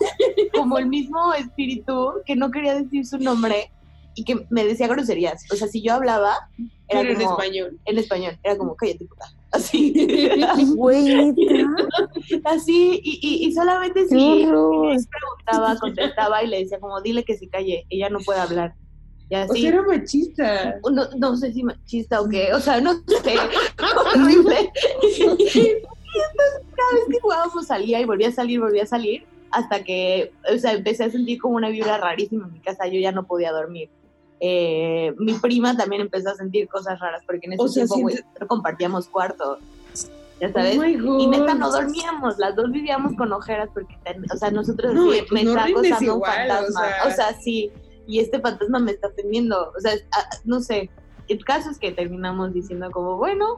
como 0.56 0.78
el 0.80 0.88
mismo 0.88 1.34
espíritu 1.34 2.14
que 2.26 2.36
no 2.36 2.50
quería 2.50 2.74
decir 2.76 3.06
su 3.06 3.18
nombre 3.20 3.72
y 4.16 4.24
que 4.24 4.46
me 4.50 4.66
decía 4.66 4.88
groserías. 4.88 5.44
O 5.52 5.56
sea, 5.56 5.68
si 5.68 5.82
yo 5.84 5.94
hablaba, 5.94 6.50
era 6.88 7.02
Pero 7.02 7.12
en 7.14 7.20
como, 7.20 7.32
español. 7.32 7.80
en 7.86 7.98
español, 7.98 8.40
era 8.44 8.58
como, 8.58 8.76
cállate 8.76 9.06
puta. 9.06 9.26
Así, 9.52 9.94
Güey, 10.76 11.34
así, 12.46 13.02
y, 13.04 13.20
y, 13.22 13.48
y 13.48 13.54
solamente 13.54 14.08
si 14.08 14.46
horror. 14.46 14.96
preguntaba, 15.10 15.78
contestaba 15.80 16.44
y 16.44 16.48
le 16.48 16.60
decía 16.60 16.80
como, 16.80 17.02
dile 17.02 17.24
que 17.24 17.38
se 17.38 17.48
calle, 17.50 17.86
ella 17.90 18.10
no 18.10 18.20
puede 18.20 18.40
hablar. 18.40 18.74
Y 19.32 19.36
O 19.36 19.38
así, 19.38 19.62
sea, 19.62 19.70
era 19.70 19.82
machista. 19.84 20.76
no, 20.92 21.06
no 21.18 21.38
sé 21.38 21.54
si 21.54 21.64
machista 21.64 22.20
o 22.22 22.28
qué, 22.28 22.54
o 22.54 22.60
sea, 22.60 22.82
no 22.82 22.94
sé, 22.94 23.36
horrible. 24.16 24.70
Y 25.02 25.22
entonces 25.24 26.68
cada 26.76 26.94
vez 26.94 27.04
que 27.10 27.20
jugábamos 27.22 27.66
salía 27.66 28.02
y 28.02 28.06
volvía 28.06 28.28
a 28.28 28.32
salir, 28.34 28.60
volvía 28.60 28.84
a 28.84 28.88
salir, 28.88 29.24
hasta 29.52 29.84
que, 29.84 30.34
o 30.54 30.58
sea, 30.58 30.74
empecé 30.74 31.06
a 31.06 31.10
sentir 31.12 31.40
como 31.40 31.56
una 31.56 31.70
vibra 31.70 31.98
rarísima 31.98 32.46
en 32.48 32.54
mi 32.54 32.60
casa, 32.60 32.88
yo 32.88 33.00
ya 33.00 33.12
no 33.14 33.24
podía 33.24 33.52
dormir. 33.54 33.90
Eh, 34.42 35.14
mi 35.20 35.34
prima 35.36 35.78
también 35.78 36.02
empezó 36.02 36.32
a 36.32 36.36
sentir 36.36 36.68
cosas 36.68 37.00
raras, 37.00 37.22
porque 37.26 37.46
en 37.46 37.54
ese 37.54 37.62
O 37.64 37.68
sea, 37.70 37.86
tiempo, 37.86 38.00
güey, 38.02 38.16
sientes- 38.18 38.48
compartíamos 38.50 39.08
cuarto, 39.08 39.60
ya 40.42 40.52
sabes. 40.52 40.78
Oh 40.78 40.82
my 40.82 40.96
God. 40.98 41.20
y 41.22 41.28
neta 41.28 41.54
no 41.54 41.72
dormíamos, 41.72 42.38
las 42.40 42.56
dos 42.56 42.70
vivíamos 42.72 43.14
con 43.16 43.32
ojeras 43.32 43.70
porque, 43.74 43.96
ten- 44.04 44.26
o 44.34 44.36
sea, 44.38 44.52
nosotros 44.52 44.94
No, 44.94 45.06
pues 45.06 45.32
me 45.32 45.44
no 45.44 45.52
está 45.52 45.66
acosando 45.66 45.98
un 46.00 46.04
igual, 46.18 46.50
o 46.50 46.54
fantasma. 46.54 46.82
sea. 46.82 47.08
O 47.08 47.12
sea, 47.12 47.40
sí, 47.40 47.72
y 48.08 48.20
este 48.20 48.40
fantasma 48.40 48.80
me 48.80 48.92
está 48.92 49.08
atendiendo. 49.08 49.72
O 49.76 49.80
sea, 49.80 49.94
ah, 50.12 50.30
no 50.44 50.60
sé. 50.62 50.90
El 51.28 51.46
caso 51.46 51.70
es 51.70 51.80
que 51.80 51.92
terminamos 51.92 52.54
diciendo 52.54 52.92
como, 52.92 53.16
bueno, 53.16 53.56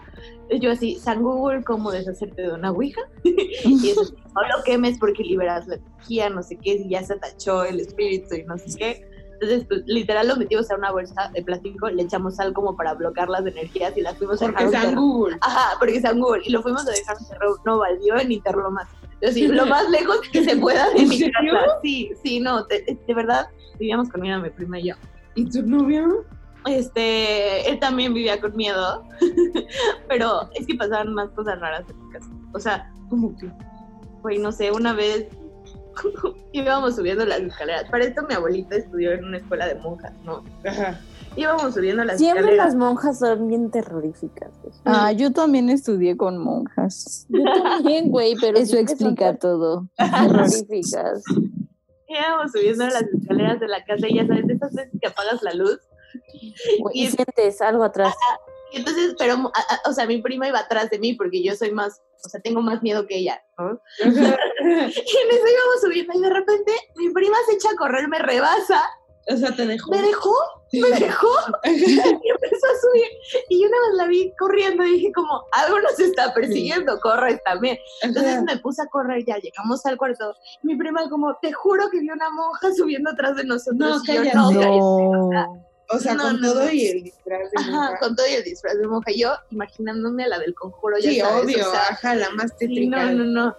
yo 0.62 0.72
así, 0.72 1.00
San 1.00 1.24
Google, 1.24 1.64
¿cómo 1.64 1.91
deshacerte 1.91 2.44
de 2.44 2.54
una 2.54 2.72
ouija? 2.72 3.02
y 3.24 3.89
es 3.89 3.98
así, 3.98 4.14
no 4.36 4.41
lo 4.56 4.64
quemes 4.64 5.00
porque 5.00 5.24
liberas 5.24 5.68
la 5.68 5.76
energía, 5.76 6.30
no 6.30 6.44
sé 6.44 6.58
qué, 6.58 6.74
y 6.74 6.89
ya 6.89 7.02
se 7.04 7.16
tachó 7.16 7.64
el 7.64 7.80
espíritu 7.80 8.36
y 8.36 8.44
no 8.44 8.58
sé 8.58 8.78
qué. 8.78 9.12
Entonces, 9.44 9.68
pues, 9.68 9.84
literal 9.86 10.28
lo 10.28 10.36
metimos 10.36 10.70
a 10.72 10.76
una 10.76 10.91
bolsa 10.91 11.30
de 11.34 11.44
plástico, 11.44 11.89
le 11.89 12.04
echamos 12.04 12.36
sal 12.36 12.54
como 12.54 12.76
para 12.76 12.94
bloquear 12.94 13.30
las 13.30 13.46
energías 13.46 13.96
y 13.98 14.02
las 14.02 14.18
fuimos 14.18 14.41
a 14.41 14.48
Porque 14.48 14.70
San. 14.70 14.96
Google. 14.96 15.38
Ajá, 15.41 15.78
porque 15.80 16.02
San 16.02 16.20
Google. 16.20 16.41
Y 16.46 16.52
lo 16.52 16.62
fuimos 16.62 16.88
a 16.88 16.91
dejar 16.91 17.18
en 17.18 17.38
no 17.66 17.78
baldío 17.80 18.18
en 18.18 18.32
Interlomas. 18.32 18.88
Sí, 19.32 19.48
lo 19.48 19.66
más 19.66 19.89
lejos 19.89 20.20
que 20.32 20.44
se 20.44 20.58
pueda 20.58 20.89
de 20.89 21.00
¿En 21.00 21.10
mi 21.10 21.32
casa. 21.32 21.80
Sí, 21.82 22.12
sí, 22.22 22.39
no, 22.39 22.64
de, 22.66 22.98
de 23.08 23.14
verdad, 23.14 23.48
vivíamos 23.80 24.10
con 24.10 24.22
mi 24.22 24.50
prima 24.50 24.80
y 24.80 24.89
yo. 24.89 24.96
¿Y 25.36 25.50
tu 25.50 25.64
novio? 25.64 26.26
Este, 26.66 27.70
él 27.70 27.80
también 27.80 28.14
vivía 28.14 28.39
con 28.39 28.56
miedo, 28.56 29.04
pero 30.08 30.50
es 30.54 30.66
que 30.66 30.76
pasaban 30.76 31.14
más 31.14 31.30
cosas 31.32 31.60
raras 31.60 31.84
en 31.89 32.06
mi 32.06 32.12
casa. 32.12 32.30
O 32.54 32.60
sea, 32.60 32.91
¿Cómo 33.10 33.36
que? 33.38 33.52
güey, 34.22 34.39
no 34.39 34.52
sé, 34.52 34.72
una 34.72 34.94
vez 34.94 35.28
íbamos 36.52 36.96
subiendo 36.96 37.26
las 37.26 37.39
escaleras. 37.41 37.86
Para 37.89 38.06
esto 38.06 38.24
mi 38.28 38.34
abuelita 38.36 38.76
estudió 38.76 39.12
en 39.12 39.26
una 39.26 39.38
escuela 39.38 39.68
de 39.68 39.76
monjas, 39.76 40.14
¿no? 40.24 40.44
Ajá. 40.66 41.00
Íbamos 41.36 41.74
subiendo 41.74 42.04
las 42.04 42.20
Siempre 42.20 42.41
escaleras. 42.41 42.68
las 42.68 42.76
monjas 42.76 43.18
son 43.20 43.48
bien 43.48 43.72
terroríficas. 43.72 44.52
Ah, 44.86 45.12
yo 45.12 45.32
también 45.32 45.70
estudié 45.70 46.16
con 46.16 46.38
monjas. 46.38 47.26
Yo 47.30 47.44
también, 47.64 48.12
güey, 48.12 48.36
pero 48.39 48.58
Eso 48.60 48.74
siempre 48.74 48.96
son 48.96 49.08
explica 49.14 49.36
todo. 49.38 49.88
terroríficas. 49.98 51.24
Íbamos 52.08 52.52
subiendo 52.52 52.86
las 52.86 53.02
escaleras 53.04 53.60
de 53.60 53.68
la 53.68 53.84
casa 53.84 54.08
y 54.08 54.16
ya 54.16 54.28
sabes, 54.28 54.46
de 54.46 54.54
esas 54.54 54.74
veces 54.74 54.91
que 55.02 55.08
apagas 55.08 55.41
la 55.41 55.54
luz 55.56 55.80
Y- 56.34 56.54
Y 56.94 57.08
sientes 57.08 57.60
algo 57.62 57.84
atrás. 57.84 58.14
Y 58.14 58.53
entonces, 58.78 59.15
pero, 59.17 59.34
a- 59.53 59.74
a- 59.86 59.89
o 59.89 59.93
sea, 59.93 60.05
mi 60.05 60.21
prima 60.21 60.47
iba 60.47 60.59
atrás 60.59 60.89
de 60.89 60.99
mí 60.99 61.13
porque 61.13 61.43
yo 61.43 61.55
soy 61.55 61.71
más, 61.71 62.01
o 62.26 62.30
sea, 62.30 62.41
tengo 62.41 62.61
más 62.61 62.82
miedo 62.82 63.05
que 63.07 63.17
ella, 63.17 63.41
¿no? 63.57 63.80
Y 63.99 64.07
en 64.07 64.86
eso 64.88 65.47
íbamos 65.47 65.82
subiendo 65.82 66.13
y 66.15 66.21
de 66.21 66.30
repente 66.30 66.71
mi 66.95 67.09
prima 67.11 67.38
se 67.47 67.53
echa 67.55 67.69
a 67.71 67.76
correr, 67.76 68.07
me 68.07 68.19
rebasa, 68.19 68.82
O 69.30 69.38
sea, 69.38 69.55
te 69.55 69.65
dejó. 69.65 69.91
me 69.91 70.01
dejó, 70.01 70.34
me 70.74 70.89
dejó 70.99 71.28
y 71.65 71.69
empezó 72.30 72.65
a 72.67 72.82
subir. 72.82 73.07
Y 73.49 73.61
yo 73.61 73.67
una 73.67 73.78
vez 73.88 73.93
la 73.97 74.07
vi 74.07 74.34
corriendo 74.39 74.84
y 74.86 74.93
dije 74.93 75.11
como, 75.13 75.43
algo 75.51 75.80
nos 75.82 75.99
está 75.99 76.34
persiguiendo, 76.34 76.99
corres 76.99 77.39
también. 77.45 77.78
Entonces 78.01 78.41
me 78.43 78.57
puse 78.57 78.82
a 78.82 78.88
correr, 78.88 79.24
ya 79.26 79.38
llegamos 79.38 79.86
al 79.86 79.97
cuarto. 79.97 80.34
Mi 80.63 80.76
prima 80.76 81.09
como, 81.09 81.38
te 81.41 81.51
juro 81.53 81.89
que 81.89 81.99
vi 81.99 82.09
una 82.09 82.30
monja 82.32 82.74
subiendo 82.76 83.11
atrás 83.11 83.36
de 83.36 83.43
nosotros. 83.45 83.78
No, 83.80 84.01
Y 84.03 84.07
yo. 84.17 84.24
"No, 84.34 84.49
cállate". 84.49 84.78
No. 84.78 85.72
O 85.94 86.00
sea, 86.00 86.14
No, 86.16 86.24
con 86.24 86.41
no, 86.41 86.54
todo 86.54 86.66
no. 86.66 86.72
y 86.72 86.86
el 86.88 87.04
disfraz 87.04 87.39
de 87.52 87.58
Ajá, 87.62 87.72
monja. 87.72 88.00
con 88.00 88.16
todo 88.16 88.28
y 88.28 88.34
el 88.34 88.44
disfraz 88.44 88.78
de 88.78 88.88
monja. 88.88 89.12
Yo 89.16 89.34
imaginándome 89.52 90.24
a 90.24 90.28
la 90.28 90.39
del 90.39 90.54
conjuro, 90.56 90.98
ya 91.00 91.10
Sí, 91.10 91.20
sabes, 91.20 91.44
obvio. 91.44 91.68
o 91.68 91.72
sea, 91.72 91.82
Ajá, 91.89 92.16
la 92.16 92.30
más 92.32 92.56
tétrica. 92.58 93.12
no, 93.12 93.24
no, 93.24 93.46
no. 93.46 93.56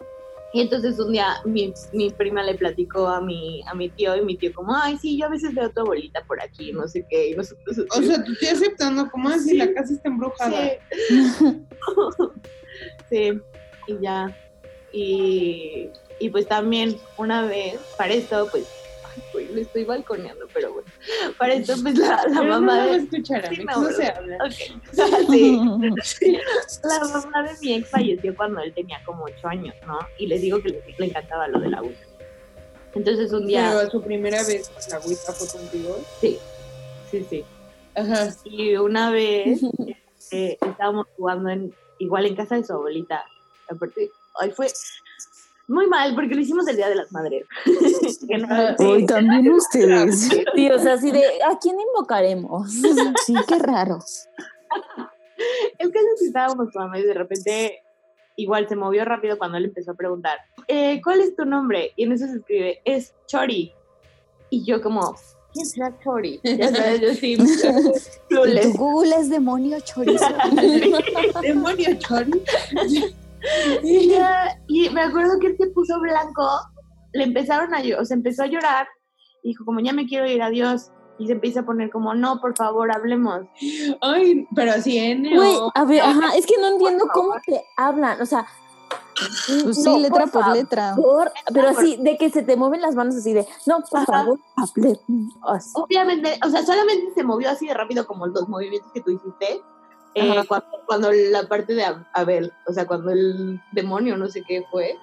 Y 0.53 0.61
entonces 0.61 1.01
un 1.01 1.11
día 1.11 1.35
mi, 1.45 1.75
mi 1.93 2.11
prima 2.11 2.41
le 2.45 2.55
platicó 2.55 3.09
a 3.09 3.21
mi, 3.21 3.61
a 3.67 3.75
mi 3.75 3.89
tío 3.89 4.15
y 4.15 4.23
mi 4.23 4.37
tío 4.37 4.53
como, 4.55 4.73
ay, 4.77 4.97
sí, 4.99 5.19
yo 5.19 5.27
a 5.27 5.29
veces 5.29 5.53
veo 5.53 5.65
a 5.65 5.69
tu 5.69 5.81
abuelita 5.81 6.23
por 6.25 6.41
aquí, 6.41 6.73
no 6.73 6.87
sé 6.87 7.05
qué. 7.11 7.31
Y 7.31 7.35
nosotros, 7.35 7.77
O 7.91 8.01
sea, 8.03 8.23
tu 8.23 8.35
tía 8.37 8.53
aceptando, 8.53 9.11
como 9.11 9.31
así? 9.31 9.51
Sí. 9.51 9.57
La 9.57 9.73
casa 9.75 9.95
está 9.95 10.09
embrujada. 10.09 10.69
sí. 11.09 11.67
sí, 13.11 13.41
y 13.89 13.99
ya. 14.01 14.37
Y, 14.93 15.89
y 16.21 16.31
pues 16.31 16.47
también 16.47 16.97
una 17.19 17.47
vez, 17.47 17.81
para 17.99 18.15
esto, 18.15 18.47
pues, 18.53 18.65
güey, 19.33 19.49
le 19.49 19.63
estoy 19.63 19.85
balconeando, 19.85 20.47
pero 20.53 20.73
bueno. 20.73 20.89
Para 21.39 21.55
esto, 21.55 21.75
pues 21.83 21.99
la, 21.99 22.09
la 22.09 22.23
Pero 22.25 22.45
no 22.45 22.61
mamá 22.61 22.83
a 22.83 22.87
de... 22.87 22.97
escuchar, 22.97 23.49
Sí, 23.49 23.63
Alex, 23.63 23.65
no, 23.65 23.83
no 23.83 23.91
se 23.91 24.07
habla. 24.09 24.39
Ok, 24.45 24.53
sí. 26.05 26.39
La 26.83 27.09
mamá 27.09 27.43
de 27.43 27.51
mi 27.61 27.75
ex 27.75 27.89
falleció 27.91 28.37
cuando 28.37 28.61
él 28.61 28.73
tenía 28.75 29.03
como 29.05 29.25
ocho 29.25 29.49
años, 29.49 29.75
¿no? 29.87 29.99
Y 30.19 30.27
les 30.27 30.41
digo 30.41 30.61
que 30.63 30.71
le, 30.71 30.83
le 30.99 31.07
encantaba 31.07 31.49
lo 31.49 31.61
de 31.61 31.69
la 31.71 31.81
Ouija. 31.83 32.05
Entonces 32.95 33.33
un 33.33 33.47
día, 33.47 33.73
Pero 33.77 33.91
su 33.91 34.03
primera 34.03 34.43
vez 34.45 34.69
con 34.69 34.83
la 34.91 34.99
Ouija 35.05 35.33
fue 35.33 35.49
contigo. 35.49 35.99
sí, 36.21 36.39
sí, 37.11 37.27
sí. 37.29 37.45
Ajá. 37.97 38.29
Y 38.45 38.77
una 38.77 39.11
vez 39.11 39.61
eh, 40.33 40.59
estábamos 40.61 41.07
jugando 41.17 41.49
en, 41.51 41.75
igual 41.99 42.27
en 42.27 42.35
casa 42.37 42.57
de 42.57 42.65
su 42.65 42.73
abuelita. 42.73 43.25
Aparte, 43.69 44.11
ay, 44.41 44.51
fue 44.51 44.67
muy 45.67 45.87
mal 45.87 46.15
porque 46.15 46.35
lo 46.35 46.41
hicimos 46.41 46.67
el 46.69 46.77
Día 46.77 46.89
de 46.89 46.97
las 46.97 47.13
Madres. 47.13 47.47
Hoy 48.79 49.07
también 49.07 49.51
ustedes. 49.51 50.29
Sí, 50.55 50.71
o 50.71 50.79
sea, 50.79 50.95
así 50.95 51.11
de, 51.11 51.23
¿a 51.49 51.59
quién 51.59 51.77
invocaremos? 51.81 52.73
Sí, 53.27 53.35
qué 53.49 53.59
raro. 53.59 53.99
El 55.79 55.91
caso 55.91 56.07
es 56.15 56.21
que 56.21 56.27
estábamos 56.27 56.69
jugando 56.73 56.99
y 56.99 57.03
de 57.03 57.15
repente 57.15 57.83
igual 58.37 58.69
se 58.69 58.77
movió 58.77 59.05
rápido 59.05 59.39
cuando 59.39 59.59
él 59.59 59.67
empezó 59.67 59.93
a 59.93 59.95
preguntar, 59.95 60.39
eh, 60.69 61.01
¿cuál 61.03 61.21
es 61.21 61.35
tu 61.37 61.45
nombre? 61.45 61.93
Y 61.97 62.05
en 62.05 62.13
eso 62.13 62.27
se 62.27 62.39
escribe, 62.39 62.81
es 62.85 63.15
Chori. 63.27 63.73
Y 64.51 64.65
yo 64.65 64.83
como, 64.83 65.17
¿quién 65.53 65.67
será 65.67 65.99
Chori? 66.03 66.41
Ya 66.43 66.75
sabes, 66.75 67.01
yo 67.01 67.15
sí. 67.15 67.37
Google 68.77 69.17
es 69.17 69.31
demonio 69.31 69.81
chorizo. 69.81 70.27
Demonio, 71.41 71.95
Chori. 71.99 72.43
Y, 73.83 74.09
ya- 74.09 74.59
y 74.69 74.89
me 74.91 75.03
acuerdo 75.03 75.39
que 75.41 75.49
él 75.49 75.57
se 75.59 75.67
puso 75.69 76.01
blanco, 76.01 76.49
le 77.13 77.25
empezaron 77.25 77.75
a 77.75 77.83
llorar, 77.83 78.03
o 78.03 78.05
sea, 78.05 78.17
empezó 78.17 78.43
a 78.45 78.47
llorar, 78.47 78.87
y 79.43 79.49
dijo 79.49 79.65
como, 79.65 79.81
ya 79.81 79.93
me 79.93 80.07
quiero 80.07 80.27
ir, 80.27 80.43
adiós. 80.43 80.91
Y 81.17 81.27
se 81.27 81.33
empieza 81.35 81.61
a 81.61 81.65
poner 81.65 81.91
como, 81.91 82.13
no, 82.15 82.41
por 82.41 82.57
favor, 82.57 82.91
hablemos. 82.91 83.43
Ay, 84.01 84.49
pero 84.57 84.73
así 84.73 84.99
N 84.99 85.33
Güey, 85.37 85.55
o... 85.57 85.71
a 85.73 85.85
ver, 85.85 86.01
ajá, 86.03 86.35
es 86.37 86.45
que 86.45 86.57
no 86.59 86.67
entiendo 86.69 87.07
cómo 87.15 87.35
te 87.47 87.63
hablan, 87.77 88.21
o 88.21 88.27
sea. 88.27 88.45
Pues 89.63 89.77
sí, 89.77 89.85
no, 89.85 89.99
letra 90.01 90.27
por 90.27 90.43
favor, 90.43 90.57
letra. 90.57 90.97
pero 91.53 91.69
así, 91.69 91.97
de 92.01 92.19
que 92.19 92.31
se 92.31 92.43
te 92.43 92.57
mueven 92.57 92.81
las 92.81 92.97
manos 92.97 93.15
así 93.15 93.33
de, 93.33 93.47
no, 93.65 93.79
por 93.89 94.01
Ajá. 94.01 94.07
favor, 94.13 94.41
hable. 94.57 94.99
Así. 95.47 95.71
Obviamente, 95.75 96.37
o 96.45 96.49
sea, 96.51 96.65
solamente 96.67 97.13
se 97.15 97.23
movió 97.23 97.49
así 97.49 97.69
de 97.69 97.75
rápido 97.75 98.07
como 98.09 98.27
los 98.27 98.49
movimientos 98.49 98.91
que 98.93 99.01
tú 99.03 99.13
hiciste. 99.13 99.63
Eh, 100.15 100.45
cuando, 100.49 100.67
cuando 100.87 101.13
la 101.13 101.43
parte 101.49 101.75
de 101.75 101.85
Ab- 101.85 102.07
Abel, 102.13 102.53
o 102.67 102.73
sea, 102.73 102.87
cuando 102.87 103.11
el 103.11 103.61
demonio, 103.73 104.17
no 104.17 104.29
sé 104.29 104.43
qué 104.43 104.65
fue, 104.71 104.97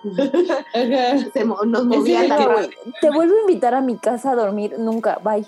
Ajá. 0.73 1.29
se 1.33 1.45
mo- 1.45 1.63
nos 1.65 1.85
movía 1.85 2.27
tan 2.27 2.37
que-. 2.39 2.69
Te 3.01 3.09
vuelvo 3.11 3.35
a 3.37 3.41
invitar 3.41 3.73
a 3.75 3.81
mi 3.81 3.97
casa 3.97 4.31
a 4.31 4.35
dormir, 4.35 4.75
nunca, 4.79 5.19
bye. 5.23 5.45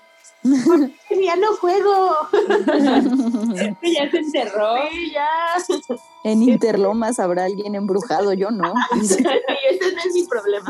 ya 1.23 1.35
no 1.37 1.55
juego. 1.55 2.15
ya 3.81 4.11
se 4.11 4.17
enterró. 4.17 4.75
Sí, 4.91 5.11
ya. 5.13 5.27
En 6.25 6.43
Interlomas 6.43 7.19
habrá 7.19 7.45
alguien 7.45 7.75
embrujado, 7.75 8.33
yo 8.33 8.49
no. 8.51 8.73
Y 8.93 8.99
ese 9.05 9.21
no 9.23 10.01
es 10.05 10.13
mi 10.13 10.25
problema. 10.25 10.69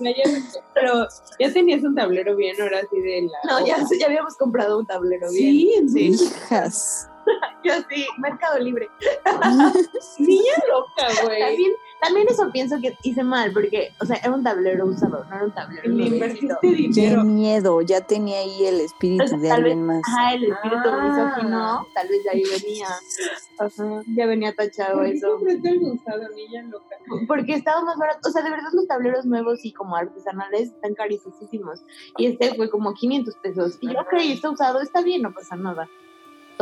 Ya, 0.00 0.10
ya- 0.10 0.40
pero 0.74 1.06
ya 1.38 1.52
tenías 1.52 1.82
un 1.84 1.94
tablero 1.94 2.34
bien, 2.36 2.60
ahora 2.60 2.80
sí 2.90 3.00
de 3.00 3.22
la. 3.22 3.38
No, 3.60 3.66
ya, 3.66 3.76
ya 3.98 4.06
habíamos 4.06 4.36
comprado 4.36 4.78
un 4.78 4.86
tablero 4.86 5.28
bien. 5.30 5.52
Sí, 5.52 5.74
en 5.76 5.88
Sí, 5.88 6.24
Hijas. 6.24 7.08
yo 7.64 7.72
sí, 7.88 8.06
Mercado 8.18 8.58
Libre. 8.58 8.88
Niña 10.18 10.52
loca, 10.68 11.24
güey. 11.24 11.40
También, 11.40 11.72
también 12.00 12.28
eso 12.28 12.50
pienso 12.52 12.76
que 12.80 12.96
hice 13.02 13.22
mal, 13.22 13.52
porque, 13.52 13.92
o 14.00 14.04
sea, 14.06 14.16
era 14.16 14.30
un 14.32 14.42
tablero 14.42 14.86
usado, 14.86 15.24
no 15.28 15.34
era 15.36 15.44
un 15.44 15.52
tablero 15.52 15.88
Le 15.88 16.06
invertiste 16.06 16.54
Qué 16.60 16.68
dinero. 16.68 17.24
miedo, 17.24 17.80
ya 17.82 18.00
tenía 18.00 18.38
ahí 18.38 18.64
el 18.66 18.80
espíritu 18.80 19.24
de 19.24 19.48
tal 19.48 19.62
vez- 19.62 19.72
alguien 19.72 19.86
más. 19.86 20.02
Ajá, 20.08 20.34
el 20.34 20.44
espíritu 20.44 20.88
Ah. 20.88 21.02
misógino, 21.02 21.86
tal 21.94 22.08
vez 22.08 22.24
de 22.24 22.30
ahí 22.30 22.42
venía. 22.42 22.86
Ajá, 23.58 24.02
ya 24.16 24.26
venía 24.26 24.54
tachado 24.54 24.94
¿Por 24.98 25.04
qué 25.06 25.12
eso. 25.12 25.26
algo 25.36 25.92
usado, 25.92 26.28
niña 26.34 26.62
loca? 26.64 26.96
Porque 27.28 27.54
estaba 27.54 27.82
más 27.82 27.96
barato, 27.98 28.28
o 28.28 28.32
sea, 28.32 28.42
de 28.42 28.50
verdad 28.50 28.68
los 28.72 28.86
tableros 28.86 29.24
nuevos 29.26 29.64
y 29.64 29.72
como 29.72 29.96
artesanales 29.96 30.68
están 30.70 30.94
carísimos. 30.94 31.82
Y 32.16 32.26
este 32.26 32.54
fue 32.54 32.70
como 32.70 32.94
500 32.94 33.34
pesos. 33.36 33.78
Y 33.80 33.92
yo, 33.92 34.00
ok, 34.00 34.12
está 34.20 34.50
usado, 34.50 34.80
está 34.80 35.02
bien, 35.02 35.22
no 35.22 35.32
pasa 35.32 35.56
nada. 35.56 35.88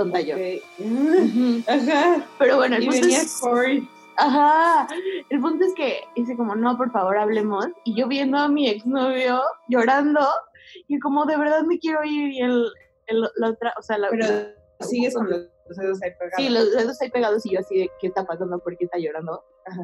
Tonta 0.02 0.20
yo. 0.20 0.36
Ok. 0.36 0.62
Ujú. 0.78 1.62
Ajá. 1.66 2.26
Pero 2.38 2.56
bueno, 2.56 2.76
el 2.76 2.82
Y 2.84 2.86
punto 2.86 3.00
venía 3.02 3.20
es, 3.22 3.38
Corey. 3.40 3.88
ajá, 4.16 4.88
el 5.30 5.40
punto 5.40 5.64
es 5.64 5.74
que 5.74 6.00
dice 6.16 6.36
como, 6.36 6.54
no, 6.54 6.76
por 6.76 6.90
favor, 6.92 7.18
hablemos. 7.18 7.66
Y 7.84 7.94
yo 7.98 8.08
viendo 8.08 8.38
a 8.38 8.48
mi 8.48 8.68
exnovio 8.68 9.42
llorando, 9.68 10.20
y 10.86 10.98
como, 10.98 11.26
de 11.26 11.36
verdad 11.36 11.62
me 11.62 11.78
quiero 11.78 12.04
ir. 12.04 12.32
Y 12.32 12.40
el, 12.40 12.64
el- 13.06 13.28
la 13.36 13.50
otra, 13.50 13.74
o 13.78 13.82
sea, 13.82 13.98
la, 13.98 14.08
Pero 14.10 14.26
sigues 14.80 15.14
con 15.14 15.28
los 15.28 15.48
dedos 15.76 16.00
ahí 16.02 16.10
pegados. 16.12 16.36
Sí, 16.36 16.48
los 16.48 16.72
dedos 16.72 17.00
ahí 17.02 17.10
pegados 17.10 17.46
y 17.46 17.50
yo 17.54 17.60
así 17.60 17.76
de, 17.78 17.90
¿qué 18.00 18.06
está 18.08 18.24
pasando? 18.24 18.58
¿Por 18.60 18.76
qué 18.76 18.84
está 18.84 18.98
llorando? 18.98 19.44
Ajá. 19.66 19.82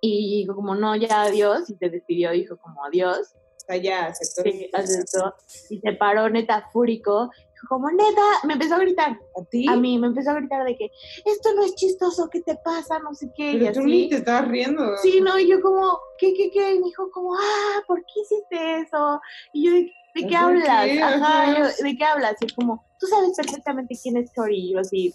Y 0.00 0.38
dijo 0.42 0.54
como, 0.56 0.74
no, 0.74 0.96
ya 0.96 1.22
adiós. 1.22 1.70
Y 1.70 1.76
se 1.76 1.88
despidió, 1.88 2.32
dijo 2.32 2.56
como, 2.56 2.84
adiós. 2.84 3.34
O 3.56 3.64
sea, 3.64 3.76
ya 3.76 4.06
aceptó. 4.06 4.42
Sí, 4.42 4.68
aceptó. 4.72 5.34
Y 5.70 5.78
se 5.78 5.92
paró 5.92 6.28
neta 6.28 6.68
fúrico. 6.72 7.30
Como, 7.68 7.90
neta, 7.90 8.22
me 8.44 8.54
empezó 8.54 8.74
a 8.74 8.78
gritar. 8.78 9.12
¿A 9.12 9.44
ti? 9.44 9.66
A 9.68 9.76
mí 9.76 9.98
me 9.98 10.08
empezó 10.08 10.30
a 10.30 10.34
gritar 10.34 10.64
de 10.64 10.76
que, 10.76 10.90
esto 11.24 11.54
no 11.54 11.64
es 11.64 11.74
chistoso, 11.74 12.28
¿qué 12.30 12.40
te 12.42 12.56
pasa? 12.56 12.98
No 12.98 13.14
sé 13.14 13.30
qué. 13.36 13.52
y 13.52 13.58
Pero 13.60 13.72
tú 13.74 13.80
ni 13.82 14.00
así. 14.02 14.08
te 14.10 14.16
estabas 14.16 14.48
riendo. 14.48 14.96
Sí, 14.98 15.20
no, 15.20 15.38
y 15.38 15.48
yo 15.48 15.60
como, 15.60 15.98
¿qué, 16.18 16.34
qué, 16.34 16.50
qué? 16.50 16.74
Y 16.74 16.78
me 16.80 16.86
dijo 16.86 17.10
como, 17.10 17.34
ah, 17.34 17.82
¿por 17.86 18.00
qué 18.00 18.20
hiciste 18.20 18.80
eso? 18.80 19.20
Y 19.52 19.64
yo, 19.66 19.72
¿de, 19.72 19.78
de 20.14 20.26
qué 20.26 20.28
¿Por 20.28 20.36
hablas? 20.36 20.84
qué? 20.86 21.02
Ajá, 21.02 21.58
yo, 21.58 21.84
¿de 21.84 21.96
qué 21.96 22.04
hablas? 22.04 22.36
Y 22.40 22.52
como, 22.54 22.84
tú 22.98 23.06
sabes 23.06 23.32
perfectamente 23.36 23.96
quién 24.02 24.16
es 24.16 24.32
Tori. 24.32 24.56
Y 24.56 24.72
yo 24.72 24.80
así, 24.80 25.14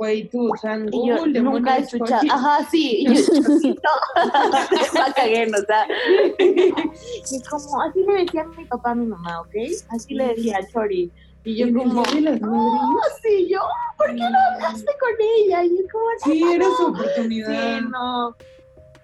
Güey, 0.00 0.30
tú, 0.30 0.50
o 0.50 0.56
sea, 0.56 0.76
en 0.76 0.88
Y 0.94 1.08
yo 1.08 1.18
Google, 1.18 1.42
nunca 1.42 1.76
he 1.76 1.82
escuchado, 1.82 2.22
ajá, 2.30 2.66
sí, 2.70 3.04
y 3.06 3.14
yo, 3.14 3.20
la 4.94 5.12
cagué, 5.14 5.46
o 5.54 5.58
sea, 5.66 5.86
y 6.38 7.42
como, 7.42 7.82
así 7.82 8.02
le 8.06 8.12
decía 8.24 8.40
a 8.40 8.46
mi 8.46 8.64
papá 8.64 8.92
a 8.92 8.94
mi 8.94 9.04
mamá, 9.04 9.42
¿ok? 9.42 9.54
Así 9.90 10.14
le 10.14 10.28
decía 10.28 10.56
a 10.56 10.66
Chori, 10.66 11.12
y 11.44 11.56
yo 11.56 11.66
¿En 11.66 11.78
el 11.80 11.88
como, 11.88 12.02
de 12.02 12.20
las 12.20 12.40
no, 12.40 12.98
sí, 13.22 13.48
yo, 13.48 13.58
¿por 13.96 14.08
qué 14.08 14.14
no 14.20 14.38
hablaste 14.54 14.92
con 15.00 15.10
ella? 15.38 15.64
Y 15.64 15.70
yo 15.70 15.82
como, 15.90 16.04
Sí, 16.34 16.40
"No, 16.44 16.52
era 16.52 16.68
no". 16.68 16.76
su 16.76 16.86
oportunidad. 16.86 17.78
Sí, 17.78 17.84
no, 17.90 18.36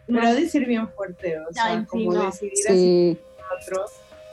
Pero 0.07 0.21
ha 0.21 0.35
de 0.35 0.49
ser 0.49 0.67
bien 0.67 0.89
fuerte, 0.91 1.39
o 1.41 1.53
sea, 1.53 1.65
Ay, 1.67 1.81
sí, 1.81 1.87
como 1.89 2.13
no. 2.15 2.27
decidir 2.27 2.53
así 2.69 2.77
Sí, 2.79 3.19
con 3.37 3.59
otro. 3.79 3.85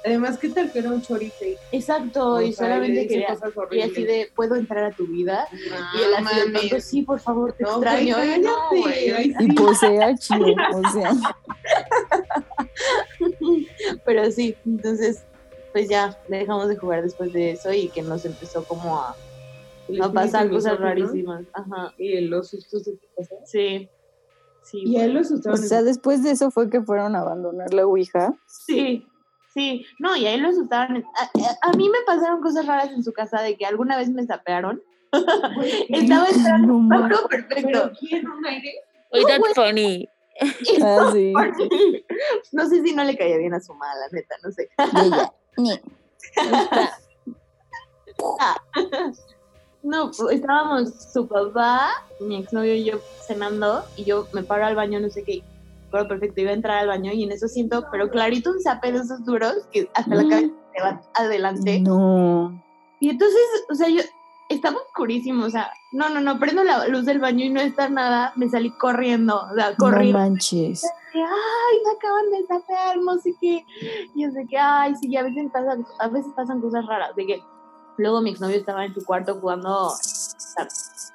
Además, 0.05 0.37
¿qué 0.37 0.49
tal 0.49 0.69
que 0.69 0.79
era 0.79 0.89
un 0.91 1.01
chorite? 1.01 1.57
exacto, 1.71 2.41
y 2.41 2.51
solamente 2.51 3.07
quería, 3.07 3.27
cosas 3.27 3.53
y 3.71 3.79
así 3.81 4.03
de, 4.03 4.29
¿puedo 4.35 4.55
entrar 4.55 4.83
a 4.83 4.91
tu 4.91 5.07
vida? 5.07 5.47
No, 5.51 5.57
Y 5.97 6.03
él 6.03 6.13
así 6.27 6.69
de 6.69 6.81
sí, 6.81 7.01
por 7.03 7.21
favor, 7.21 7.53
te 7.53 7.63
No, 7.63 7.69
extraño. 7.69 8.17
güey, 8.17 8.35
Y 8.35 8.39
no, 8.41 8.51
güey. 8.81 9.11
Ay, 9.11 9.33
y 9.39 9.45
sí. 9.45 9.51
posee 9.53 10.03
a 10.03 10.13
Chio, 10.15 10.45
o 10.73 10.89
sea. 10.91 11.13
Pero 14.05 14.29
sí, 14.31 14.57
entonces, 14.65 15.23
pues 15.73 15.89
ya 15.89 16.17
dejamos 16.29 16.69
de 16.69 16.77
jugar 16.77 17.01
después 17.03 17.33
de 17.33 17.51
eso 17.51 17.73
y 17.73 17.89
que 17.89 18.01
nos 18.01 18.23
empezó 18.25 18.63
como 18.63 18.97
a, 18.99 19.15
pasar 20.13 20.49
cosas 20.49 20.79
rarísimas. 20.79 21.43
Ajá, 21.53 21.93
Y 21.97 22.21
los 22.21 22.47
sustos 22.49 22.85
de 22.85 22.93
tu 22.93 23.07
casa. 23.17 23.35
sí. 23.45 23.89
Sí, 24.65 24.81
Y 24.85 24.95
a 24.95 25.01
él 25.03 25.07
bueno. 25.11 25.13
lo 25.15 25.19
asustaban. 25.25 25.59
O 25.59 25.61
sea, 25.61 25.83
después 25.83 26.23
de 26.23 26.31
eso 26.31 26.49
fue 26.49 26.69
que 26.69 26.81
fueron 26.81 27.17
a 27.17 27.19
abandonar 27.19 27.73
la 27.73 27.85
Ouija. 27.85 28.33
sí, 28.47 29.05
sí. 29.53 29.85
No, 29.99 30.15
y 30.15 30.25
a 30.25 30.33
él 30.33 30.41
lo 30.41 30.47
asustaban. 30.47 31.03
A, 31.17 31.23
a- 31.23 31.69
a 31.69 31.73
mí 31.73 31.89
me 31.89 31.97
pasaron 32.05 32.39
cosas 32.39 32.65
raras 32.65 32.89
en 32.91 33.03
su 33.03 33.11
casa 33.11 33.41
de 33.41 33.57
que 33.57 33.65
alguna 33.65 33.97
vez 33.97 34.09
me 34.09 34.25
sapearon. 34.25 34.81
Estaba 35.89 36.27
entrando 36.29 36.53
algo 36.75 36.79
mames. 36.79 37.17
perfecto. 37.29 37.91
¿Un? 38.01 38.43
Wait, 39.11 39.27
that's 39.27 39.53
funny. 39.53 40.07
Ah, 40.81 41.09
sí. 41.11 41.33
No 42.53 42.65
sé 42.69 42.81
si 42.83 42.95
no 42.95 43.03
le 43.03 43.17
caía 43.17 43.37
bien 43.37 43.53
a 43.53 43.59
su 43.59 43.73
mamá, 43.73 43.93
la 43.95 44.07
neta, 44.17 44.35
no 44.43 44.51
sé. 44.51 44.69
No, 49.83 50.11
pues, 50.17 50.35
estábamos 50.35 50.93
su 51.11 51.27
papá, 51.27 51.89
mi 52.21 52.37
exnovio 52.37 52.73
y 52.73 52.85
yo 52.85 52.99
cenando 53.27 53.83
y 53.97 54.05
yo 54.05 54.27
me 54.31 54.41
paro 54.43 54.65
al 54.65 54.75
baño, 54.75 54.99
no 55.01 55.09
sé 55.09 55.23
qué, 55.23 55.43
pero 55.91 56.07
perfecto, 56.07 56.39
iba 56.39 56.51
a 56.51 56.53
entrar 56.53 56.77
al 56.79 56.87
baño 56.87 57.11
y 57.11 57.23
en 57.23 57.33
eso 57.33 57.49
siento, 57.49 57.85
pero 57.91 58.09
clarito 58.09 58.51
un 58.51 58.61
zape 58.61 58.93
de 58.93 58.99
esos 58.99 59.25
duros 59.25 59.55
que 59.73 59.89
hasta 59.93 60.15
la 60.15 60.23
Mm. 60.23 60.29
cabeza 60.29 60.53
se 60.73 60.81
va 60.81 61.01
adelante. 61.15 61.79
No. 61.81 62.63
Y 63.01 63.09
entonces, 63.09 63.41
o 63.69 63.75
sea, 63.75 63.89
yo 63.89 64.01
estaba 64.49 64.77
oscurísimo, 64.77 65.45
o 65.45 65.49
sea, 65.49 65.71
no, 65.91 66.09
no, 66.09 66.21
no, 66.21 66.39
prendo 66.39 66.63
la 66.63 66.87
luz 66.87 67.05
del 67.05 67.19
baño 67.19 67.45
y 67.45 67.49
no 67.49 67.61
está 67.61 67.89
nada, 67.89 68.33
me 68.35 68.49
salí 68.49 68.71
corriendo, 68.71 69.35
o 69.51 69.55
sea, 69.55 69.71
No 69.71 69.75
corriendo. 69.77 70.19
manches. 70.19 70.81
de, 70.81 71.19
ay, 71.21 71.77
me 71.85 71.91
acaban 71.91 72.31
de 72.31 72.45
sapear, 72.47 72.97
no 72.97 73.17
sé 73.19 73.33
qué. 73.39 73.65
Y 74.15 74.23
es 74.23 74.33
de 74.33 74.45
que, 74.47 74.57
ay, 74.57 74.93
sí, 74.95 75.15
a 75.17 75.23
veces 75.23 75.49
pasan, 75.51 75.85
a 75.99 76.07
veces 76.07 76.31
pasan 76.35 76.61
cosas 76.61 76.85
raras. 76.85 77.15
De 77.15 77.25
que 77.25 77.43
luego 77.97 78.21
mi 78.21 78.31
exnovio 78.31 78.57
estaba 78.57 78.85
en 78.85 78.93
su 78.93 79.03
cuarto 79.03 79.37
jugando 79.39 79.91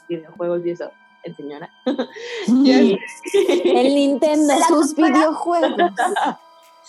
videojuegos 0.08 0.64
y 0.66 0.70
eso, 0.70 0.90
el 1.24 1.36
señora. 1.36 1.70
El 2.46 3.94
Nintendo, 3.94 4.54
sus 4.68 4.94
videojuegos. 4.94 5.92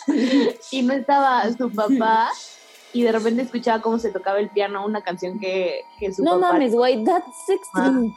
y 0.72 0.82
no 0.84 0.94
estaba 0.94 1.44
su 1.52 1.72
papá. 1.72 2.30
Y 2.94 3.04
de 3.04 3.12
repente 3.12 3.44
escuchaba 3.44 3.82
cómo 3.82 4.00
se 4.00 4.12
tocaba 4.12 4.40
el 4.40 4.50
piano, 4.50 4.86
una 4.86 5.02
canción 5.04 5.40
que, 5.40 5.82
que 6.00 6.12
su 6.14 6.24
No 6.24 6.40
papá. 6.40 6.54
mames, 6.54 6.74
güey, 6.74 7.04
that's 7.04 7.50
extreme. 7.50 8.16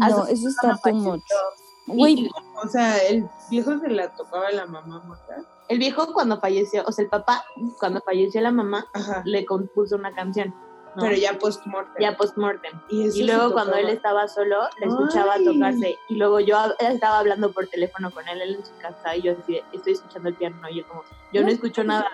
A 0.00 0.08
No, 0.08 0.26
eso 0.26 0.48
está 0.48 0.76
too 0.82 0.94
much. 0.94 1.22
Güey, 1.86 2.28
O 2.62 2.68
sea, 2.68 2.96
el 2.98 3.28
viejo 3.50 3.78
se 3.78 3.88
la 3.88 4.14
tocaba 4.14 4.50
la 4.50 4.66
mamá 4.66 5.00
muerta. 5.04 5.36
El 5.68 5.78
viejo 5.78 6.12
cuando 6.12 6.38
falleció, 6.40 6.82
o 6.86 6.92
sea, 6.92 7.04
el 7.04 7.10
papá, 7.10 7.44
cuando 7.78 8.00
falleció 8.00 8.40
la 8.40 8.50
mamá, 8.50 8.86
Ajá. 8.92 9.22
le 9.24 9.44
compuso 9.44 9.96
una 9.96 10.12
canción. 10.14 10.54
¿no? 10.94 11.04
Pero 11.04 11.16
ya 11.16 11.38
post-mortem. 11.38 12.02
ya 12.02 12.16
post-mortem. 12.16 12.72
Y, 12.90 13.08
Y 13.20 13.22
luego 13.24 13.52
cuando 13.52 13.74
él 13.76 13.88
estaba 13.88 14.28
solo, 14.28 14.68
le 14.78 14.86
escuchaba 14.88 15.34
Ay. 15.34 15.44
tocarse. 15.44 15.96
Y 16.10 16.16
luego 16.16 16.38
yo 16.40 16.56
estaba 16.80 17.18
hablando 17.20 17.50
por 17.52 17.66
teléfono 17.68 18.10
con 18.10 18.28
él, 18.28 18.42
él 18.42 18.56
en 18.56 18.66
su 18.66 18.76
casa, 18.76 19.16
y 19.16 19.22
yo 19.22 19.32
así, 19.40 19.60
estoy 19.72 19.94
escuchando 19.94 20.28
el 20.28 20.34
piano, 20.34 20.56
y 20.68 20.78
yo 20.80 20.88
como, 20.88 21.02
yo 21.32 21.42
no 21.42 21.48
escucho 21.48 21.82
nada. 21.84 22.10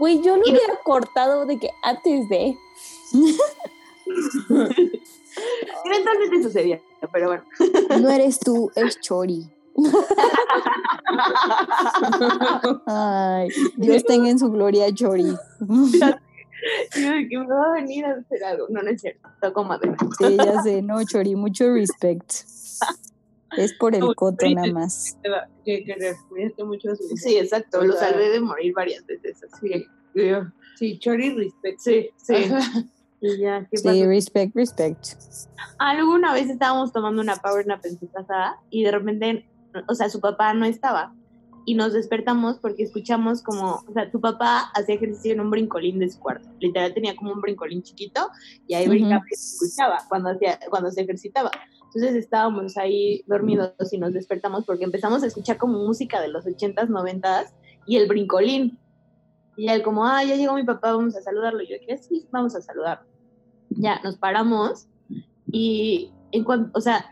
Güey, 0.00 0.20
yo 0.22 0.36
lo 0.36 0.42
hubiera 0.42 0.74
cortado 0.82 1.46
de 1.46 1.58
que 1.58 1.70
antes 1.82 2.28
de. 2.28 2.56
Eventualmente 5.84 6.42
sucedía, 6.42 6.80
pero 7.12 7.28
bueno. 7.28 7.44
No 8.00 8.10
eres 8.10 8.40
tú, 8.40 8.72
es 8.74 8.98
Chori. 9.00 9.48
Ay, 12.86 13.48
Dios 13.76 14.04
tenga 14.04 14.30
en 14.30 14.38
su 14.38 14.50
gloria 14.50 14.86
a 14.86 14.94
Chori. 14.94 15.36
Y 16.96 17.02
yo 17.02 17.12
que 17.28 17.38
me 17.38 17.46
va 17.46 17.66
a 17.66 17.72
venir 17.72 18.04
a 18.04 18.14
hacer 18.14 18.44
algo. 18.44 18.66
No, 18.68 18.82
no 18.82 18.90
es 18.90 19.00
cierto, 19.00 19.28
toco 19.40 19.64
madera. 19.64 19.96
Sí, 20.18 20.36
ya 20.36 20.62
sé, 20.62 20.82
no, 20.82 21.02
Chori, 21.04 21.36
mucho 21.36 21.72
respect. 21.72 22.32
Es 23.56 23.72
por 23.74 23.94
el 23.94 24.00
No, 24.00 24.14
coto 24.14 24.48
nada 24.48 24.72
más. 24.72 25.18
que. 25.64 25.84
Cuídate 26.28 26.64
mucho 26.64 26.94
su 26.96 27.16
Sí, 27.16 27.36
exacto, 27.36 27.82
lo 27.84 27.92
salvé 27.94 28.30
de 28.30 28.40
morir 28.40 28.72
varias 28.74 29.04
veces. 29.06 29.42
Así. 29.52 29.86
que, 30.14 30.44
Sí, 30.76 30.98
Chori 30.98 31.30
respect. 31.34 31.78
Sí, 31.80 32.10
sí. 32.16 32.34
Ajá. 32.34 32.84
Y 33.20 33.38
ya, 33.38 33.66
¿qué 33.70 33.76
Sí, 33.76 33.84
pasó? 33.84 34.06
respect, 34.06 34.56
respect. 34.56 35.04
Alguna 35.78 36.32
vez 36.32 36.48
estábamos 36.48 36.90
tomando 36.92 37.20
una 37.20 37.36
power 37.36 37.66
nap 37.66 37.84
en 37.84 37.98
su 37.98 38.08
casa 38.10 38.56
y 38.70 38.82
de 38.84 38.92
repente, 38.92 39.46
o 39.88 39.94
sea, 39.94 40.08
su 40.08 40.20
papá 40.20 40.54
no 40.54 40.64
estaba. 40.64 41.14
Y 41.66 41.74
nos 41.74 41.92
despertamos 41.92 42.58
porque 42.58 42.82
escuchamos 42.84 43.42
como, 43.42 43.82
o 43.86 43.92
sea, 43.92 44.10
tu 44.10 44.18
papá 44.20 44.70
hacía 44.74 44.94
ejercicio 44.94 45.32
en 45.34 45.40
un 45.40 45.50
brincolín 45.50 45.98
de 45.98 46.08
su 46.08 46.18
cuarto. 46.18 46.48
Literal 46.58 46.94
tenía 46.94 47.14
como 47.14 47.32
un 47.34 47.40
brincolín 47.42 47.82
chiquito 47.82 48.30
y 48.66 48.72
ahí 48.74 48.88
brincaba 48.88 49.22
y 49.30 49.34
se 49.36 49.56
escuchaba 49.66 49.98
cuando, 50.08 50.30
hacía, 50.30 50.58
cuando 50.70 50.90
se 50.90 51.02
ejercitaba. 51.02 51.50
Entonces 51.92 52.14
estábamos 52.14 52.76
ahí 52.76 53.24
dormidos 53.26 53.72
y 53.92 53.98
nos 53.98 54.12
despertamos 54.12 54.64
porque 54.64 54.84
empezamos 54.84 55.24
a 55.24 55.26
escuchar 55.26 55.58
como 55.58 55.78
música 55.84 56.20
de 56.20 56.28
los 56.28 56.46
80s, 56.46 56.88
90s 56.88 57.52
y 57.86 57.96
el 57.96 58.06
brincolín. 58.06 58.78
Y 59.56 59.68
él 59.68 59.82
como, 59.82 60.06
ah, 60.06 60.22
ya 60.22 60.36
llegó 60.36 60.54
mi 60.54 60.62
papá, 60.64 60.94
vamos 60.94 61.16
a 61.16 61.20
saludarlo. 61.20 61.60
Yo 61.62 61.76
dije, 61.80 61.98
sí, 61.98 62.28
vamos 62.30 62.54
a 62.54 62.62
saludarlo. 62.62 63.06
Ya, 63.70 64.00
nos 64.04 64.16
paramos 64.18 64.86
y 65.50 66.12
en 66.30 66.44
cuanto, 66.44 66.70
o 66.78 66.80
sea, 66.80 67.06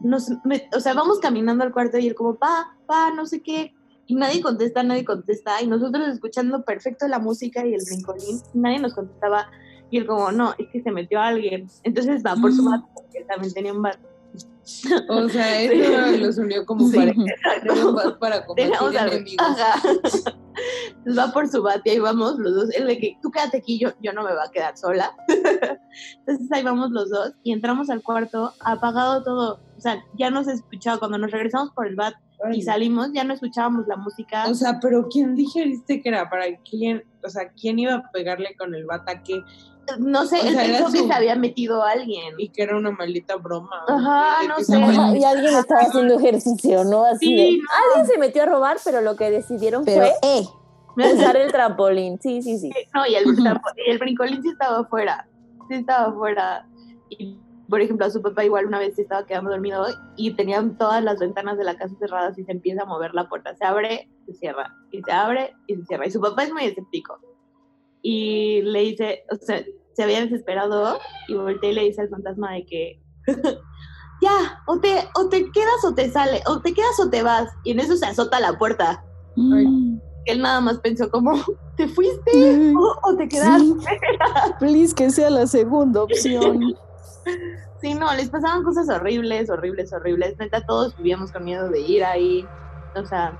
nos, 0.00 0.28
me- 0.44 0.68
o 0.76 0.80
sea, 0.80 0.92
vamos 0.92 1.18
caminando 1.18 1.64
al 1.64 1.72
cuarto 1.72 1.98
y 1.98 2.06
él 2.06 2.14
como, 2.14 2.34
pa, 2.36 2.76
pa, 2.86 3.10
no 3.14 3.24
sé 3.26 3.42
qué. 3.42 3.72
Y 4.06 4.14
nadie 4.14 4.42
contesta, 4.42 4.82
nadie 4.82 5.06
contesta. 5.06 5.62
Y 5.62 5.66
nosotros 5.66 6.06
escuchando 6.08 6.64
perfecto 6.64 7.08
la 7.08 7.18
música 7.18 7.66
y 7.66 7.72
el 7.72 7.80
brincolín, 7.86 8.40
nadie 8.52 8.78
nos 8.78 8.92
contestaba. 8.94 9.46
Y 9.92 9.98
él 9.98 10.06
como, 10.06 10.32
no, 10.32 10.54
es 10.58 10.68
que 10.70 10.82
se 10.82 10.90
metió 10.90 11.20
alguien. 11.20 11.68
Entonces 11.84 12.22
va 12.24 12.34
por 12.34 12.50
su 12.52 12.64
bat, 12.64 12.80
porque 12.94 13.18
él 13.18 13.26
también 13.28 13.52
tenía 13.52 13.72
un 13.74 13.82
bat. 13.82 13.98
O 15.10 15.28
sea, 15.28 15.60
eso 15.62 16.16
los 16.18 16.38
unió 16.38 16.64
como 16.64 16.88
Sí, 16.88 16.96
pareja. 16.96 17.20
exacto. 17.22 17.92
Bat 17.92 18.18
para 18.18 18.46
combatir 18.46 18.74
a 18.74 19.04
ver. 19.04 19.12
enemigos. 19.12 19.46
Ajá. 19.46 19.82
Entonces 19.84 20.34
va 21.18 21.30
por 21.32 21.46
su 21.48 21.62
bate 21.62 21.90
y 21.90 21.92
ahí 21.92 21.98
vamos 21.98 22.38
los 22.38 22.54
dos. 22.54 22.70
Él 22.74 22.86
de 22.86 22.98
que 22.98 23.18
tú 23.20 23.30
quédate 23.30 23.58
aquí, 23.58 23.78
yo, 23.78 23.90
yo 24.00 24.14
no 24.14 24.22
me 24.22 24.30
voy 24.30 24.40
a 24.46 24.50
quedar 24.50 24.78
sola. 24.78 25.14
Entonces 25.28 26.50
ahí 26.52 26.62
vamos 26.62 26.90
los 26.90 27.10
dos 27.10 27.32
y 27.42 27.52
entramos 27.52 27.90
al 27.90 28.02
cuarto, 28.02 28.54
apagado 28.60 29.22
todo. 29.22 29.60
O 29.76 29.80
sea, 29.80 30.02
ya 30.16 30.30
no 30.30 30.42
se 30.42 30.52
escuchaba. 30.52 30.98
Cuando 30.98 31.18
nos 31.18 31.30
regresamos 31.30 31.70
por 31.72 31.86
el 31.86 31.96
bat 31.96 32.14
y 32.52 32.62
salimos, 32.62 33.10
ya 33.12 33.24
no 33.24 33.34
escuchábamos 33.34 33.86
la 33.88 33.96
música. 33.96 34.46
O 34.48 34.54
sea, 34.54 34.78
pero 34.80 35.08
¿quién 35.08 35.34
digeriste 35.36 36.00
que 36.00 36.08
era? 36.08 36.30
¿Para 36.30 36.46
quién? 36.68 37.04
O 37.24 37.28
sea, 37.28 37.50
¿quién 37.50 37.78
iba 37.78 37.94
a 37.94 38.10
pegarle 38.12 38.56
con 38.56 38.74
el 38.74 38.84
bata 38.86 39.22
que 39.22 39.42
no 39.98 40.24
sé, 40.26 40.40
o 40.40 40.44
él 40.44 40.54
sea, 40.54 40.86
que 40.90 40.98
se 41.06 41.12
había 41.12 41.34
metido 41.36 41.82
alguien. 41.82 42.34
y 42.38 42.48
que 42.50 42.62
era 42.62 42.76
una 42.76 42.90
maldita 42.92 43.36
broma? 43.36 43.84
Ajá, 43.88 44.46
no 44.48 44.56
sé. 44.62 44.78
y 45.18 45.24
alguien 45.24 45.54
estaba 45.56 45.82
haciendo 45.82 46.14
ejercicio, 46.14 46.84
¿no? 46.84 47.04
Así 47.04 47.26
Sí, 47.26 47.34
de. 47.36 47.58
no. 47.58 47.64
Alguien 47.88 48.06
se 48.06 48.18
metió 48.18 48.42
a 48.42 48.46
robar, 48.46 48.78
pero 48.84 49.00
lo 49.00 49.16
que 49.16 49.30
decidieron 49.30 49.84
Pero, 49.84 50.06
fue 50.06 50.12
eh, 50.22 51.14
usar 51.14 51.36
el 51.36 51.50
trampolín. 51.52 52.18
Sí, 52.20 52.42
sí, 52.42 52.58
sí. 52.58 52.70
No, 52.94 53.06
y 53.06 53.14
el, 53.14 53.24
el 53.86 53.98
brincolín 53.98 54.42
sí 54.42 54.48
estaba 54.50 54.80
afuera. 54.80 55.28
Sí 55.68 55.74
estaba 55.74 56.06
afuera. 56.08 56.66
Y, 57.10 57.38
por 57.68 57.80
ejemplo, 57.80 58.06
a 58.06 58.10
su 58.10 58.20
papá 58.20 58.44
igual 58.44 58.66
una 58.66 58.78
vez 58.78 58.94
se 58.96 59.02
estaba 59.02 59.24
quedando 59.26 59.50
dormido 59.50 59.86
y 60.16 60.34
tenían 60.34 60.76
todas 60.76 61.02
las 61.02 61.18
ventanas 61.18 61.56
de 61.56 61.64
la 61.64 61.76
casa 61.76 61.94
cerradas 61.98 62.38
y 62.38 62.44
se 62.44 62.52
empieza 62.52 62.82
a 62.82 62.86
mover 62.86 63.14
la 63.14 63.28
puerta. 63.28 63.54
Se 63.56 63.64
abre, 63.64 64.10
se 64.26 64.34
cierra. 64.34 64.74
Y 64.90 65.02
se 65.02 65.12
abre 65.12 65.54
y 65.66 65.76
se 65.76 65.84
cierra. 65.86 66.06
Y 66.06 66.10
su 66.10 66.20
papá 66.20 66.44
es 66.44 66.52
muy 66.52 66.64
escéptico. 66.66 67.18
Y 68.02 68.62
le 68.62 68.80
dice, 68.80 69.24
o 69.30 69.36
sea, 69.36 69.62
se 69.94 70.02
había 70.02 70.20
desesperado 70.22 70.98
y 71.28 71.34
voltea 71.34 71.70
y 71.70 71.74
le 71.74 71.82
dice 71.84 72.02
al 72.02 72.08
fantasma 72.08 72.52
de 72.52 72.66
que 72.66 73.02
ya, 74.22 74.62
o 74.66 74.80
te, 74.80 75.08
o 75.14 75.28
te 75.28 75.50
quedas 75.52 75.84
o 75.84 75.94
te 75.94 76.10
sale, 76.10 76.40
o 76.46 76.60
te 76.60 76.72
quedas 76.74 76.98
o 77.00 77.10
te 77.10 77.22
vas. 77.22 77.48
Y 77.64 77.72
en 77.72 77.80
eso 77.80 77.96
se 77.96 78.06
azota 78.06 78.40
la 78.40 78.58
puerta. 78.58 79.04
mm, 79.36 79.98
Él 80.26 80.40
nada 80.42 80.60
más 80.60 80.78
pensó 80.80 81.10
como, 81.10 81.32
¿te 81.76 81.88
fuiste 81.88 82.32
mm, 82.34 82.76
o, 82.76 82.98
o 83.02 83.16
te 83.16 83.28
quedaste? 83.28 83.64
sí, 83.64 83.96
please 84.58 84.94
que 84.94 85.10
sea 85.10 85.30
la 85.30 85.46
segunda 85.46 86.02
opción. 86.02 86.74
Sí, 87.80 87.94
no, 87.94 88.12
les 88.14 88.30
pasaban 88.30 88.62
cosas 88.62 88.88
horribles, 88.88 89.50
horribles, 89.50 89.92
horribles. 89.92 90.36
Neta, 90.38 90.64
todos 90.66 90.96
vivíamos 90.96 91.32
con 91.32 91.44
miedo 91.44 91.68
de 91.68 91.80
ir 91.80 92.04
ahí. 92.04 92.46
O 92.94 93.04
sea, 93.04 93.36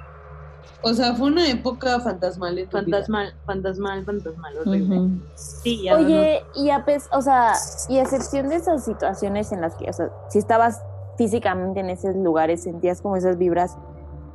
O 0.82 0.92
sea, 0.94 1.14
fue 1.14 1.28
una 1.28 1.48
época 1.48 2.00
fantasmal 2.00 2.58
en 2.58 2.68
tu 2.68 2.76
vida. 2.78 2.98
fantasmal, 2.98 3.34
fantasmal, 3.46 4.04
fantasmal, 4.04 4.58
horrible. 4.58 5.10
Sí, 5.36 5.84
ya 5.84 5.94
Oye, 5.96 6.44
y 6.56 6.70
a 6.70 6.84
pes- 6.84 7.08
o 7.12 7.22
sea, 7.22 7.54
y 7.88 7.98
a 7.98 8.02
excepción 8.02 8.48
de 8.48 8.56
esas 8.56 8.84
situaciones 8.84 9.52
en 9.52 9.60
las 9.60 9.74
que, 9.76 9.88
o 9.88 9.92
sea, 9.92 10.10
si 10.28 10.38
estabas 10.38 10.82
físicamente 11.18 11.80
en 11.80 11.90
esos 11.90 12.16
lugares, 12.16 12.64
sentías 12.64 13.00
como 13.00 13.16
esas 13.16 13.38
vibras, 13.38 13.76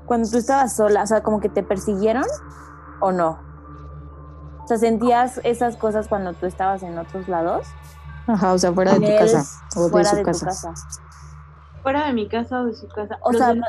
cuando 0.05 0.29
tú 0.29 0.37
estabas 0.37 0.73
sola, 0.75 1.03
o 1.03 1.07
sea, 1.07 1.21
como 1.21 1.41
que 1.41 1.49
te 1.49 1.63
persiguieron 1.63 2.23
o 3.01 3.11
no? 3.11 3.39
O 4.63 4.67
sea, 4.67 4.77
sentías 4.77 5.41
esas 5.43 5.75
cosas 5.75 6.07
cuando 6.07 6.33
tú 6.33 6.45
estabas 6.45 6.81
en 6.83 6.97
otros 6.97 7.27
lados. 7.27 7.67
Ajá, 8.27 8.53
o 8.53 8.57
sea, 8.57 8.71
fuera 8.73 8.93
de 8.93 8.99
tu 8.99 9.17
casa 9.17 9.43
o 9.77 9.83
de 9.85 9.89
fuera 9.89 10.09
su 10.09 10.15
de 10.17 10.23
casa. 10.23 10.39
tu 10.39 10.45
casa. 10.45 10.69
no. 10.69 11.81
fuera 11.83 12.05
de 12.07 12.13
mi 12.13 12.27
casa 12.27 12.61
o 12.61 12.65
de 12.65 12.73
su 12.73 12.87
casa. 12.89 13.17
O 13.21 13.31
Los 13.31 13.39
sea, 13.39 13.49
de- 13.53 13.59
no- 13.59 13.65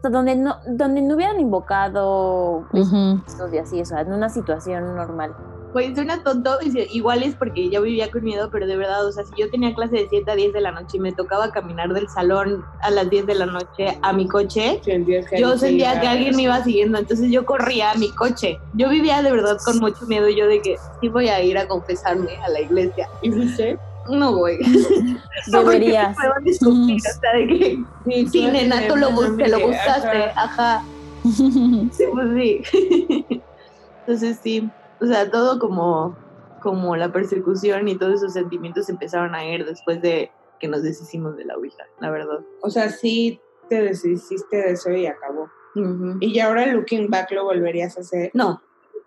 o 0.00 0.02
sea, 0.02 0.10
donde 0.10 0.34
no, 0.34 0.56
donde 0.66 1.02
no 1.02 1.14
hubieran 1.14 1.38
invocado 1.38 2.66
Ujú. 2.72 3.20
y 3.52 3.58
así, 3.58 3.80
o 3.82 3.84
sea, 3.84 4.00
en 4.00 4.12
una 4.14 4.30
situación 4.30 4.96
normal. 4.96 5.34
Güey, 5.74 5.94
suena 5.94 6.24
tonto, 6.24 6.58
igual 6.90 7.22
es 7.22 7.36
porque 7.36 7.68
yo 7.68 7.82
vivía 7.82 8.10
con 8.10 8.24
miedo, 8.24 8.48
pero 8.50 8.66
de 8.66 8.76
verdad, 8.76 9.06
o 9.06 9.12
sea, 9.12 9.24
si 9.24 9.32
yo 9.38 9.50
tenía 9.50 9.72
clase 9.74 9.98
de 9.98 10.06
7 10.08 10.30
a 10.30 10.34
10 10.34 10.52
de 10.52 10.60
la 10.62 10.72
noche 10.72 10.96
y 10.96 11.00
me 11.00 11.12
tocaba 11.12 11.52
caminar 11.52 11.92
del 11.92 12.08
salón 12.08 12.64
a 12.80 12.90
las 12.90 13.08
10 13.08 13.26
de 13.26 13.34
la 13.36 13.46
noche 13.46 13.98
a 14.02 14.12
mi 14.12 14.26
coche, 14.26 14.80
yo 15.38 15.56
sentía 15.58 16.00
que 16.00 16.08
alguien 16.08 16.34
me 16.34 16.42
iba 16.42 16.64
siguiendo, 16.64 16.98
entonces 16.98 17.30
yo 17.30 17.44
corría 17.44 17.92
a 17.92 17.94
mi 17.96 18.10
coche. 18.10 18.58
Yo 18.72 18.88
vivía 18.88 19.22
de 19.22 19.30
verdad 19.30 19.58
con 19.64 19.78
mucho 19.78 20.06
miedo, 20.06 20.28
yo 20.28 20.48
de 20.48 20.60
que 20.60 20.76
sí 21.00 21.08
voy 21.08 21.28
a 21.28 21.40
ir 21.40 21.56
a 21.56 21.68
confesarme 21.68 22.36
a 22.44 22.48
la 22.48 22.60
iglesia. 22.60 23.08
¿Y 23.22 23.30
fuiste? 23.30 23.78
No. 24.08 24.40
No, 25.50 25.62
porque 25.62 25.78
Deberías. 25.78 26.16
A 26.18 26.32
escupir, 26.44 26.96
o 26.96 27.20
sea, 27.20 27.32
de 27.32 27.46
que, 27.46 27.84
Sí, 28.04 28.26
sí, 28.28 28.46
nena, 28.46 28.86
tú 28.88 28.96
lo, 28.96 29.08
te 29.36 29.48
lo 29.48 29.56
amiga, 29.56 29.66
buscaste, 29.66 30.24
ajá. 30.36 30.76
ajá. 30.76 30.84
Sí, 31.92 32.04
pues 32.12 32.28
sí. 32.34 32.62
Entonces 34.00 34.38
sí, 34.42 34.68
o 35.00 35.06
sea, 35.06 35.30
todo 35.30 35.58
como, 35.58 36.16
como 36.62 36.96
la 36.96 37.12
persecución 37.12 37.88
y 37.88 37.96
todos 37.96 38.14
esos 38.14 38.32
sentimientos 38.32 38.88
empezaron 38.88 39.34
a 39.34 39.44
ir 39.44 39.64
después 39.64 40.02
de 40.02 40.30
que 40.58 40.68
nos 40.68 40.82
deshicimos 40.82 41.36
de 41.36 41.44
la 41.46 41.56
Ouija, 41.56 41.84
la 42.00 42.10
verdad. 42.10 42.40
O 42.62 42.70
sea, 42.70 42.90
sí 42.90 43.40
te 43.68 43.82
deshiciste 43.82 44.56
de 44.56 44.72
eso 44.72 44.90
y 44.90 45.06
acabó. 45.06 45.48
Y 46.20 46.34
ya 46.34 46.48
ahora 46.48 46.66
looking 46.66 47.08
back 47.08 47.30
lo 47.30 47.44
volverías 47.44 47.96
a 47.96 48.00
hacer, 48.00 48.30
No, 48.34 48.60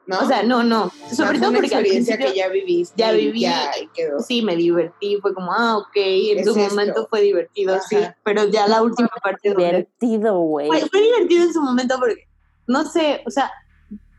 ¿no? 0.05 0.19
o 0.19 0.25
sea, 0.27 0.43
no, 0.43 0.63
no. 0.63 0.85
O 0.85 0.89
sea, 1.07 1.15
Sobre 1.15 1.39
fue 1.39 1.47
todo 1.47 1.53
porque 1.53 1.75
al 1.75 1.81
experiencia 1.81 2.15
principio 2.17 2.33
que 2.33 2.37
ya 2.39 2.49
viviste. 2.49 2.93
ya 2.97 3.13
y 3.13 3.25
viví. 3.25 3.39
Ya, 3.41 3.71
quedó. 3.93 4.19
sí 4.19 4.41
me 4.41 4.55
divertí, 4.55 5.17
fue 5.21 5.33
como, 5.33 5.53
ah, 5.53 5.77
ok, 5.77 5.91
en 5.95 6.39
Es 6.39 6.45
su 6.45 6.59
esto. 6.59 6.69
momento 6.75 7.07
fue 7.09 7.21
divertido, 7.21 7.79
sí, 7.87 7.95
Ajá. 7.95 8.17
pero 8.23 8.45
ya 8.49 8.67
la 8.67 8.81
última 8.81 9.09
parte 9.23 9.49
Divertido, 9.49 10.39
güey. 10.39 10.67
Fue, 10.67 10.79
fue 10.89 11.01
divertido 11.01 11.43
en 11.45 11.53
su 11.53 11.61
momento 11.61 11.95
porque, 11.99 12.27
no 12.67 12.85
sé, 12.85 13.23
o 13.25 13.29
sea, 13.31 13.51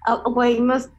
ah, 0.07 0.23
güey, 0.27 0.61
no 0.61 0.75
es- 0.77 0.91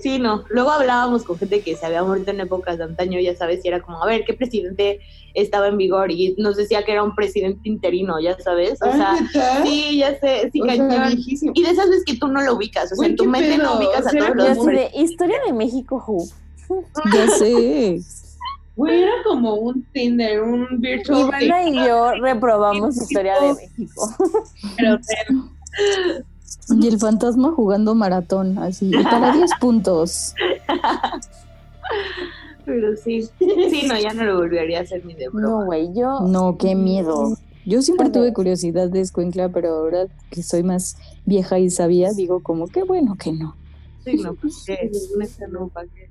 Sí, 0.00 0.18
no. 0.18 0.44
Luego 0.48 0.70
hablábamos 0.70 1.24
con 1.24 1.38
gente 1.38 1.60
que 1.60 1.76
se 1.76 1.84
había 1.84 2.02
muerto 2.02 2.30
en 2.30 2.40
épocas 2.40 2.78
de 2.78 2.84
antaño, 2.84 3.20
ya 3.20 3.36
sabes, 3.36 3.64
y 3.64 3.68
era 3.68 3.80
como, 3.80 4.02
a 4.02 4.06
ver, 4.06 4.24
¿qué 4.24 4.34
presidente 4.34 5.00
estaba 5.34 5.68
en 5.68 5.76
vigor? 5.76 6.10
Y 6.10 6.34
nos 6.38 6.56
decía 6.56 6.84
que 6.84 6.92
era 6.92 7.02
un 7.02 7.14
presidente 7.14 7.68
interino, 7.68 8.18
ya 8.20 8.38
sabes. 8.38 8.80
O 8.82 8.86
Ay, 8.86 9.26
sea, 9.32 9.62
sí, 9.62 9.98
ya 9.98 10.18
sé, 10.18 10.50
sí, 10.52 10.60
O 10.62 10.66
cañón. 10.66 11.12
Y 11.18 11.62
de 11.62 11.70
esas 11.70 11.88
veces 11.88 12.04
que 12.04 12.16
tú 12.16 12.28
no 12.28 12.40
lo 12.40 12.54
ubicas, 12.54 12.90
o 12.92 12.96
sea, 12.96 13.08
en 13.08 13.16
tu 13.16 13.26
mente 13.26 13.58
no 13.58 13.78
ubicas 13.78 14.06
a 14.06 14.10
todos 14.10 14.36
los 14.36 14.66
de 14.66 14.90
historia 14.94 15.36
de 15.46 15.52
México, 15.52 16.02
who? 16.06 16.26
Ya 17.12 17.26
sé. 17.28 18.00
Güey, 18.76 19.02
era 19.02 19.12
como 19.24 19.56
un 19.56 19.82
Tinder, 19.92 20.40
un 20.40 20.80
virtual 20.80 21.42
Ivana 21.42 21.68
y 21.68 21.74
yo 21.74 22.12
reprobamos 22.22 22.96
historia 22.96 23.34
de 23.40 23.54
México. 23.54 24.16
pero 24.76 24.98
Y 26.68 26.88
el 26.88 26.98
fantasma 26.98 27.52
jugando 27.52 27.94
maratón, 27.94 28.58
así. 28.58 28.90
Y 28.92 29.04
para 29.04 29.32
10 29.32 29.50
puntos. 29.60 30.34
Pero 32.64 32.96
sí, 32.96 33.22
sí, 33.38 33.82
no, 33.88 33.98
ya 33.98 34.12
no 34.14 34.24
lo 34.24 34.38
volvería 34.38 34.78
a 34.80 34.82
hacer 34.82 35.04
ni 35.04 35.14
de 35.14 35.28
broma. 35.28 35.48
No, 35.48 35.64
güey, 35.64 35.92
yo. 35.94 36.20
No, 36.20 36.56
qué 36.56 36.74
miedo. 36.74 37.36
Yo 37.66 37.82
siempre 37.82 38.10
tuve 38.10 38.32
curiosidad 38.32 38.88
de 38.88 39.00
escuincla, 39.00 39.48
pero 39.48 39.70
ahora 39.70 40.06
que 40.30 40.42
soy 40.42 40.62
más 40.62 40.96
vieja 41.26 41.58
y 41.58 41.70
sabía, 41.70 42.12
digo 42.12 42.42
como 42.42 42.68
qué 42.68 42.82
bueno 42.84 43.16
que 43.16 43.32
no. 43.32 43.54
Sí, 44.04 44.14
no, 44.14 44.34
pues 44.34 44.66
¿para 45.72 45.86
qué? 45.88 46.08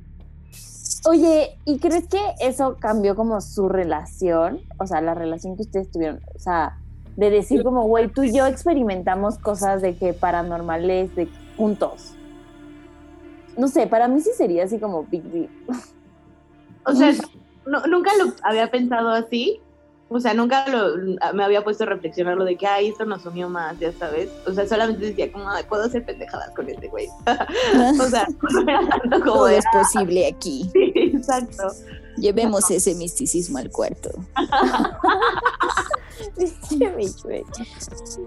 Oye, 1.08 1.58
¿y 1.66 1.80
crees 1.80 2.08
que 2.08 2.20
eso 2.40 2.78
cambió 2.80 3.16
como 3.16 3.40
su 3.42 3.70
relación? 3.70 4.60
O 4.78 4.86
sea, 4.86 5.02
la 5.02 5.16
relación 5.16 5.56
que 5.56 5.64
ustedes 5.64 5.90
tuvieron. 5.90 6.20
O 6.36 6.40
sea, 6.40 6.79
de 7.20 7.30
decir 7.30 7.64
como, 7.64 7.84
güey, 7.84 8.08
tú 8.08 8.24
y 8.24 8.34
yo 8.34 8.46
experimentamos 8.46 9.38
cosas 9.38 9.82
de 9.82 9.96
que 9.98 10.14
paranormales 10.14 11.14
de 11.16 11.28
juntos. 11.58 12.14
No 13.58 13.68
sé, 13.68 13.88
para 13.88 14.08
mí 14.08 14.22
sí 14.22 14.30
sería 14.38 14.64
así 14.64 14.80
como 14.80 15.04
big 15.04 15.24
deal. 15.24 15.50
O 16.86 16.94
sea, 16.96 17.12
no- 17.68 17.86
nunca 17.88 18.12
lo 18.18 18.32
había 18.42 18.72
pensado 18.72 19.10
así. 19.10 19.60
O 20.08 20.20
sea, 20.20 20.34
nunca 20.34 20.66
lo, 20.70 20.96
me 21.36 21.44
había 21.44 21.64
puesto 21.64 21.84
a 21.84 21.88
reflexionar 21.88 22.36
lo 22.38 22.46
de 22.46 22.56
que, 22.56 22.66
ay, 22.66 22.88
esto 22.88 23.06
nos 23.06 23.24
unió 23.28 23.48
más, 23.48 23.78
ya 23.78 23.92
sabes. 23.92 24.30
O 24.48 24.54
sea, 24.54 24.66
solamente 24.66 25.06
decía 25.08 25.32
como, 25.32 25.48
ay, 25.50 25.64
puedo 25.70 25.84
hacer 25.84 26.04
pendejadas 26.04 26.50
con 26.56 26.68
este 26.68 26.88
güey. 26.88 27.08
o 28.00 28.06
sea, 28.08 28.26
no 28.42 28.62
era 28.62 28.80
tanto 28.88 29.20
como 29.20 29.34
Todo 29.34 29.46
de, 29.48 29.58
es 29.58 29.66
posible 29.72 30.26
aquí. 30.28 30.68
sí, 30.74 30.94
exacto. 30.96 31.68
Llevemos 32.20 32.70
ese 32.72 32.96
misticismo 32.96 33.58
al 33.58 33.72
cuarto. 33.72 34.10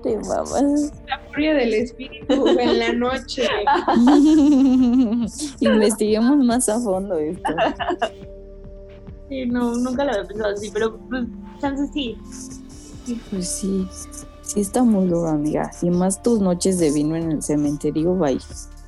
Te 0.03 0.19
mamas. 0.19 0.93
la 1.07 1.19
furia 1.29 1.55
del 1.55 1.75
espíritu 1.75 2.49
en 2.49 2.79
la 2.79 2.93
noche. 2.93 3.47
Investiguemos 5.61 6.39
más 6.39 6.69
a 6.69 6.81
fondo 6.81 7.19
esto. 7.19 7.53
Sí, 9.29 9.47
no, 9.47 9.75
nunca 9.77 10.05
lo 10.05 10.13
había 10.13 10.25
pensado 10.27 10.55
así, 10.55 10.71
pero 10.71 10.99
pues, 11.09 11.25
chances 11.61 11.91
sí. 11.93 12.17
Pues 13.31 13.49
sí, 13.49 13.87
sí 14.43 14.61
está 14.61 14.83
muy 14.83 15.07
duro, 15.07 15.29
amiga. 15.29 15.71
Y 15.83 15.91
más 15.91 16.23
tus 16.23 16.41
noches 16.41 16.79
de 16.79 16.93
vino 16.93 17.17
en 17.17 17.33
el 17.33 17.43
cementerio, 17.43 18.15
bye. 18.15 18.39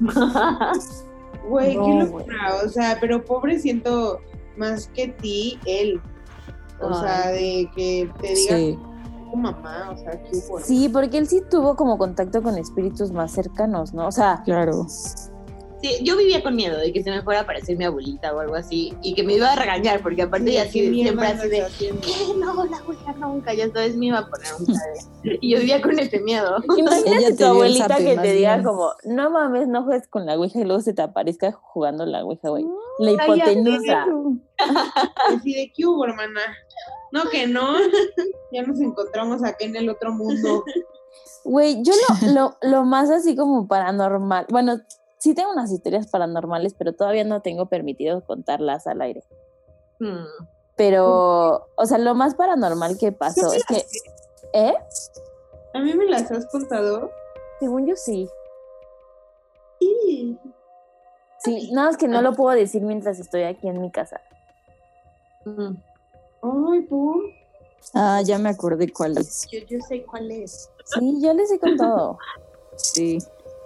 Güey, 1.48 1.72
qué 1.72 1.76
No, 1.76 2.04
locura. 2.04 2.60
O 2.64 2.68
sea, 2.70 2.96
pero 3.00 3.22
pobre 3.22 3.58
siento 3.58 4.20
más 4.56 4.88
que 4.94 5.08
ti, 5.08 5.58
él. 5.66 6.00
O 6.80 6.92
sea, 7.00 7.28
de 7.28 7.70
que 7.74 8.10
te 8.20 8.28
diga 8.34 8.56
Sí. 8.56 8.78
tu 9.30 9.36
mamá, 9.36 9.90
o 9.92 9.96
sea. 9.96 10.20
Sí, 10.62 10.88
porque 10.88 11.18
él 11.18 11.26
sí 11.28 11.42
tuvo 11.48 11.76
como 11.76 11.96
contacto 11.98 12.42
con 12.42 12.58
espíritus 12.58 13.10
más 13.12 13.30
cercanos, 13.32 13.94
¿no? 13.94 14.08
O 14.08 14.12
sea, 14.12 14.42
Claro. 14.44 14.86
Sí, 15.84 15.98
yo 16.02 16.16
vivía 16.16 16.42
con 16.42 16.56
miedo 16.56 16.78
de 16.78 16.94
que 16.94 17.02
se 17.02 17.10
me 17.10 17.20
fuera 17.20 17.40
a 17.40 17.42
aparecer 17.42 17.76
mi 17.76 17.84
abuelita 17.84 18.34
o 18.34 18.40
algo 18.40 18.54
así 18.54 18.94
y 19.02 19.12
que 19.14 19.22
me 19.22 19.34
iba 19.34 19.52
a 19.52 19.54
regañar 19.54 20.00
porque 20.00 20.22
aparte 20.22 20.46
Sí, 20.46 20.54
ya 20.54 20.62
¿qué 20.62 20.68
así, 20.70 20.94
siempre 20.94 21.26
así 21.26 21.48
de? 21.48 21.66
¿qué? 21.78 21.92
No, 22.38 22.64
la 22.64 22.78
abuela 22.78 23.12
nunca, 23.18 23.52
ya 23.52 23.70
sabes, 23.70 23.94
me 23.94 24.06
iba 24.06 24.20
a 24.20 24.26
poner 24.26 24.48
un 24.58 24.64
padre. 24.64 25.38
Y 25.42 25.50
yo 25.50 25.58
vivía 25.58 25.82
con 25.82 25.98
ese 25.98 26.20
miedo. 26.20 26.56
imagínate 26.78 27.36
tu 27.36 27.44
abuelita 27.44 27.98
que 27.98 28.16
te 28.16 28.32
diga 28.32 28.54
bien. 28.54 28.64
como, 28.64 28.92
no 29.04 29.28
mames, 29.28 29.68
no 29.68 29.84
juegues 29.84 30.08
con 30.08 30.24
la 30.24 30.38
ouija 30.38 30.58
y 30.58 30.64
luego 30.64 30.80
se 30.80 30.94
te 30.94 31.02
aparezca 31.02 31.52
jugando 31.52 32.06
la 32.06 32.24
ouija, 32.24 32.48
güey. 32.48 32.64
La 33.00 33.10
hipotenusa. 33.10 34.06
Así 35.36 35.52
de 35.52 35.70
qué 35.76 35.84
hubo, 35.84 36.06
hermana. 36.06 36.40
No, 37.12 37.24
que 37.28 37.46
no. 37.46 37.74
ya 38.52 38.62
nos 38.62 38.80
encontramos 38.80 39.44
acá 39.44 39.66
en 39.66 39.76
el 39.76 39.90
otro 39.90 40.14
mundo. 40.14 40.64
Güey, 41.44 41.82
yo 41.82 41.92
lo, 41.92 42.32
lo, 42.32 42.56
lo 42.62 42.84
más 42.84 43.10
así 43.10 43.36
como 43.36 43.68
paranormal, 43.68 44.46
bueno, 44.48 44.80
sí 45.24 45.34
tengo 45.34 45.52
unas 45.52 45.72
historias 45.72 46.06
paranormales, 46.08 46.74
pero 46.74 46.92
todavía 46.92 47.24
no 47.24 47.40
tengo 47.40 47.64
permitido 47.64 48.22
contarlas 48.26 48.86
al 48.86 49.00
aire. 49.00 49.24
Hmm. 49.98 50.26
Pero, 50.76 51.66
o 51.76 51.86
sea, 51.86 51.96
lo 51.96 52.14
más 52.14 52.34
paranormal 52.34 52.98
que 52.98 53.10
pasó 53.10 53.50
es 53.54 53.64
que, 53.64 53.86
¿eh? 54.52 54.74
A 55.72 55.78
mí 55.80 55.94
me 55.94 56.04
las 56.04 56.30
has 56.30 56.44
contado. 56.48 57.10
Según 57.58 57.86
yo 57.86 57.96
sí. 57.96 58.28
Sí. 59.80 60.38
Sí, 61.38 61.70
nada 61.72 61.88
más 61.88 61.96
que 61.96 62.06
no 62.06 62.20
lo 62.20 62.34
puedo 62.34 62.54
decir 62.54 62.82
mientras 62.82 63.18
estoy 63.18 63.44
aquí 63.44 63.66
en 63.66 63.80
mi 63.80 63.90
casa. 63.90 64.20
Hmm. 65.46 65.76
Ay, 66.42 66.80
¿por? 66.82 67.16
Ah, 67.94 68.20
ya 68.22 68.36
me 68.36 68.50
acordé 68.50 68.92
cuál 68.92 69.16
es. 69.16 69.48
Yo, 69.50 69.60
yo 69.60 69.78
sé 69.88 70.04
cuál 70.04 70.30
es. 70.30 70.68
Sí, 70.84 71.18
yo 71.22 71.32
les 71.32 71.50
he 71.50 71.58
contado. 71.58 72.18
Sí. 72.76 73.16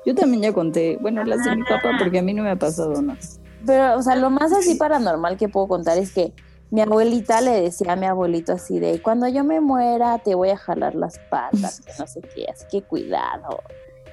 Yo 0.05 0.15
también 0.15 0.43
ya 0.43 0.53
conté. 0.53 0.97
Bueno, 1.01 1.25
las 1.25 1.45
de 1.45 1.57
mi 1.57 1.65
papá, 1.65 1.93
porque 1.99 2.19
a 2.19 2.23
mí 2.23 2.33
no 2.33 2.43
me 2.43 2.51
ha 2.51 2.57
pasado 2.57 3.01
nada. 3.03 3.19
Pero, 3.67 3.99
o 3.99 4.03
sea, 4.03 4.17
lo 4.17 4.31
más 4.31 4.53
así 4.53 4.77
paranormal 4.77 5.37
que 5.37 5.49
puedo 5.49 5.69
contar 5.69 5.99
es 5.99 6.13
que 6.13 6.33
mi 6.71 6.81
abuelita 6.81 7.41
le 7.41 7.63
decía 7.63 7.93
a 7.93 7.97
mi 7.97 8.07
abuelito 8.07 8.53
así 8.53 8.79
de, 8.79 9.01
cuando 9.01 9.27
yo 9.27 9.43
me 9.43 9.61
muera 9.61 10.19
te 10.19 10.35
voy 10.35 10.51
a 10.51 10.57
jalar 10.57 10.95
las 10.95 11.19
patas, 11.31 11.81
que 11.81 11.93
no 11.99 12.07
sé 12.07 12.21
qué, 12.21 12.47
así 12.51 12.67
que 12.71 12.83
cuidado. 12.83 13.63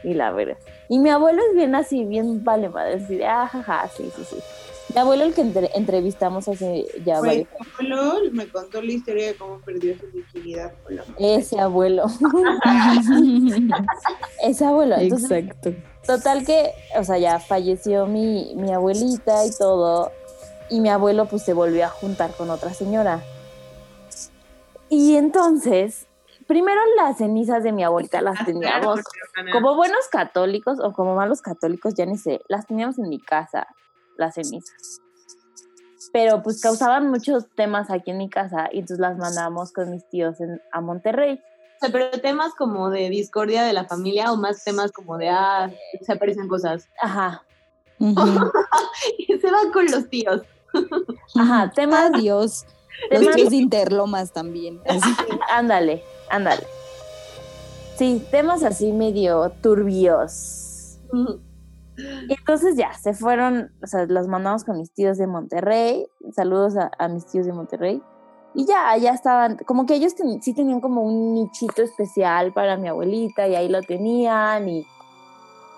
Y 0.04 0.14
la 0.14 0.32
verdad. 0.32 0.58
Y 0.88 1.00
mi 1.00 1.10
abuelo 1.10 1.42
es 1.50 1.56
bien 1.56 1.76
así, 1.76 2.06
bien 2.06 2.44
vale 2.44 2.70
madre, 2.70 2.96
así 2.96 3.16
de, 3.18 3.26
ah, 3.26 3.48
jaja, 3.48 3.88
sí, 3.90 4.10
sí, 4.16 4.24
sí. 4.24 4.38
Mi 4.94 5.02
abuelo 5.02 5.24
el 5.26 5.34
que 5.34 5.42
entre- 5.42 5.72
entrevistamos 5.76 6.48
hace 6.48 6.86
ya 7.06 7.20
varios 7.20 7.48
mi 7.80 7.92
abuelo 7.92 8.32
me 8.32 8.48
contó 8.50 8.82
la 8.82 8.92
historia 8.92 9.28
de 9.28 9.36
cómo 9.36 9.60
perdió 9.60 9.98
su 9.98 10.06
virginidad 10.12 10.74
con 10.84 10.96
la 10.96 11.04
Ese 11.20 11.60
abuelo. 11.60 12.06
Ese 14.42 14.66
abuelo. 14.66 14.96
Entonces, 14.98 15.32
Exacto. 15.32 15.74
Total 16.06 16.46
que, 16.46 16.72
o 16.98 17.04
sea, 17.04 17.18
ya 17.18 17.40
falleció 17.40 18.06
mi, 18.06 18.54
mi 18.56 18.72
abuelita 18.72 19.44
y 19.46 19.50
todo, 19.58 20.12
y 20.70 20.80
mi 20.80 20.90
abuelo 20.90 21.26
pues 21.26 21.44
se 21.44 21.54
volvió 21.54 21.86
a 21.86 21.90
juntar 21.90 22.32
con 22.36 22.50
otra 22.52 22.74
señora. 22.74 23.24
Y 24.88 25.16
entonces, 25.16 26.06
primero 26.48 26.80
las 26.96 27.18
cenizas 27.18 27.64
de 27.64 27.72
mi 27.72 27.84
abuelita 27.84 28.22
las 28.22 28.46
teníamos, 28.46 29.00
como 29.52 29.76
buenos 29.76 30.08
católicos 30.12 30.78
o 30.80 30.94
como 30.94 31.16
malos 31.16 31.42
católicos, 31.42 31.96
ya 31.96 32.06
ni 32.06 32.18
sé, 32.18 32.42
las 32.48 32.68
teníamos 32.68 33.00
en 33.00 33.10
mi 33.10 33.20
casa, 33.20 33.68
las 34.18 34.36
cenizas. 34.36 35.02
Pero 36.14 36.42
pues 36.44 36.62
causaban 36.62 37.10
muchos 37.10 37.46
temas 37.56 37.90
aquí 37.90 38.12
en 38.12 38.18
mi 38.18 38.30
casa 38.30 38.70
y 38.72 38.80
entonces 38.80 39.00
las 39.00 39.18
mandamos 39.18 39.72
con 39.74 39.92
mis 39.92 40.08
tíos 40.10 40.40
en- 40.40 40.62
a 40.72 40.80
Monterrey. 40.82 41.42
O 41.76 41.78
sea, 41.82 41.90
pero 41.92 42.10
temas 42.22 42.54
como 42.56 42.90
de 42.90 43.10
discordia 43.10 43.64
de 43.64 43.74
la 43.74 43.84
familia 43.86 44.32
o 44.32 44.38
más 44.38 44.64
temas 44.64 44.92
como 44.94 45.18
de, 45.18 45.30
ah, 45.30 45.70
se 46.02 46.12
aparecen 46.14 46.48
cosas. 46.48 46.88
Ajá. 47.02 47.44
Y 49.18 49.38
se 49.40 49.52
van 49.52 49.72
con 49.72 49.86
los 49.88 50.10
tíos. 50.10 50.42
ajá, 51.36 51.72
temas 51.76 52.12
Adiós. 52.14 52.66
Los 53.12 53.20
Temas- 53.22 53.36
tíos 53.36 53.50
de 53.50 53.56
Interlomas 53.58 54.32
también. 54.32 54.80
Así. 54.88 55.10
Ándale, 55.52 56.02
ándale. 56.30 56.66
Sí, 57.98 58.26
temas 58.32 58.64
así 58.64 58.92
medio 58.92 59.52
turbios. 59.62 60.98
Y 61.98 62.34
entonces 62.34 62.76
ya, 62.76 62.94
se 62.94 63.14
fueron, 63.14 63.72
o 63.82 63.88
sea, 63.88 64.06
los 64.06 64.28
mandamos 64.28 64.64
con 64.64 64.78
mis 64.78 64.92
tíos 64.94 65.18
de 65.18 65.28
Monterrey. 65.28 66.06
Saludos 66.32 66.76
a, 66.78 66.92
a 66.98 67.08
mis 67.08 67.26
tíos 67.26 67.46
de 67.46 67.54
Monterrey. 67.54 68.02
Y 68.54 68.66
ya, 68.66 68.96
ya 68.98 69.12
estaban, 69.12 69.58
como 69.66 69.86
que 69.86 69.96
ellos 69.96 70.16
ten- 70.16 70.42
sí 70.42 70.54
tenían 70.54 70.80
como 70.82 71.02
un 71.04 71.34
nichito 71.34 71.82
especial 71.82 72.54
para 72.54 72.78
mi 72.78 72.88
abuelita 72.88 73.48
y 73.48 73.56
ahí 73.56 73.70
lo 73.70 73.82
tenían 73.82 74.68
y... 74.70 74.86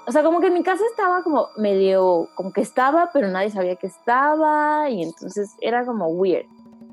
O 0.07 0.11
sea, 0.11 0.23
como 0.23 0.39
que 0.39 0.47
en 0.47 0.53
mi 0.53 0.63
casa 0.63 0.83
estaba 0.89 1.21
como 1.21 1.47
medio, 1.57 2.29
como 2.35 2.53
que 2.53 2.61
estaba, 2.61 3.09
pero 3.11 3.27
nadie 3.27 3.49
sabía 3.49 3.75
que 3.75 3.87
estaba 3.87 4.89
y 4.89 5.03
entonces 5.03 5.53
era 5.59 5.85
como 5.85 6.07
weird. 6.07 6.45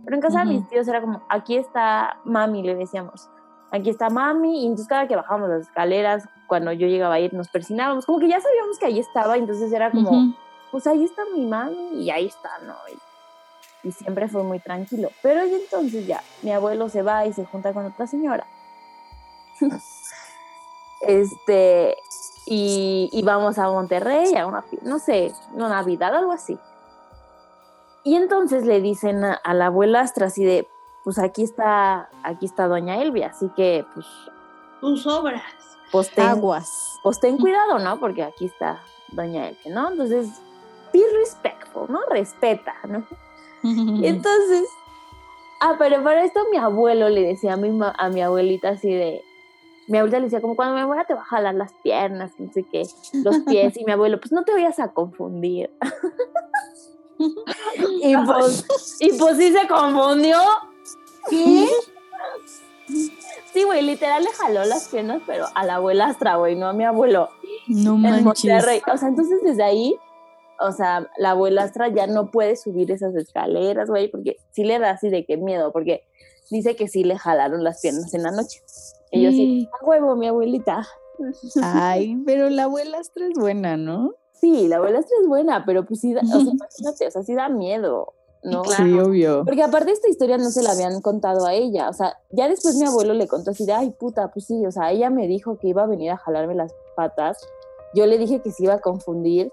Pero 0.04 0.16
en 0.16 0.20
casa 0.20 0.40
de 0.40 0.46
mis 0.46 0.68
tíos 0.68 0.88
era 0.88 1.00
como, 1.00 1.22
aquí 1.28 1.56
está 1.56 2.18
mami, 2.24 2.62
le 2.62 2.74
decíamos. 2.74 3.30
Aquí 3.74 3.90
está 3.90 4.08
mami 4.08 4.62
y 4.62 4.66
entonces 4.66 4.86
cada 4.86 5.08
que 5.08 5.16
bajábamos 5.16 5.48
las 5.48 5.62
escaleras, 5.62 6.28
cuando 6.46 6.70
yo 6.70 6.86
llegaba 6.86 7.14
a 7.14 7.18
ir, 7.18 7.34
nos 7.34 7.48
persinábamos. 7.48 8.06
Como 8.06 8.20
que 8.20 8.28
ya 8.28 8.40
sabíamos 8.40 8.78
que 8.78 8.86
ahí 8.86 9.00
estaba, 9.00 9.36
entonces 9.36 9.72
era 9.72 9.90
como, 9.90 10.10
Ujú. 10.10 10.34
pues 10.70 10.86
ahí 10.86 11.02
está 11.02 11.22
mi 11.34 11.44
mami 11.44 12.00
y 12.00 12.08
ahí 12.08 12.26
está, 12.26 12.50
¿no? 12.64 12.76
Y, 13.82 13.88
y 13.88 13.90
siempre 13.90 14.28
fue 14.28 14.44
muy 14.44 14.60
tranquilo. 14.60 15.08
Pero 15.22 15.44
y 15.44 15.54
entonces 15.54 16.06
ya, 16.06 16.22
mi 16.42 16.52
abuelo 16.52 16.88
se 16.88 17.02
va 17.02 17.26
y 17.26 17.32
se 17.32 17.44
junta 17.46 17.72
con 17.72 17.84
otra 17.86 18.06
señora. 18.06 18.46
este, 21.00 21.96
y, 22.46 23.10
y 23.12 23.22
vamos 23.24 23.58
a 23.58 23.68
Monterrey 23.70 24.36
a 24.36 24.46
una, 24.46 24.64
no 24.82 25.00
sé, 25.00 25.32
una 25.52 25.68
Navidad, 25.68 26.14
algo 26.14 26.30
así. 26.30 26.56
Y 28.04 28.14
entonces 28.14 28.66
le 28.66 28.80
dicen 28.80 29.24
a, 29.24 29.34
a 29.34 29.52
la 29.52 29.66
abuelastra 29.66 30.26
así 30.26 30.44
de, 30.44 30.68
pues 31.04 31.18
aquí 31.18 31.44
está, 31.44 32.08
aquí 32.22 32.46
está 32.46 32.66
doña 32.66 33.00
Elvia, 33.00 33.28
así 33.28 33.50
que 33.54 33.84
pues, 33.94 34.06
Tus 34.80 35.06
obras. 35.06 35.42
pues 35.92 36.10
ten, 36.10 36.24
Aguas. 36.24 36.98
pues 37.02 37.20
ten 37.20 37.36
cuidado, 37.36 37.78
¿no? 37.78 38.00
Porque 38.00 38.22
aquí 38.22 38.46
está 38.46 38.80
doña 39.12 39.48
Elvia, 39.48 39.74
¿no? 39.74 39.90
Entonces, 39.90 40.30
be 40.92 41.02
respectful, 41.18 41.92
¿no? 41.92 42.00
Respeta, 42.08 42.74
¿no? 42.88 43.04
Y 43.62 44.06
entonces, 44.06 44.66
ah, 45.60 45.76
pero 45.78 46.02
para 46.02 46.24
esto 46.24 46.40
mi 46.50 46.56
abuelo 46.56 47.10
le 47.10 47.22
decía 47.22 47.52
a 47.52 47.56
mi, 47.56 47.78
a 47.82 48.08
mi 48.08 48.22
abuelita 48.22 48.70
así 48.70 48.92
de, 48.92 49.22
mi 49.86 49.98
abuelita 49.98 50.18
le 50.18 50.24
decía 50.24 50.40
como 50.40 50.56
cuando 50.56 50.74
me 50.76 50.86
muera 50.86 51.04
te 51.04 51.12
va 51.12 51.20
a 51.20 51.26
jalar 51.26 51.54
las 51.54 51.74
piernas, 51.82 52.32
no 52.38 52.50
sé 52.50 52.64
qué, 52.64 52.82
los 53.12 53.38
pies, 53.46 53.76
y 53.76 53.84
mi 53.84 53.92
abuelo, 53.92 54.18
pues 54.18 54.32
no 54.32 54.42
te 54.44 54.52
vayas 54.52 54.78
a 54.80 54.92
confundir. 54.92 55.70
y 57.18 58.16
pues, 58.16 58.96
y 59.00 59.12
pues 59.18 59.36
sí 59.36 59.52
se 59.52 59.68
confundió. 59.68 60.38
¿Qué? 61.30 61.68
Sí, 63.52 63.62
güey, 63.62 63.82
literal 63.82 64.22
le 64.22 64.30
jaló 64.30 64.64
las 64.64 64.88
piernas, 64.88 65.22
pero 65.26 65.46
a 65.54 65.64
la 65.64 65.76
abuelastra, 65.76 66.36
güey, 66.36 66.56
no 66.56 66.66
a 66.66 66.72
mi 66.72 66.84
abuelo 66.84 67.28
No 67.68 67.94
en. 67.94 68.24
Monterrey. 68.24 68.82
O 68.92 68.96
sea, 68.96 69.08
entonces 69.08 69.40
desde 69.42 69.62
ahí, 69.62 69.96
o 70.60 70.72
sea, 70.72 71.08
la 71.16 71.30
abuelastra 71.30 71.88
ya 71.88 72.06
no 72.06 72.30
puede 72.30 72.56
subir 72.56 72.90
esas 72.90 73.14
escaleras, 73.14 73.88
güey, 73.88 74.08
porque 74.08 74.36
sí 74.50 74.64
le 74.64 74.78
da 74.78 74.90
así 74.90 75.08
de 75.08 75.24
qué 75.24 75.36
miedo, 75.36 75.72
porque 75.72 76.04
dice 76.50 76.76
que 76.76 76.88
sí 76.88 77.04
le 77.04 77.18
jalaron 77.18 77.64
las 77.64 77.80
piernas 77.80 78.12
en 78.14 78.22
la 78.24 78.30
noche. 78.30 78.60
Y 79.10 79.22
yo 79.22 79.30
sí, 79.30 79.68
a 79.80 79.84
huevo, 79.84 80.16
mi 80.16 80.26
abuelita. 80.26 80.86
Ay, 81.62 82.16
pero 82.26 82.50
la 82.50 82.64
abuelastra 82.64 83.26
es 83.26 83.34
buena, 83.34 83.76
¿no? 83.76 84.14
Sí, 84.32 84.68
la 84.68 84.76
abuelastra 84.76 85.16
es 85.22 85.28
buena, 85.28 85.64
pero 85.64 85.86
pues 85.86 86.00
sí, 86.00 86.12
da, 86.12 86.20
o 86.20 86.26
sea, 86.26 86.40
imagínate, 86.52 87.06
o 87.06 87.10
sea, 87.10 87.22
sí 87.22 87.34
da 87.34 87.48
miedo, 87.48 88.14
¿no? 88.44 88.64
Sí, 88.64 88.98
obvio. 88.98 89.44
Porque 89.44 89.62
aparte 89.62 89.90
esta 89.90 90.08
historia 90.08 90.38
no 90.38 90.50
se 90.50 90.62
la 90.62 90.72
habían 90.72 91.00
contado 91.00 91.46
a 91.46 91.54
ella, 91.54 91.88
o 91.88 91.92
sea, 91.92 92.18
ya 92.30 92.48
después 92.48 92.76
mi 92.76 92.84
abuelo 92.84 93.14
le 93.14 93.26
contó 93.26 93.50
así 93.50 93.64
de, 93.66 93.72
ay 93.72 93.90
puta, 93.90 94.28
pues 94.28 94.46
sí, 94.46 94.64
o 94.66 94.70
sea, 94.70 94.92
ella 94.92 95.10
me 95.10 95.26
dijo 95.26 95.58
que 95.58 95.68
iba 95.68 95.82
a 95.82 95.86
venir 95.86 96.10
a 96.10 96.18
jalarme 96.18 96.54
las 96.54 96.72
patas, 96.94 97.38
yo 97.94 98.06
le 98.06 98.18
dije 98.18 98.40
que 98.42 98.52
se 98.52 98.64
iba 98.64 98.74
a 98.74 98.80
confundir 98.80 99.50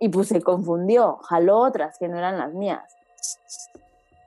y 0.00 0.08
pues 0.08 0.28
se 0.28 0.42
confundió, 0.42 1.18
jaló 1.22 1.58
otras 1.58 1.98
que 1.98 2.08
no 2.08 2.18
eran 2.18 2.38
las 2.38 2.52
mías. 2.54 2.82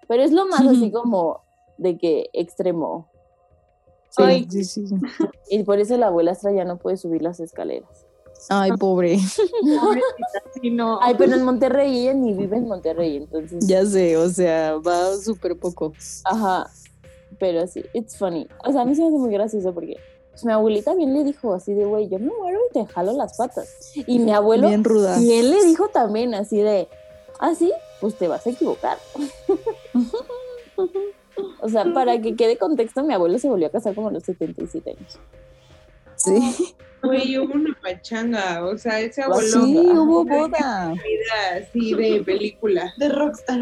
Pero 0.08 0.24
es 0.24 0.32
lo 0.32 0.46
más 0.46 0.62
así 0.62 0.92
como 0.92 1.42
de 1.78 1.98
que 1.98 2.30
extremo. 2.34 3.08
Sí, 4.10 4.64
sí. 4.64 4.86
Y 5.50 5.64
por 5.64 5.80
eso 5.80 5.96
la 5.98 6.08
abuelastra 6.08 6.52
ya 6.52 6.66
no 6.66 6.78
puede 6.78 6.98
subir 6.98 7.22
las 7.22 7.40
escaleras. 7.40 8.06
Ay, 8.50 8.72
pobre. 8.72 9.20
Sí, 10.62 10.70
no. 10.72 11.00
Ay, 11.02 11.16
pero 11.18 11.36
en 11.36 11.44
Monterrey, 11.44 12.02
ella 12.02 12.14
ni 12.14 12.34
vive 12.34 12.58
en 12.58 12.68
Monterrey, 12.68 13.18
entonces... 13.18 13.66
Ya 13.68 13.86
sé, 13.86 14.18
o 14.18 14.30
sea, 14.30 14.78
va 14.78 15.16
súper 15.18 15.58
poco. 15.58 15.94
Ajá, 16.26 16.70
pero 17.40 17.66
sí, 17.68 17.84
it's 17.94 18.18
funny. 18.18 18.48
O 18.66 18.72
sea, 18.72 18.82
a 18.82 18.86
mí 18.86 18.96
se 18.96 19.02
me 19.02 19.08
hace 19.08 19.18
muy 19.18 19.32
gracioso 19.32 19.74
porque 19.74 19.98
Pues 20.32 20.46
mi 20.46 20.52
abuelita 20.52 20.94
bien 20.96 21.14
le 21.14 21.24
dijo 21.24 21.54
así 21.54 21.74
de, 21.74 21.86
güey, 21.86 22.10
yo 22.10 22.20
me 22.20 22.32
muero 22.38 22.60
y 22.70 22.74
te 22.74 22.86
jalo 22.86 23.14
las 23.14 23.38
patas. 23.38 23.70
Y 23.96 24.20
mi 24.20 24.32
abuelo 24.32 24.68
Bien 24.68 24.84
ruda. 24.84 25.18
bien 25.20 25.50
le 25.52 25.64
dijo 25.66 25.88
también 25.90 26.34
así 26.36 26.60
de, 26.60 26.88
ah, 27.40 27.54
sí, 27.56 27.72
pues 28.00 28.16
te 28.16 28.28
vas 28.28 28.46
a 28.48 28.50
equivocar. 28.50 28.98
o 31.62 31.70
sea, 31.70 31.86
para 31.94 32.20
que 32.22 32.36
quede 32.36 32.58
contexto, 32.58 33.04
mi 33.04 33.14
abuelo 33.14 33.38
se 33.40 33.50
volvió 33.50 33.68
a 33.68 33.72
casar 33.72 33.96
como 33.96 34.10
a 34.10 34.12
los 34.12 34.24
77 34.24 34.90
años. 34.92 35.20
Sí, 36.24 36.76
Güey, 37.04 37.36
hubo 37.40 37.56
una 37.56 37.76
pachanga, 37.82 38.64
o 38.64 38.78
sea, 38.78 39.00
ese 39.00 39.24
abuelo 39.24 39.66
sí, 39.66 39.90
hubo 39.92 40.24
boda. 40.24 40.94
así 41.54 41.96
de 41.96 42.22
película. 42.24 42.94
De 42.98 43.10
Rockstar. 43.10 43.60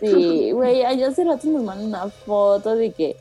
Sí, 0.00 0.52
güey, 0.52 0.84
allá 0.84 1.08
hace 1.08 1.24
rato 1.24 1.48
nos 1.48 1.62
mandan 1.62 1.86
una 1.86 2.08
foto 2.10 2.76
de 2.76 2.92
que 2.92 3.16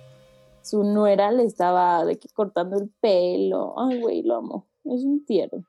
su 0.61 0.83
nuera 0.83 1.31
le 1.31 1.45
estaba 1.45 2.03
de 2.03 2.19
que 2.19 2.27
cortando 2.33 2.79
el 2.79 2.89
pelo. 2.99 3.73
Ay, 3.77 4.01
güey, 4.01 4.23
lo 4.23 4.35
amo. 4.35 4.67
Es 4.83 5.03
un 5.05 5.25
tierno. 5.25 5.63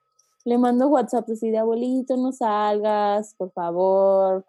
Le 0.45 0.59
mando 0.59 0.89
WhatsApp 0.89 1.31
así 1.31 1.51
de 1.51 1.59
abuelito, 1.59 2.17
no 2.17 2.33
salgas, 2.33 3.35
por 3.35 3.53
favor, 3.53 4.45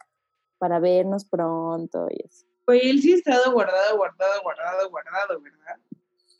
para 0.57 0.79
vernos 0.79 1.25
pronto. 1.25 2.07
Y 2.09 2.25
así. 2.25 2.43
Güey, 2.65 2.89
él 2.89 3.01
sí 3.01 3.13
ha 3.13 3.17
estado 3.17 3.51
guardado, 3.51 3.97
guardado, 3.97 4.41
guardado, 4.41 4.89
guardado, 4.89 5.41
¿verdad? 5.41 5.77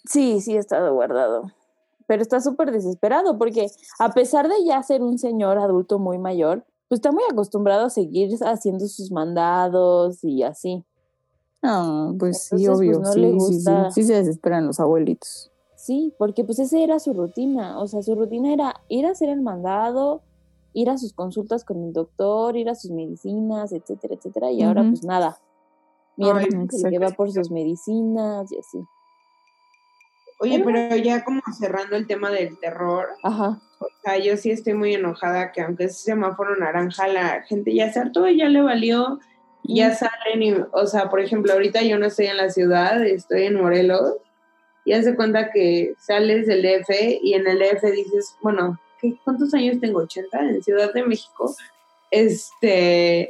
Sí, 0.06 0.42
sí, 0.42 0.58
ha 0.58 0.60
estado 0.60 0.94
guardado. 0.94 1.52
Pero 2.08 2.22
está 2.22 2.42
súper 2.42 2.72
desesperado 2.72 3.38
porque 3.38 3.68
a 4.00 4.12
pesar 4.12 4.50
de 4.50 4.66
ya 4.66 4.82
ser 4.84 5.02
un 5.02 5.18
señor 5.18 5.58
adulto 5.58 6.00
muy 6.00 6.18
mayor, 6.18 6.66
pues 6.90 7.00
está 7.00 7.12
muy 7.12 7.24
acostumbrado 7.30 7.86
a 7.86 7.90
seguir 7.90 8.36
haciendo 8.44 8.88
sus 8.88 9.12
mandados 9.12 10.24
y 10.24 10.44
así. 10.44 10.84
No, 11.62 12.14
pues 12.20 12.44
sí, 12.44 12.66
pues, 12.66 12.70
obvio. 12.70 13.00
no 13.00 13.12
sí, 13.14 13.20
le 13.20 13.40
sí, 13.40 13.60
sí, 13.62 13.72
sí 13.92 14.04
se 14.04 14.14
desesperan 14.16 14.68
los 14.68 14.80
abuelitos. 14.80 15.50
Sí, 15.76 16.14
porque 16.18 16.44
pues 16.44 16.60
esa 16.60 16.78
era 16.80 17.00
su 17.00 17.14
rutina. 17.14 17.80
O 17.80 17.88
sea, 17.88 18.02
su 18.02 18.16
rutina 18.16 18.54
era 18.54 18.76
ir 18.90 19.06
a 19.06 19.12
hacer 19.12 19.30
el 19.30 19.42
mandado, 19.42 20.22
ir 20.74 20.90
a 20.90 20.98
sus 20.98 21.14
consultas 21.14 21.64
con 21.64 21.84
el 21.84 21.94
doctor, 21.94 22.56
ir 22.58 22.70
a 22.70 22.76
sus 22.76 22.92
medicinas, 22.92 23.72
etcétera, 23.72 24.16
etcétera. 24.16 24.52
Y 24.52 24.62
ahora 24.62 24.84
pues 24.88 25.04
nada. 25.04 25.38
Mi 26.16 26.30
hermano 26.30 26.68
se 26.70 26.90
lleva 26.90 27.10
por 27.10 27.32
sus 27.32 27.50
medicinas 27.50 28.52
y 28.52 28.58
así. 28.58 28.80
Oye, 30.44 30.62
pero 30.64 30.96
ya 30.98 31.24
como 31.24 31.42
cerrando 31.58 31.96
el 31.96 32.06
tema 32.06 32.30
del 32.30 32.60
terror, 32.60 33.08
Ajá. 33.24 33.62
o 33.80 33.88
sea, 34.04 34.18
yo 34.18 34.36
sí 34.36 34.52
estoy 34.52 34.74
muy 34.74 34.94
enojada 34.94 35.52
que 35.52 35.62
aunque 35.62 35.86
es 35.86 36.00
semáforo 36.00 36.56
naranja, 36.58 37.08
la 37.08 37.44
gente 37.44 37.74
ya 37.74 37.92
se 37.92 38.00
hartó 38.00 38.28
y 38.28 38.38
ya 38.38 38.50
le 38.50 38.62
valió, 38.62 39.20
y 39.64 39.78
ya 39.78 39.96
salen 39.96 40.44
y, 40.44 40.54
o 40.74 40.86
sea, 40.86 41.10
por 41.10 41.22
ejemplo, 41.22 41.54
ahorita 41.54 41.82
yo 41.84 41.98
no 41.98 42.08
estoy 42.08 42.26
en 42.26 42.38
la 42.38 42.50
ciudad, 42.50 43.02
estoy 43.06 43.44
en 43.44 43.56
Morelos, 43.56 44.18
y 44.86 44.92
hace 44.92 45.16
cuenta 45.16 45.50
que 45.52 45.96
sales 45.98 46.46
del 46.46 46.62
DF 46.62 46.90
y 47.22 47.36
en 47.36 47.48
el 47.48 47.60
DF 47.60 47.82
dices, 47.92 48.36
bueno, 48.42 48.78
¿qué, 49.00 49.16
¿cuántos 49.24 49.54
años 49.54 49.80
tengo? 49.80 50.04
¿80? 50.04 50.28
En 50.34 50.62
Ciudad 50.62 50.94
de 50.94 51.04
México. 51.04 51.56
Este, 52.12 53.30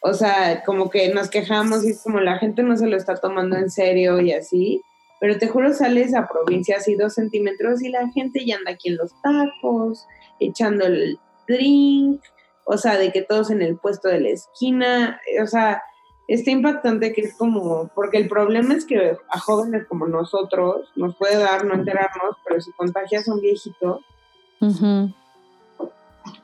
o 0.00 0.12
sea, 0.12 0.62
como 0.64 0.90
que 0.90 1.08
nos 1.14 1.30
quejamos 1.30 1.84
y 1.84 1.90
es 1.90 2.02
como 2.02 2.20
la 2.20 2.38
gente 2.38 2.62
no 2.62 2.76
se 2.76 2.86
lo 2.86 2.96
está 2.96 3.16
tomando 3.16 3.56
en 3.56 3.70
serio 3.70 4.20
y 4.20 4.32
así. 4.32 4.82
Pero 5.22 5.38
te 5.38 5.46
juro, 5.46 5.72
sales 5.72 6.16
a 6.16 6.26
provincia 6.26 6.78
así 6.78 6.96
dos 6.96 7.14
centímetros 7.14 7.80
y 7.80 7.90
la 7.90 8.08
gente 8.08 8.44
ya 8.44 8.56
anda 8.56 8.72
aquí 8.72 8.88
en 8.88 8.96
los 8.96 9.12
tacos, 9.22 10.04
echando 10.40 10.84
el 10.84 11.20
drink, 11.46 12.20
o 12.64 12.76
sea, 12.76 12.98
de 12.98 13.12
que 13.12 13.22
todos 13.22 13.52
en 13.52 13.62
el 13.62 13.76
puesto 13.76 14.08
de 14.08 14.18
la 14.18 14.30
esquina, 14.30 15.20
o 15.40 15.46
sea, 15.46 15.80
está 16.26 16.50
impactante 16.50 17.12
que 17.12 17.20
es 17.20 17.36
como, 17.36 17.88
porque 17.94 18.18
el 18.18 18.26
problema 18.26 18.74
es 18.74 18.84
que 18.84 19.16
a 19.30 19.38
jóvenes 19.38 19.86
como 19.86 20.08
nosotros 20.08 20.88
nos 20.96 21.14
puede 21.14 21.36
dar 21.36 21.66
no 21.66 21.74
enterarnos, 21.74 22.34
pero 22.44 22.60
si 22.60 22.72
contagias 22.72 23.28
a 23.28 23.34
un 23.34 23.40
viejito, 23.40 24.00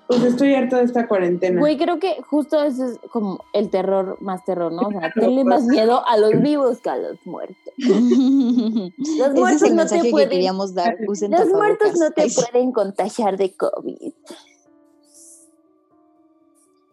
pues 0.07 0.23
estoy 0.23 0.55
harta 0.55 0.79
de 0.79 0.85
esta 0.85 1.07
cuarentena. 1.07 1.61
Güey, 1.61 1.77
creo 1.77 1.99
que 1.99 2.23
justo 2.23 2.63
ese 2.63 2.87
es 2.87 2.99
como 3.11 3.45
el 3.53 3.71
terror 3.71 4.17
más 4.21 4.45
terror, 4.45 4.73
¿no? 4.73 4.89
O 4.89 4.91
sea, 4.91 5.13
tenle 5.13 5.45
más 5.45 5.65
miedo 5.65 6.07
a 6.07 6.17
los 6.17 6.41
vivos 6.41 6.79
que 6.81 6.91
a 6.91 6.97
los 6.97 7.19
muertos. 7.27 7.57
Los 7.79 9.29
es 9.29 9.35
muertos 9.35 9.63
el 9.63 9.77
no 9.77 9.87
te 9.87 10.01
que 10.01 10.11
pueden, 10.11 10.31
queríamos 10.31 10.75
dar. 10.75 10.97
Usen 11.07 11.31
los 11.31 11.49
muertos 11.49 11.97
no 11.99 12.11
te 12.11 12.23
Ay, 12.23 12.31
pueden 12.31 12.73
contagiar 12.73 13.37
de 13.37 13.55
COVID. 13.55 14.13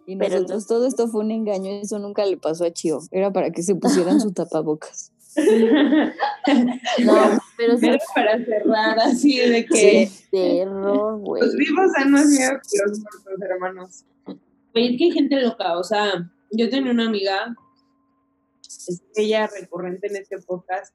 Y 0.07 0.17
Pero 0.17 0.35
nosotros, 0.35 0.67
todo 0.67 0.87
esto 0.87 1.07
fue 1.07 1.21
un 1.21 1.31
engaño, 1.31 1.71
eso 1.71 1.97
nunca 1.99 2.25
le 2.25 2.37
pasó 2.37 2.65
a 2.65 2.71
Chio. 2.71 2.99
Era 3.11 3.31
para 3.31 3.51
que 3.51 3.63
se 3.63 3.75
pusieran 3.75 4.19
su 4.19 4.31
tapabocas. 4.33 5.11
No, 7.03 7.13
pero 7.57 7.77
sí 7.77 7.87
Era 7.87 7.99
para 8.13 8.45
cerrar 8.45 8.99
así 8.99 9.37
de 9.37 9.65
que 9.65 10.03
es 10.03 10.29
terror, 10.29 11.19
güey. 11.19 11.43
los 11.43 11.55
vivos 11.55 11.91
dan 11.97 12.11
más 12.11 12.27
miedo 12.27 12.51
que 12.51 12.77
los 12.85 12.99
muertos, 12.99 13.41
hermanos. 13.41 14.05
Oye, 14.73 14.91
es 14.91 14.97
que 14.97 15.03
hay 15.05 15.11
gente 15.11 15.41
loca, 15.41 15.77
o 15.77 15.83
sea, 15.83 16.29
yo 16.51 16.69
tenía 16.69 16.91
una 16.91 17.07
amiga, 17.07 17.55
es 18.61 19.01
ella 19.15 19.47
recurrente 19.47 20.07
en 20.07 20.17
este 20.17 20.37
podcast, 20.39 20.93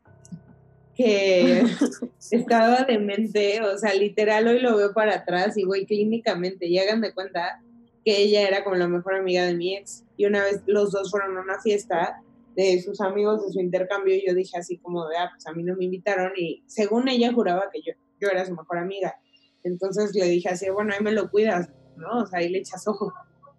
que 0.95 1.63
estaba 2.31 2.85
demente, 2.85 3.63
o 3.63 3.79
sea, 3.79 3.95
literal 3.95 4.49
hoy 4.49 4.61
lo 4.61 4.77
veo 4.77 4.93
para 4.93 5.17
atrás 5.17 5.57
y 5.57 5.65
güey, 5.65 5.87
clínicamente, 5.87 6.67
y 6.67 6.79
hagan 6.79 7.01
de 7.01 7.15
cuenta 7.15 7.63
que 8.05 8.19
ella 8.19 8.47
era 8.47 8.65
como 8.65 8.77
la 8.77 8.89
mejor 8.89 9.15
amiga 9.15 9.45
de 9.45 9.55
mi 9.55 9.77
ex, 9.77 10.05
y 10.17 10.27
una 10.27 10.43
vez 10.43 10.63
los 10.67 10.93
dos 10.93 11.11
fueron 11.11 11.37
a 11.39 11.41
una 11.41 11.61
fiesta 11.61 12.23
de 12.57 12.81
sus 12.83 13.01
amigos 13.01 13.45
de 13.47 13.53
su 13.53 13.61
intercambio, 13.61 14.15
y 14.15 14.27
yo 14.27 14.35
dije 14.35 14.59
así 14.59 14.79
como 14.79 15.07
de, 15.09 15.17
ah, 15.17 15.31
pues 15.33 15.47
a 15.47 15.53
mí 15.53 15.63
no 15.63 15.77
me 15.77 15.85
invitaron, 15.85 16.33
y 16.37 16.63
según 16.67 17.09
ella 17.09 17.33
juraba 17.33 17.65
que 17.73 17.81
yo, 17.81 17.93
yo 18.21 18.29
era 18.29 18.45
su 18.45 18.55
mejor 18.55 18.79
amiga, 18.79 19.15
entonces 19.63 20.15
le 20.15 20.27
dije 20.27 20.49
así, 20.49 20.69
bueno, 20.71 20.93
ahí 20.95 21.03
me 21.03 21.13
lo 21.13 21.31
cuidas, 21.31 21.71
¿no? 21.97 22.23
O 22.23 22.27
sea, 22.27 22.41
ahí 22.41 22.49
le 22.49 22.59
echas 22.59 22.87
ojo. 22.89 23.13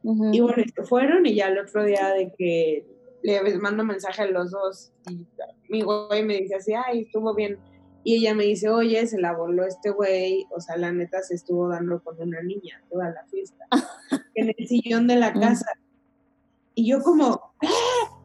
Y 0.04 0.40
bueno, 0.40 0.64
fueron 0.90 1.26
y 1.28 1.36
ya 1.36 1.50
el 1.50 1.60
otro 1.60 1.84
día 1.86 2.10
de 2.10 2.34
que 2.36 2.88
le 3.22 3.60
mando 3.60 3.84
mensaje 3.84 4.24
a 4.24 4.26
los 4.26 4.50
dos 4.50 4.92
y 5.08 5.28
mi 5.70 5.84
güey 5.84 6.24
me 6.26 6.38
dice 6.38 6.56
así, 6.56 6.74
ay, 6.74 7.02
estuvo 7.02 7.36
bien. 7.36 7.60
Y 8.04 8.16
ella 8.16 8.34
me 8.34 8.46
dice, 8.46 8.68
oye, 8.70 9.06
se 9.06 9.22
la 9.22 9.32
voló 9.34 9.64
este 9.64 9.92
güey, 9.92 10.48
o 10.56 10.60
sea, 10.60 10.76
la 10.76 10.92
neta 10.92 11.22
se 11.22 11.36
estuvo 11.36 11.70
dando 11.70 12.04
con 12.04 12.20
una 12.20 12.42
niña 12.42 12.84
toda 12.90 13.12
la 13.12 13.24
fiesta, 13.28 13.64
en 14.34 14.52
el 14.58 14.68
sillón 14.68 15.06
de 15.06 15.18
la 15.18 15.34
casa. 15.34 15.72
Y 16.74 16.90
yo 16.90 17.04
como, 17.04 17.54
"Ah". 17.62 18.21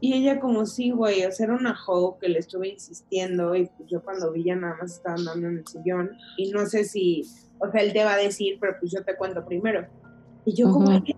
Y 0.00 0.14
ella 0.14 0.40
como, 0.40 0.64
sí, 0.66 0.90
güey, 0.90 1.24
o 1.24 1.32
sea, 1.32 1.46
era 1.46 1.54
una 1.54 1.76
hoe 1.86 2.16
que 2.20 2.28
le 2.28 2.38
estuve 2.38 2.68
insistiendo 2.68 3.54
y 3.54 3.66
pues 3.66 3.88
yo 3.88 4.02
cuando 4.02 4.32
vi 4.32 4.44
ya 4.44 4.56
nada 4.56 4.76
más 4.80 4.92
estaba 4.92 5.16
andando 5.16 5.48
en 5.48 5.58
el 5.58 5.66
sillón 5.66 6.10
y 6.38 6.50
no 6.50 6.64
sé 6.66 6.84
si, 6.84 7.24
o 7.58 7.70
sea, 7.70 7.82
él 7.82 7.92
te 7.92 8.04
va 8.04 8.14
a 8.14 8.18
decir, 8.18 8.56
pero 8.60 8.76
pues 8.80 8.92
yo 8.92 9.04
te 9.04 9.16
cuento 9.16 9.44
primero. 9.44 9.86
Y 10.46 10.54
yo 10.54 10.70
como, 10.70 10.88
Ujú. 10.88 11.02
"Ay, 11.06 11.14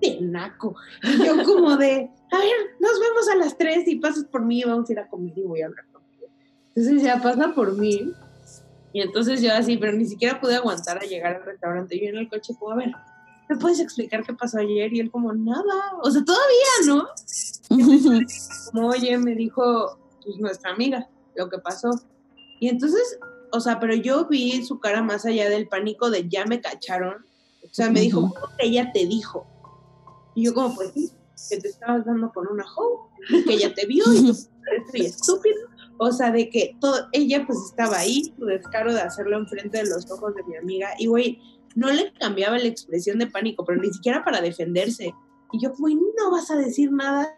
de 0.00 0.20
naco. 0.22 0.74
Y 1.02 1.24
yo 1.24 1.44
como 1.44 1.76
de, 1.76 2.10
a 2.30 2.38
ver, 2.38 2.56
nos 2.80 2.98
vemos 2.98 3.28
a 3.32 3.36
las 3.36 3.56
3 3.56 3.86
y 3.86 3.96
pasas 3.96 4.24
por 4.24 4.44
mí, 4.44 4.62
vamos 4.64 4.88
a 4.88 4.92
ir 4.92 4.98
a 4.98 5.08
comer 5.08 5.36
y 5.36 5.42
voy 5.42 5.62
a 5.62 5.66
hablar 5.66 5.84
contigo. 5.92 6.26
Entonces 6.74 7.02
ya 7.02 7.20
pasa 7.22 7.52
por 7.54 7.76
mí. 7.76 8.12
Y 8.94 9.00
entonces 9.00 9.40
yo 9.40 9.52
así, 9.54 9.76
pero 9.76 9.92
ni 9.92 10.04
siquiera 10.04 10.40
pude 10.40 10.56
aguantar 10.56 10.98
a 10.98 11.06
llegar 11.06 11.36
al 11.36 11.44
restaurante. 11.44 11.98
Yo 11.98 12.08
en 12.08 12.16
el 12.16 12.28
coche 12.28 12.54
como, 12.58 12.72
a 12.72 12.76
ver, 12.76 12.92
¿me 13.48 13.56
puedes 13.56 13.80
explicar 13.80 14.24
qué 14.24 14.34
pasó 14.34 14.58
ayer? 14.58 14.92
Y 14.92 15.00
él 15.00 15.10
como, 15.10 15.32
nada. 15.32 15.96
O 16.02 16.10
sea, 16.10 16.22
todavía, 16.24 16.86
¿no? 16.86 17.06
Como, 17.68 18.88
oye, 18.88 19.16
me 19.18 19.34
dijo 19.34 19.98
pues, 20.24 20.38
nuestra 20.38 20.72
amiga 20.72 21.08
lo 21.36 21.48
que 21.48 21.58
pasó. 21.58 21.90
Y 22.60 22.68
entonces, 22.68 23.18
o 23.52 23.60
sea, 23.60 23.80
pero 23.80 23.94
yo 23.94 24.26
vi 24.26 24.64
su 24.64 24.80
cara 24.80 25.02
más 25.02 25.24
allá 25.26 25.48
del 25.48 25.68
pánico 25.68 26.10
de 26.10 26.28
ya 26.28 26.44
me 26.46 26.60
cacharon. 26.60 27.24
O 27.64 27.74
sea, 27.74 27.90
me 27.90 28.00
dijo. 28.00 28.20
¿cómo 28.20 28.56
que 28.58 28.66
ella 28.66 28.92
te 28.92 29.06
dijo? 29.06 29.46
Y 30.34 30.44
yo 30.44 30.54
como, 30.54 30.74
pues 30.74 30.92
sí, 30.94 31.10
que 31.50 31.58
te 31.58 31.68
estabas 31.68 32.04
dando 32.04 32.32
con 32.32 32.46
una 32.48 32.64
hoe, 32.76 33.44
que 33.44 33.54
ella 33.54 33.74
te 33.74 33.86
vio 33.86 34.04
y 34.12 34.26
yo, 34.26 34.32
estoy 34.32 35.00
estúpido. 35.06 35.68
O 35.98 36.10
sea, 36.10 36.32
de 36.32 36.48
que 36.50 36.76
todo, 36.80 37.06
ella 37.12 37.44
pues 37.46 37.58
estaba 37.66 37.98
ahí, 37.98 38.32
su 38.36 38.46
descaro 38.46 38.92
de 38.92 39.00
hacerlo 39.00 39.38
enfrente 39.38 39.78
de 39.78 39.88
los 39.88 40.10
ojos 40.10 40.34
de 40.34 40.42
mi 40.44 40.56
amiga. 40.56 40.90
Y 40.98 41.06
güey, 41.06 41.40
no 41.74 41.90
le 41.90 42.12
cambiaba 42.14 42.58
la 42.58 42.66
expresión 42.66 43.18
de 43.18 43.26
pánico, 43.26 43.64
pero 43.64 43.80
ni 43.80 43.92
siquiera 43.92 44.24
para 44.24 44.40
defenderse. 44.40 45.14
Y 45.52 45.62
yo, 45.62 45.72
güey, 45.78 45.94
no 45.94 46.30
vas 46.30 46.50
a 46.50 46.56
decir 46.56 46.90
nada. 46.90 47.36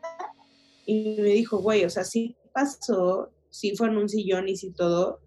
Y 0.87 1.17
me 1.21 1.29
dijo, 1.31 1.59
güey, 1.59 1.85
o 1.85 1.91
sea, 1.91 2.05
sí 2.05 2.37
pasó, 2.53 3.31
sí 3.51 3.75
fue 3.77 3.89
en 3.89 3.97
un 3.97 4.09
sillón 4.09 4.49
y 4.49 4.57
sí 4.57 4.71
todo, 4.73 5.21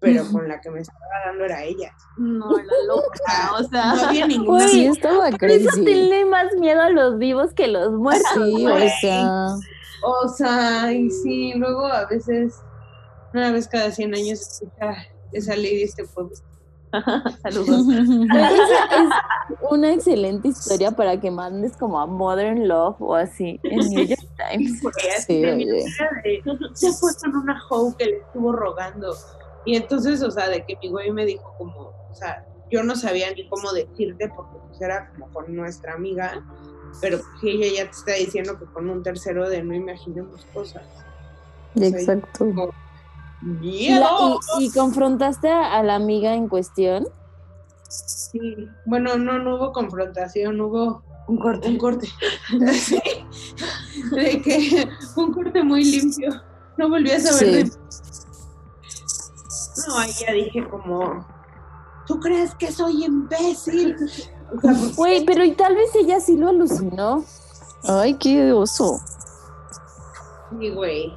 pero 0.00 0.22
con 0.30 0.48
la 0.48 0.60
que 0.60 0.70
me 0.70 0.80
estaba 0.80 0.98
dando 1.26 1.44
era 1.44 1.62
ella. 1.64 1.92
No, 2.18 2.50
la 2.50 2.62
loca, 2.86 3.52
o 3.58 3.62
No 3.62 3.68
sea. 3.68 4.08
había 4.08 4.26
ninguna. 4.26 4.68
Sí, 4.68 4.86
estaba 4.86 5.30
Por 5.30 5.50
eso 5.50 5.68
crazy. 5.70 5.84
tenle 5.84 6.24
más 6.26 6.52
miedo 6.58 6.80
a 6.82 6.90
los 6.90 7.18
vivos 7.18 7.52
que 7.54 7.68
los 7.68 7.92
muertos. 7.92 8.28
Sí, 8.34 8.66
o 8.66 8.78
sea, 9.00 9.46
O 10.02 10.28
sea, 10.28 10.92
y 10.92 11.10
sí, 11.10 11.52
luego 11.54 11.86
a 11.86 12.06
veces, 12.06 12.54
una 13.32 13.50
vez 13.52 13.66
cada 13.68 13.90
100 13.90 14.14
años, 14.14 14.40
escucha 14.40 14.94
esa 15.32 15.56
ley 15.56 15.76
de 15.78 15.84
este 15.84 16.04
pueblo. 16.04 16.34
Saludos. 17.42 17.86
Esa 18.30 18.84
es 19.02 19.58
una 19.70 19.92
excelente 19.92 20.48
historia 20.48 20.90
para 20.92 21.20
que 21.20 21.30
mandes 21.30 21.76
como 21.76 22.00
a 22.00 22.06
Modern 22.06 22.68
Love 22.68 22.96
o 23.00 23.14
así 23.14 23.60
en 23.64 23.78
New 23.78 24.06
York 24.06 24.20
Times. 24.50 24.80
Sí, 25.26 25.40
de 25.40 25.84
se 26.74 26.92
fue 26.92 27.12
con 27.20 27.36
una 27.36 27.60
hoe 27.70 27.94
que 27.96 28.04
le 28.06 28.16
estuvo 28.18 28.52
rogando. 28.52 29.14
Y 29.64 29.76
entonces, 29.76 30.22
o 30.22 30.30
sea, 30.30 30.48
de 30.48 30.64
que 30.64 30.76
mi 30.82 30.90
güey 30.90 31.10
me 31.10 31.24
dijo 31.24 31.54
como, 31.56 31.92
o 32.10 32.14
sea, 32.14 32.44
yo 32.70 32.82
no 32.82 32.96
sabía 32.96 33.32
ni 33.32 33.48
cómo 33.48 33.72
decirte 33.72 34.30
porque 34.34 34.58
pues 34.68 34.80
era 34.80 35.10
como 35.10 35.32
con 35.32 35.54
nuestra 35.54 35.94
amiga, 35.94 36.44
pero 37.00 37.18
si 37.40 37.50
ella 37.50 37.84
ya 37.84 37.90
te 37.90 37.96
está 37.96 38.12
diciendo 38.12 38.58
que 38.58 38.66
con 38.66 38.88
un 38.90 39.02
tercero 39.02 39.48
de 39.48 39.62
no 39.62 39.74
imaginemos 39.74 40.44
cosas. 40.52 40.84
O 41.74 41.78
sea, 41.78 41.88
Exacto. 41.88 42.28
como, 42.38 42.70
¿Y, 43.62 43.88
la- 43.90 43.98
"Miedo". 44.00 44.40
y- 44.58 44.64
y 44.66 44.70
confrontaste 44.70 45.50
a, 45.50 45.74
a 45.74 45.82
la 45.82 45.96
amiga 45.96 46.34
en 46.34 46.48
cuestión? 46.48 47.06
Sí. 47.88 48.40
Bueno, 48.86 49.16
no, 49.16 49.38
no 49.38 49.56
hubo 49.56 49.72
confrontación, 49.72 50.60
hubo 50.60 51.02
Un 51.28 51.38
corte. 51.38 51.68
un 51.68 51.78
corte. 51.78 52.08
Sí. 52.72 52.98
De 54.12 54.42
que 54.42 54.88
un 55.16 55.32
corte 55.32 55.62
muy 55.62 55.84
limpio. 55.84 56.30
No 56.76 56.88
volví 56.88 57.10
a 57.10 57.20
saber 57.20 57.38
Sí. 57.38 57.70
de 57.70 57.70
No, 59.88 59.98
ahí 59.98 60.10
ya 60.26 60.32
dije 60.32 60.68
como, 60.68 61.26
¿tú 62.06 62.18
crees 62.20 62.54
que 62.54 62.72
soy 62.72 63.04
imbécil? 63.04 63.96
Pues, 64.60 64.96
Güey, 64.96 65.24
pero 65.24 65.44
y 65.44 65.52
tal 65.52 65.74
vez 65.74 65.94
ella 65.94 66.20
sí 66.20 66.36
lo 66.36 66.48
alucinó. 66.48 67.24
Ay, 67.84 68.14
qué 68.14 68.52
oso. 68.52 69.00
sí, 70.58 70.70
güey. 70.70 71.12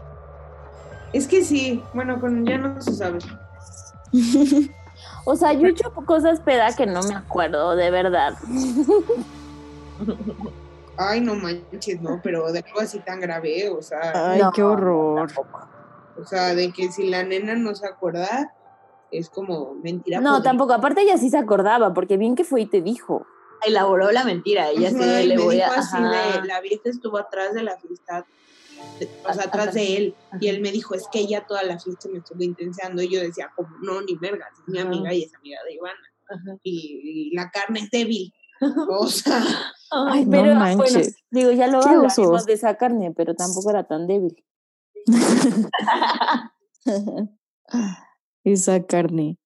Es 1.17 1.27
que 1.27 1.43
sí, 1.43 1.81
bueno, 1.95 2.19
con 2.19 2.45
ya 2.45 2.57
no 2.59 2.79
se 2.81 2.93
sabe. 2.93 3.19
O 5.29 5.35
sea, 5.35 5.51
yo 5.51 5.67
he 5.67 5.71
hecho 5.71 5.91
cosas 6.05 6.39
peda 6.39 6.73
que 6.73 6.85
no 6.85 7.03
me 7.03 7.13
acuerdo, 7.13 7.75
de 7.75 7.91
verdad. 7.91 8.33
Ay, 10.95 11.19
no 11.19 11.35
manches, 11.35 12.01
no, 12.01 12.21
pero 12.23 12.49
de 12.51 12.59
algo 12.65 12.79
así 12.79 12.99
tan 12.99 13.19
grave, 13.19 13.69
o 13.69 13.81
sea, 13.81 14.31
Ay, 14.31 14.41
No, 14.41 14.51
qué 14.53 14.63
horror. 14.63 15.29
o 16.17 16.25
sea, 16.25 16.55
de 16.55 16.71
que 16.71 16.89
si 16.91 17.07
la 17.09 17.23
nena 17.23 17.55
no 17.55 17.75
se 17.75 17.85
acuerda, 17.85 18.53
es 19.11 19.29
como 19.29 19.73
mentira. 19.75 20.19
No, 20.21 20.29
podrida. 20.35 20.43
tampoco. 20.49 20.73
Aparte 20.73 21.01
ella 21.01 21.17
sí 21.17 21.29
se 21.29 21.37
acordaba, 21.37 21.93
porque 21.93 22.15
bien 22.15 22.35
que 22.35 22.45
fue 22.45 22.61
y 22.61 22.65
te 22.65 22.81
dijo. 22.81 23.27
Elaboró 23.65 24.11
la 24.11 24.23
mentira. 24.23 24.69
Ella 24.69 24.89
Ajá, 24.89 24.97
se 24.97 25.23
y 25.23 25.27
le 25.27 25.37
voy 25.37 25.55
dijo 25.57 25.71
a. 25.71 25.75
así 25.79 25.97
de, 26.01 26.47
la 26.47 26.61
vieja 26.61 26.83
estuvo 26.85 27.17
atrás 27.17 27.53
de 27.53 27.63
la 27.63 27.75
fiesta, 27.77 28.25
o 29.23 29.33
sea, 29.33 29.43
atrás 29.45 29.73
de 29.73 29.97
él, 29.97 30.15
y 30.39 30.47
él 30.47 30.61
me 30.61 30.71
dijo, 30.71 30.95
es 30.95 31.07
que 31.11 31.19
ella 31.19 31.45
toda 31.45 31.63
la 31.63 31.79
fiesta 31.79 32.09
me 32.09 32.19
estuvo 32.19 32.43
intensando, 32.43 33.01
y 33.01 33.09
yo 33.09 33.21
decía, 33.21 33.51
como, 33.55 33.69
no, 33.81 34.01
ni 34.01 34.15
vergas, 34.15 34.49
es 34.59 34.67
mi 34.67 34.79
amiga 34.79 35.13
y 35.13 35.23
es 35.23 35.33
amiga 35.35 35.59
de 35.67 35.75
Ivana, 35.75 36.59
y, 36.63 37.29
y 37.31 37.35
la 37.35 37.49
carne 37.51 37.81
es 37.81 37.89
débil, 37.91 38.33
o 38.89 39.07
sea, 39.07 39.43
Ay, 39.91 40.25
no 40.25 40.31
pero 40.31 40.51
ah, 40.53 40.55
manches. 40.55 40.93
bueno, 40.93 41.09
digo, 41.31 41.51
ya 41.51 41.69
Qué 41.69 41.75
hablaremos 41.75 42.45
de 42.45 42.53
esa 42.53 42.75
carne, 42.75 43.13
pero 43.15 43.35
tampoco 43.35 43.69
era 43.69 43.85
tan 43.85 44.07
débil. 44.07 44.43
Esa 48.43 48.85
carne. 48.85 49.37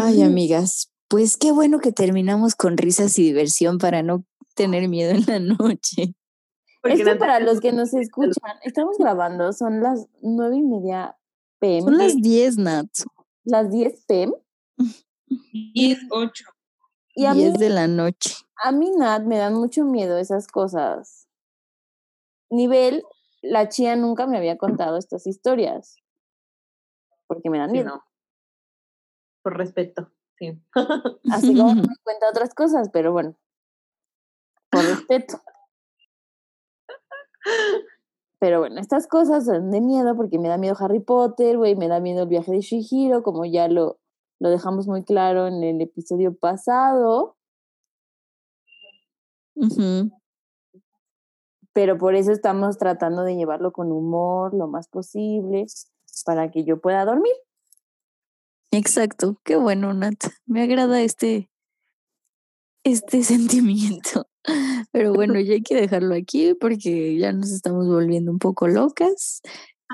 Ay, 0.00 0.22
amigas, 0.22 0.92
pues 1.08 1.36
qué 1.36 1.52
bueno 1.52 1.80
que 1.80 1.92
terminamos 1.92 2.54
con 2.54 2.76
risas 2.76 3.18
y 3.18 3.24
diversión 3.24 3.78
para 3.78 4.02
no 4.02 4.24
tener 4.54 4.88
miedo 4.88 5.12
en 5.12 5.24
la 5.26 5.38
noche. 5.38 6.14
Porque 6.80 6.98
Esto 6.98 7.14
no- 7.14 7.18
para 7.18 7.40
los 7.40 7.60
que 7.60 7.72
nos 7.72 7.92
escuchan, 7.94 8.56
estamos 8.62 8.96
grabando, 8.98 9.52
son 9.52 9.82
las 9.82 10.06
nueve 10.22 10.56
y 10.56 10.62
media 10.62 11.16
pm. 11.60 11.82
Son 11.82 11.98
las 11.98 12.16
10, 12.16 12.58
Nat. 12.58 12.86
las 13.44 13.70
10 13.70 14.04
pm. 14.06 14.32
10, 15.74 15.98
8. 16.10 16.44
Y 17.14 17.24
a 17.26 17.34
mí, 17.34 17.40
10 17.40 17.54
de 17.54 17.70
la 17.70 17.88
noche. 17.88 18.34
a 18.62 18.70
mí, 18.72 18.90
Nat, 18.96 19.24
me 19.24 19.38
dan 19.38 19.54
mucho 19.54 19.84
miedo 19.84 20.18
esas 20.18 20.46
cosas. 20.46 21.26
Nivel, 22.50 23.02
la 23.42 23.68
chía 23.68 23.96
nunca 23.96 24.26
me 24.26 24.38
había 24.38 24.56
contado 24.56 24.96
estas 24.96 25.26
historias. 25.26 25.96
Porque 27.26 27.50
me 27.50 27.58
dan 27.58 27.70
Sí, 27.70 27.72
miedo. 27.74 27.88
no. 27.88 28.04
Por 29.42 29.56
respeto. 29.58 30.10
Sí. 30.38 30.62
Así 31.30 31.56
como 31.56 31.74
me 31.74 31.96
cuenta 32.04 32.30
otras 32.30 32.54
cosas, 32.54 32.88
pero 32.92 33.12
bueno. 33.12 33.36
Por 34.70 34.84
respeto. 34.84 35.40
Pero 38.40 38.60
bueno, 38.60 38.80
estas 38.80 39.06
cosas 39.08 39.46
son 39.46 39.70
de 39.70 39.80
miedo 39.80 40.14
porque 40.16 40.38
me 40.38 40.48
da 40.48 40.58
miedo 40.58 40.76
Harry 40.78 41.00
Potter, 41.00 41.56
güey, 41.56 41.74
me 41.74 41.88
da 41.88 42.00
miedo 42.00 42.22
el 42.22 42.28
viaje 42.28 42.52
de 42.52 42.60
Shihiro, 42.60 43.22
como 43.22 43.44
ya 43.44 43.68
lo, 43.68 43.98
lo 44.38 44.50
dejamos 44.50 44.86
muy 44.86 45.02
claro 45.02 45.48
en 45.48 45.62
el 45.64 45.80
episodio 45.80 46.36
pasado, 46.36 47.36
pero 51.72 51.98
por 51.98 52.14
eso 52.14 52.32
estamos 52.32 52.78
tratando 52.78 53.22
de 53.22 53.36
llevarlo 53.36 53.72
con 53.72 53.92
humor 53.92 54.54
lo 54.54 54.68
más 54.68 54.88
posible 54.88 55.66
para 56.24 56.50
que 56.50 56.64
yo 56.64 56.80
pueda 56.80 57.04
dormir. 57.04 57.34
Exacto, 58.70 59.40
qué 59.44 59.56
bueno, 59.56 59.94
Nat. 59.94 60.24
Me 60.46 60.62
agrada 60.62 61.00
este, 61.02 61.50
este 62.84 63.22
sentimiento. 63.24 64.26
Pero 64.92 65.12
bueno, 65.12 65.38
ya 65.40 65.54
hay 65.54 65.62
que 65.62 65.74
dejarlo 65.74 66.14
aquí 66.14 66.54
porque 66.54 67.16
ya 67.18 67.32
nos 67.32 67.50
estamos 67.50 67.86
volviendo 67.86 68.30
un 68.30 68.38
poco 68.38 68.68
locas. 68.68 69.40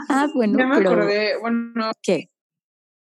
Ah, 0.09 0.29
bueno, 0.35 0.59
ya 0.59 0.67
me 0.67 0.77
pero 0.77 0.91
acordé, 0.93 1.39
bueno, 1.41 1.91
¿qué? 2.03 2.31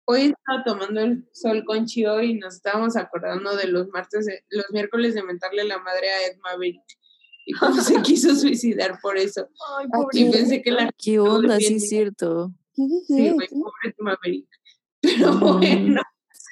hoy 0.07 0.23
estaba 0.23 0.65
tomando 0.65 1.01
el 1.03 1.29
sol 1.33 1.63
con 1.65 1.87
Chio 1.87 2.21
y 2.21 2.35
nos 2.35 2.57
estábamos 2.57 2.97
acordando 2.97 3.55
de 3.57 3.69
los 3.69 3.87
martes, 3.91 4.27
de- 4.27 4.45
los 4.49 4.65
miércoles 4.73 5.15
de 5.15 5.23
mentarle 5.23 5.63
la 5.65 5.79
madre 5.79 6.11
a 6.11 6.27
Ed 6.27 6.39
Maverick 6.43 6.83
y 7.47 7.53
cómo 7.53 7.81
se 7.81 7.95
quiso 8.03 8.35
suicidar 8.35 8.99
por 9.01 9.17
eso. 9.17 9.49
Ay, 9.79 9.87
Y 10.15 10.31
pensé 10.33 10.63
que 10.63 10.73
la 10.73 10.91
¿Qué 10.99 11.21
onda? 11.21 11.59
Sí, 11.59 11.75
es 11.77 11.89
cierto. 11.89 12.53
¿Qué 12.75 12.83
Sí, 13.07 13.31
güey, 13.31 13.49
pobre 13.49 13.73
Ed 13.85 13.95
Maverick. 13.99 14.49
Pero 15.01 15.33
Mm. 15.61 15.97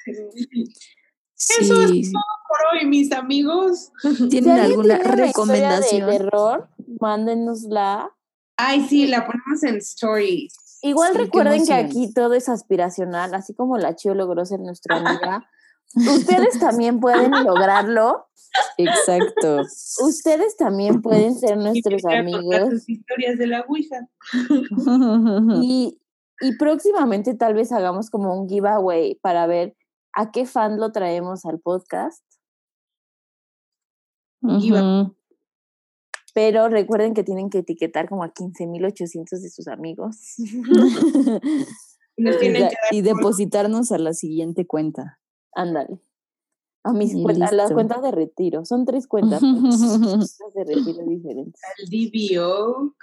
Sí, 1.41 1.53
Eso 1.63 1.81
es 1.81 1.89
sí. 1.89 2.11
por 2.11 2.57
hoy, 2.73 2.85
mis 2.85 3.11
amigos. 3.13 3.91
Si 4.01 4.27
¿Tienen 4.29 4.51
alguien 4.59 4.71
alguna 4.71 4.99
tiene 4.99 5.15
recomendación? 5.27 6.09
de 6.09 6.17
terror, 6.17 6.69
mándenosla. 6.99 8.11
Ay, 8.57 8.85
sí, 8.89 9.07
la 9.07 9.25
ponemos 9.25 9.63
en 9.63 9.77
stories. 9.77 10.53
Igual 10.81 11.13
Sí, 11.13 11.17
recuerden 11.19 11.65
que 11.65 11.73
aquí 11.73 12.13
todo 12.13 12.33
es 12.33 12.49
aspiracional, 12.49 13.33
así 13.33 13.53
como 13.53 13.77
la 13.77 13.95
Chio 13.95 14.13
logró 14.15 14.45
ser 14.45 14.59
nuestra 14.59 14.97
amiga. 14.97 15.49
Ustedes 15.95 16.59
también 16.59 16.99
pueden 16.99 17.31
lograrlo. 17.45 18.27
Exacto. 18.77 19.61
Ustedes 20.03 20.57
también 20.57 21.01
pueden 21.01 21.37
ser 21.39 21.57
nuestros 21.57 22.03
amigos. 22.05 22.69
sus 22.69 22.89
historias 22.89 23.37
de 23.37 23.47
la 23.47 23.61
Ouija. 23.61 24.09
Y, 25.61 25.99
y 26.41 26.57
próximamente 26.57 27.33
tal 27.35 27.53
vez 27.53 27.71
hagamos 27.71 28.09
como 28.09 28.33
un 28.39 28.49
giveaway 28.49 29.15
para 29.15 29.47
ver 29.47 29.75
a 30.13 30.31
qué 30.31 30.45
fan 30.45 30.79
lo 30.79 30.91
traemos 30.91 31.45
al 31.45 31.59
podcast. 31.59 32.23
Ujú. 34.41 35.15
Pero 36.33 36.69
recuerden 36.69 37.13
que 37.13 37.23
tienen 37.23 37.49
que 37.49 37.59
etiquetar 37.59 38.07
como 38.07 38.23
a 38.23 38.33
15.800 38.33 39.41
de 39.41 39.49
sus 39.49 39.67
amigos. 39.67 40.35
Y 42.91 43.01
depositarnos 43.01 43.91
a 43.91 43.97
la 43.97 44.13
siguiente 44.13 44.65
cuenta. 44.65 45.19
Ándale. 45.53 45.99
A 46.83 46.93
mis 46.93 47.13
Y 47.13 47.23
cuentas, 47.23 47.51
a 47.51 47.55
las 47.55 47.73
cuentas 47.73 48.01
de 48.01 48.11
retiro. 48.11 48.63
Son 48.63 48.85
tres 48.85 49.05
cuentas. 49.05 49.41
de 50.55 50.63
retiro 50.63 51.03
diferentes. 51.05 51.61
al 51.63 51.89
DBO. 51.89 52.93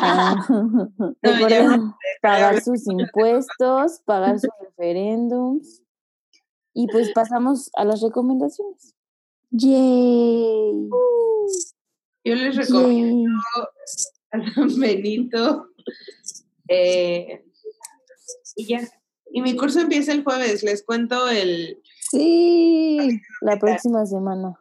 Ah, 0.00 0.46
No, 0.48 1.14
ya 1.22 1.30
Recuerden 1.30 1.92
pagar 2.22 2.62
sus 2.62 2.86
impuestos, 2.88 4.00
pagar 4.06 4.40
sus 4.40 4.50
referéndums. 4.60 5.82
Y 6.74 6.86
pues 6.88 7.12
pasamos 7.12 7.70
a 7.74 7.84
las 7.84 8.00
recomendaciones. 8.00 8.94
Yay. 9.50 10.88
Yo 12.24 12.34
les 12.34 12.56
recomiendo 12.56 13.30
Yay. 14.32 14.42
a 14.42 14.54
San 14.54 14.80
Benito. 14.80 15.68
Eh, 16.68 17.44
y 18.56 18.66
ya. 18.66 18.80
Y 19.30 19.42
mi 19.42 19.56
curso 19.56 19.80
empieza 19.80 20.12
el 20.12 20.24
jueves. 20.24 20.62
Les 20.62 20.82
cuento 20.82 21.28
el. 21.28 21.82
Sí. 22.10 23.20
La 23.40 23.58
próxima 23.58 24.06
semana. 24.06 24.58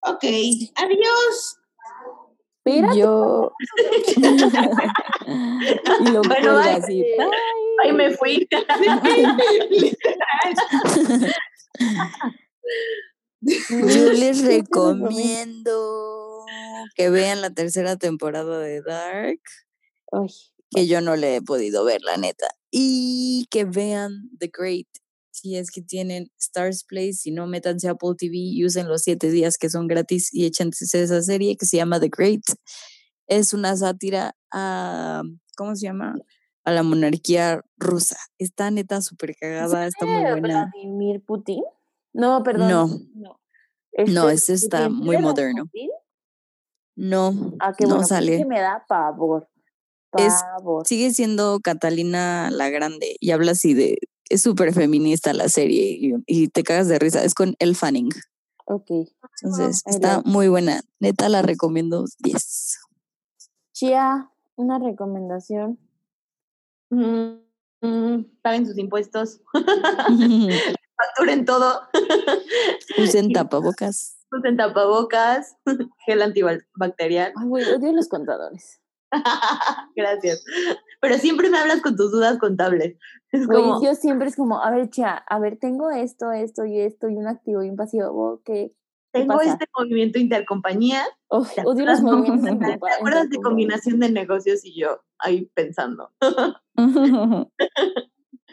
Ok, 0.00 0.24
adiós. 0.24 1.58
Espérate. 2.64 2.98
Yo. 2.98 3.52
y 6.00 6.10
lo 6.10 6.22
Bueno, 6.22 6.54
cuelga 6.54 6.86
bye. 6.86 7.04
Ay, 7.82 7.92
me 7.92 8.10
fui. 8.12 8.46
Yo 13.70 14.12
les 14.12 14.44
recomiendo 14.44 16.44
que 16.94 17.10
vean 17.10 17.40
la 17.40 17.50
tercera 17.50 17.96
temporada 17.96 18.58
de 18.58 18.82
Dark, 18.82 19.40
que 20.70 20.86
yo 20.86 21.00
no 21.00 21.16
le 21.16 21.36
he 21.36 21.42
podido 21.42 21.84
ver, 21.84 22.02
la 22.02 22.16
neta. 22.16 22.46
Y 22.70 23.46
que 23.50 23.64
vean 23.64 24.30
The 24.38 24.50
Great. 24.52 24.86
Si 25.30 25.56
es 25.56 25.70
que 25.70 25.82
tienen 25.82 26.30
Stars 26.38 26.84
Place, 26.84 27.14
si 27.14 27.30
no, 27.30 27.46
métanse 27.46 27.88
a 27.88 27.92
Apple 27.92 28.14
TV 28.16 28.36
y 28.36 28.64
usen 28.64 28.88
los 28.88 29.02
siete 29.02 29.30
días 29.30 29.58
que 29.58 29.68
son 29.68 29.86
gratis 29.86 30.32
y 30.32 30.46
échense 30.46 31.02
esa 31.02 31.22
serie 31.22 31.56
que 31.56 31.66
se 31.66 31.76
llama 31.76 32.00
The 32.00 32.08
Great. 32.08 32.42
Es 33.28 33.52
una 33.52 33.76
sátira 33.76 34.34
a, 34.50 35.22
¿cómo 35.56 35.76
se 35.76 35.86
llama? 35.86 36.14
A 36.66 36.72
la 36.72 36.82
monarquía 36.82 37.62
rusa. 37.78 38.16
Está 38.38 38.70
neta 38.70 39.00
súper 39.00 39.34
cagada, 39.36 39.86
está 39.86 40.04
muy 40.04 40.16
¿Eh, 40.16 40.30
buena. 40.32 40.70
Vladimir 40.74 41.22
Putin. 41.24 41.62
No, 42.12 42.42
perdón. 42.42 42.68
No. 42.68 42.86
No, 43.14 43.40
No, 44.08 44.28
Este, 44.28 44.52
ese 44.52 44.66
está 44.66 44.88
Putin, 44.88 44.96
muy 45.04 45.14
¿era 45.16 45.22
moderno. 45.24 45.64
Putin? 45.64 45.90
No, 46.96 47.54
Ah, 47.60 47.72
qué 47.76 47.84
no 47.84 47.90
bueno, 47.90 47.94
porque 47.96 48.02
es 48.02 48.08
sale. 48.08 48.36
que 48.38 48.44
me 48.46 48.60
da 48.60 48.84
pavor. 48.88 49.48
Es-. 50.18 50.42
Sigue 50.84 51.12
siendo 51.12 51.60
Catalina 51.60 52.50
la 52.50 52.68
Grande 52.70 53.16
y 53.20 53.30
habla 53.30 53.52
así 53.52 53.72
de. 53.74 53.98
Es 54.28 54.42
súper 54.42 54.72
feminista 54.74 55.32
la 55.34 55.48
serie 55.48 55.84
y, 56.00 56.14
y 56.26 56.48
te 56.48 56.64
cagas 56.64 56.88
de 56.88 56.98
risa. 56.98 57.22
Es 57.22 57.34
con 57.34 57.54
El 57.60 57.76
Fanning. 57.76 58.08
Ok. 58.64 58.90
Entonces 59.42 59.82
está 59.86 60.20
muy 60.24 60.48
buena. 60.48 60.80
Neta 60.98 61.28
la 61.28 61.42
recomiendo 61.42 62.04
10. 62.24 62.78
Chia, 63.72 64.30
una 64.56 64.78
recomendación. 64.80 65.78
Mm, 66.90 67.38
mm, 67.82 68.24
paguen 68.42 68.66
sus 68.66 68.78
impuestos, 68.78 69.40
facturen 70.96 71.44
todo, 71.44 71.82
Usen 72.98 73.32
tapabocas. 73.32 74.18
usen 74.32 74.56
tapabocas, 74.56 75.56
gel 76.06 76.22
antibacterial. 76.22 77.32
Ay, 77.36 77.46
güey, 77.48 77.64
odio 77.64 77.92
los 77.92 78.08
contadores. 78.08 78.80
Gracias. 79.94 80.44
Pero 81.00 81.16
siempre 81.18 81.48
me 81.48 81.58
hablas 81.58 81.80
con 81.80 81.96
tus 81.96 82.10
dudas 82.10 82.38
contables. 82.38 82.96
Es 83.30 83.46
Güey, 83.46 83.62
como, 83.62 83.82
yo 83.82 83.94
siempre 83.94 84.28
es 84.28 84.36
como, 84.36 84.62
a 84.62 84.70
ver, 84.70 84.90
Chia, 84.90 85.14
a 85.14 85.38
ver, 85.38 85.58
tengo 85.58 85.90
esto, 85.90 86.32
esto 86.32 86.64
y 86.64 86.80
esto 86.80 87.08
y 87.08 87.16
un 87.16 87.26
activo 87.26 87.62
y 87.62 87.70
un 87.70 87.76
pasivo. 87.76 88.40
¿Qué 88.44 88.74
tengo 89.20 89.34
pasa? 89.38 89.52
este 89.52 89.66
movimiento 89.76 90.18
intercompañía. 90.18 91.02
Uf, 91.30 91.54
¿Te 91.54 91.62
odio 91.64 91.84
los 91.84 91.98
acuerdas? 92.00 92.18
movimientos 92.28 92.48
en 92.50 92.58
¿Te 92.80 92.94
acuerdas 92.94 93.30
de 93.30 93.36
combinación 93.40 94.00
de 94.00 94.10
negocios 94.10 94.64
y 94.64 94.74
yo 94.80 95.02
ahí 95.18 95.50
pensando? 95.54 96.12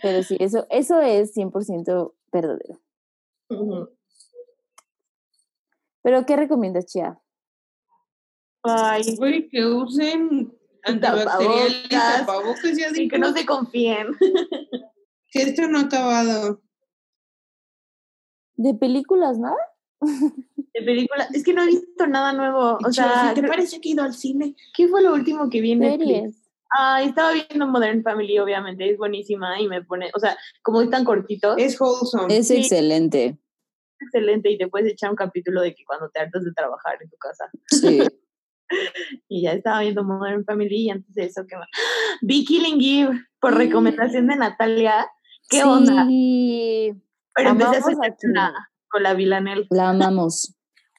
Pero 0.01 0.23
sí, 0.23 0.35
eso, 0.39 0.65
eso 0.69 0.99
es 1.01 1.33
100% 1.35 2.13
verdadero. 2.31 2.79
Pero, 6.01 6.25
¿qué 6.25 6.35
recomiendas, 6.35 6.85
Chia? 6.87 7.19
Ay, 8.63 9.15
Güey, 9.17 9.47
que 9.49 9.65
usen 9.65 10.53
antibacterial 10.83 11.69
y 11.85 11.89
Tapabocas. 11.89 12.77
ya 12.77 12.87
y 12.93 13.07
que 13.07 13.17
no 13.19 13.31
se 13.33 13.45
confíen. 13.45 14.07
que 15.31 15.41
esto 15.43 15.67
no 15.67 15.79
ha 15.79 15.83
acabado. 15.83 16.61
¿De 18.55 18.73
películas, 18.73 19.37
nada? 19.39 19.57
De 20.05 20.81
película, 20.81 21.27
es 21.33 21.43
que 21.43 21.53
no 21.53 21.63
he 21.63 21.67
visto 21.67 22.07
nada 22.07 22.33
nuevo. 22.33 22.77
O 22.85 22.91
sea, 22.91 23.31
¿te 23.33 23.41
creo- 23.41 23.51
parece 23.51 23.79
que 23.79 23.89
he 23.89 23.91
ido 23.93 24.03
al 24.03 24.13
cine? 24.13 24.55
¿qué 24.75 24.87
fue 24.87 25.01
lo 25.03 25.13
último 25.13 25.49
que 25.49 25.61
vi 25.61 25.73
en 25.73 25.79
Netflix? 25.79 26.39
Ah, 26.75 27.03
estaba 27.03 27.31
viendo 27.33 27.67
Modern 27.67 28.01
Family, 28.01 28.39
obviamente, 28.39 28.89
es 28.89 28.97
buenísima 28.97 29.61
y 29.61 29.67
me 29.67 29.83
pone, 29.83 30.09
o 30.15 30.19
sea, 30.19 30.35
como 30.63 30.81
es 30.81 30.89
tan 30.89 31.05
cortito, 31.05 31.55
es 31.55 31.73
Es 31.73 31.81
wholesome. 31.81 32.35
es 32.35 32.47
Sí. 32.47 32.55
excelente. 32.57 33.37
excelente 33.99 34.49
y 34.51 34.57
te 34.57 34.67
puedes 34.67 34.91
echar 34.91 35.09
un 35.11 35.15
capítulo 35.15 35.61
de 35.61 35.73
que 35.75 35.85
cuando 35.85 36.09
te 36.09 36.19
hartas 36.19 36.43
de 36.43 36.51
trabajar 36.53 36.97
en 37.01 37.09
tu 37.09 37.17
casa. 37.17 37.49
Sí. 37.67 37.99
Y 39.29 39.43
ya 39.43 39.51
estaba 39.51 39.81
viendo 39.81 40.03
Modern 40.03 40.43
Family 40.45 40.75
y 40.87 40.89
antes 40.89 41.13
de 41.13 41.25
eso, 41.25 41.43
¿qué 41.47 41.55
más? 41.57 41.67
Vi 42.21 42.43
Killing 42.43 42.81
Eve 42.81 43.21
por 43.39 43.55
recomendación 43.55 44.25
de 44.27 44.35
Natalia. 44.35 45.05
¿Qué 45.49 45.63
onda? 45.63 46.07
Pero 47.35 47.49
empecé 47.49 47.75
a 47.75 47.77
amamos 47.77 47.83
soñar 47.93 48.11
a 48.11 48.15
con 48.15 48.33
la, 48.33 48.47
Killing. 48.47 48.72
Con 48.93 49.03
la 49.03 49.15
Villanelle. 49.15 49.65
La 49.71 49.89
amamos. 49.89 50.55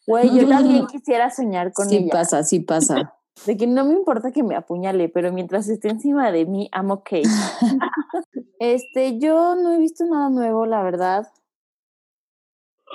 Güey, 0.07 0.37
yo 0.37 0.49
también 0.49 0.87
quisiera 0.93 1.31
soñar 1.31 1.73
con 1.73 1.89
sí 1.89 1.99
ella. 1.99 2.13
pasa, 2.13 2.43
sí 2.43 2.61
pasa. 2.61 3.15
De 3.47 3.57
que 3.57 3.67
no 3.67 3.85
me 3.85 3.95
importa 3.95 4.31
que 4.31 4.43
me 4.43 4.55
apuñale, 4.55 5.09
pero 5.09 5.33
mientras 5.33 5.69
esté 5.69 5.89
encima 5.89 6.31
de 6.31 6.47
mí, 6.47 6.71
I'm 6.73 6.91
okay. 6.91 7.23
este, 8.61 9.19
yo 9.19 9.57
no 9.57 9.73
he 9.73 9.79
visto 9.79 10.05
nada 10.05 10.31
nuevo, 10.31 10.67
la 10.67 10.83
verdad. 10.83 11.27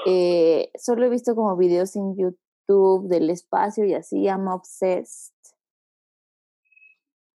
Eh, 0.06 0.72
solo 0.76 1.06
he 1.06 1.10
visto 1.10 1.36
como 1.36 1.58
videos 1.58 1.96
en 1.98 2.16
YouTube 2.16 3.08
del 3.10 3.30
espacio 3.30 3.86
y 3.86 3.94
así, 3.94 4.24
I'm 4.24 4.48
obsessed. 4.48 5.34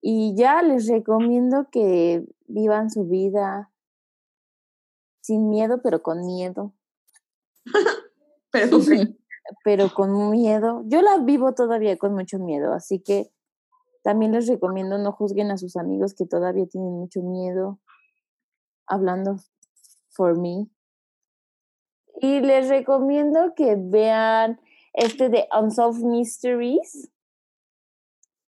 Y 0.00 0.34
ya 0.34 0.62
les 0.62 0.88
recomiendo 0.88 1.68
que 1.70 2.24
vivan 2.46 2.90
su 2.90 3.04
vida 3.04 3.70
sin 5.22 5.50
miedo, 5.50 5.80
pero 5.82 6.02
con 6.02 6.24
miedo. 6.26 6.72
Pero 8.50 8.78
pero 9.64 9.92
con 9.92 10.30
miedo. 10.30 10.82
Yo 10.86 11.02
la 11.02 11.18
vivo 11.18 11.54
todavía 11.54 11.96
con 11.96 12.14
mucho 12.14 12.38
miedo, 12.38 12.72
así 12.72 13.00
que 13.00 13.30
también 14.02 14.32
les 14.32 14.46
recomiendo 14.46 14.98
no 14.98 15.12
juzguen 15.12 15.50
a 15.50 15.58
sus 15.58 15.76
amigos 15.76 16.14
que 16.14 16.26
todavía 16.26 16.66
tienen 16.66 16.92
mucho 16.92 17.20
miedo, 17.22 17.80
hablando 18.86 19.36
for 20.10 20.38
me. 20.38 20.68
Y 22.20 22.40
les 22.40 22.68
recomiendo 22.68 23.54
que 23.56 23.76
vean 23.76 24.60
este 24.92 25.28
de 25.28 25.48
Unsolved 25.58 26.04
Mysteries. 26.04 27.10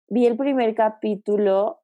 Vi 0.09 0.27
el 0.27 0.37
primer 0.37 0.75
capítulo. 0.75 1.83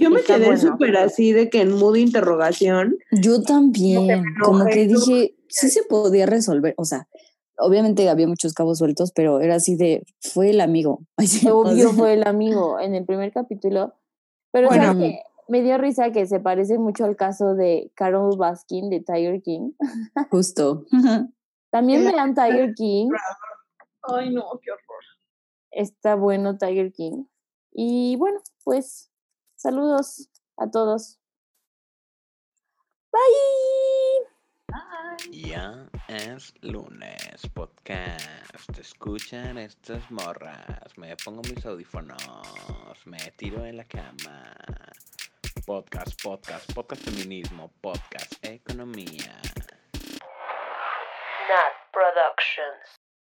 Yo 0.00 0.10
me 0.10 0.22
quedé 0.22 0.46
bueno. 0.46 0.60
súper 0.60 0.96
así 0.96 1.32
de 1.32 1.50
que 1.50 1.60
en 1.60 1.72
mood 1.72 1.96
interrogación. 1.96 2.96
Yo 3.12 3.42
también, 3.42 4.24
como 4.42 4.64
que 4.66 4.86
dije, 4.86 5.36
sí 5.48 5.68
se 5.68 5.82
podía 5.82 6.26
resolver, 6.26 6.74
o 6.76 6.84
sea, 6.84 7.08
obviamente 7.58 8.08
había 8.08 8.26
muchos 8.26 8.54
cabos 8.54 8.78
sueltos, 8.78 9.12
pero 9.12 9.40
era 9.40 9.56
así 9.56 9.76
de, 9.76 10.04
fue 10.20 10.50
el 10.50 10.60
amigo. 10.60 11.00
Obvio 11.52 11.90
fue 11.92 12.14
el 12.14 12.26
amigo 12.26 12.80
en 12.80 12.94
el 12.94 13.04
primer 13.04 13.32
capítulo. 13.32 13.94
Pero 14.52 14.68
Bueno. 14.68 14.84
¿sabes 14.84 14.98
qué? 14.98 15.20
me 15.50 15.62
dio 15.62 15.78
risa 15.78 16.12
que 16.12 16.26
se 16.26 16.38
parece 16.38 16.78
mucho 16.78 17.04
al 17.04 17.16
caso 17.16 17.54
de 17.54 17.90
Carol 17.96 18.36
Baskin 18.38 18.88
de 18.88 19.00
Tiger 19.00 19.42
King. 19.42 19.72
Justo. 20.30 20.86
También 21.70 22.04
vean 22.04 22.34
Tiger 22.34 22.72
King. 22.76 23.08
Ay, 24.02 24.30
no, 24.30 24.44
qué 24.62 24.70
horror. 24.70 25.04
Está 25.72 26.14
bueno 26.14 26.56
Tiger 26.56 26.92
King. 26.92 27.24
Y 27.72 28.14
bueno, 28.16 28.38
pues 28.62 29.09
saludos 29.60 30.30
a 30.56 30.70
todos. 30.70 31.18
Bye. 33.12 33.20
Ya 35.30 35.88
es 36.08 36.54
lunes, 36.62 37.42
podcast. 37.54 38.78
Escuchan 38.78 39.58
estas 39.58 40.10
morras. 40.10 40.96
Me 40.96 41.14
pongo 41.16 41.42
mis 41.42 41.64
audífonos. 41.66 42.22
Me 43.04 43.18
tiro 43.36 43.64
en 43.66 43.76
la 43.76 43.84
cama. 43.84 44.54
Podcast, 45.66 46.20
podcast, 46.22 46.72
podcast 46.72 47.02
feminismo, 47.02 47.70
podcast 47.80 48.32
economía. 48.42 49.40
Nat 51.48 51.74
Productions. 51.92 52.99